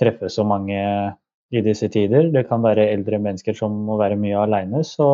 [0.02, 0.80] treffe så mange
[1.54, 2.32] i disse tider.
[2.34, 4.82] Det kan være eldre mennesker som må være mye alene.
[4.86, 5.06] Så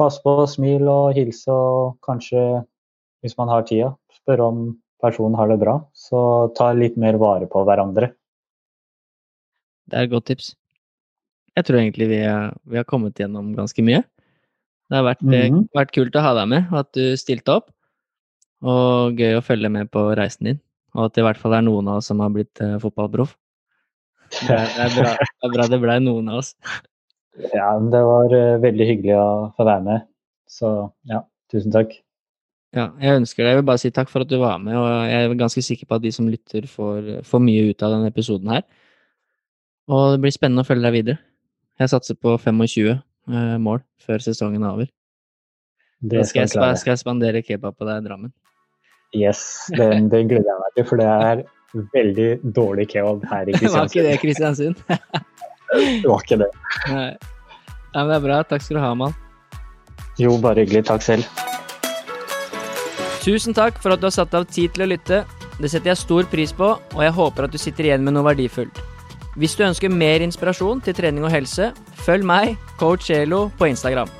[0.00, 2.62] pass på, smil og hilse, og kanskje,
[3.20, 3.92] hvis man har tida,
[4.22, 4.64] spørre om
[5.04, 5.76] personen har det bra.
[5.92, 8.14] Så ta litt mer vare på hverandre.
[9.92, 10.54] Det er et godt tips.
[11.58, 14.00] Jeg tror egentlig vi, er, vi har kommet gjennom ganske mye.
[14.88, 15.64] Det har vært, mm -hmm.
[15.74, 17.70] vært kult å ha deg med, og at du stilte opp.
[18.62, 20.60] Og gøy å følge med på reisen din.
[20.94, 23.36] Og at det i hvert fall er noen av oss som har blitt uh, fotballproff.
[24.32, 26.54] Det, det er bra det blei noen av oss.
[27.56, 30.02] Ja, men det var uh, veldig hyggelig å få være med.
[30.44, 31.94] Så ja, tusen takk.
[32.76, 35.08] Ja, jeg ønsker deg, jeg vil bare si takk for at du var med, og
[35.08, 38.12] jeg er ganske sikker på at de som lytter, får, får mye ut av denne
[38.12, 38.62] episoden her.
[39.88, 41.31] Og det blir spennende å følge deg videre.
[41.80, 44.92] Jeg satser på 25 eh, mål før sesongen er over.
[46.02, 48.32] Det Da skal skal skal jeg spandere kebab på deg i Drammen.
[49.14, 51.44] Yes, den, den gleder jeg meg til, for det er
[51.94, 54.76] veldig dårlig kebab her i Det var ikke det, Kristiansund.
[54.76, 55.30] Kristiansund.
[55.72, 56.50] Det var ikke det.
[56.92, 57.12] Nei.
[57.94, 58.42] Ja, men det er bra.
[58.44, 59.14] Takk skal du ha, mann.
[60.20, 60.82] Jo, bare hyggelig.
[60.84, 61.24] Takk selv.
[63.24, 65.22] Tusen takk for at du har satt av tid til å lytte.
[65.56, 68.26] Det setter jeg stor pris på, og jeg håper at du sitter igjen med noe
[68.26, 68.82] verdifullt.
[69.36, 71.70] Hvis du ønsker mer inspirasjon til trening og helse,
[72.04, 74.10] følg meg, coach Elo, på Instagram.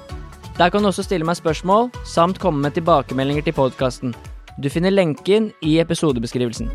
[0.56, 4.16] Der kan du også stille meg spørsmål, samt komme med tilbakemeldinger til podkasten.
[4.56, 6.72] Du finner lenken i episodebeskrivelsen.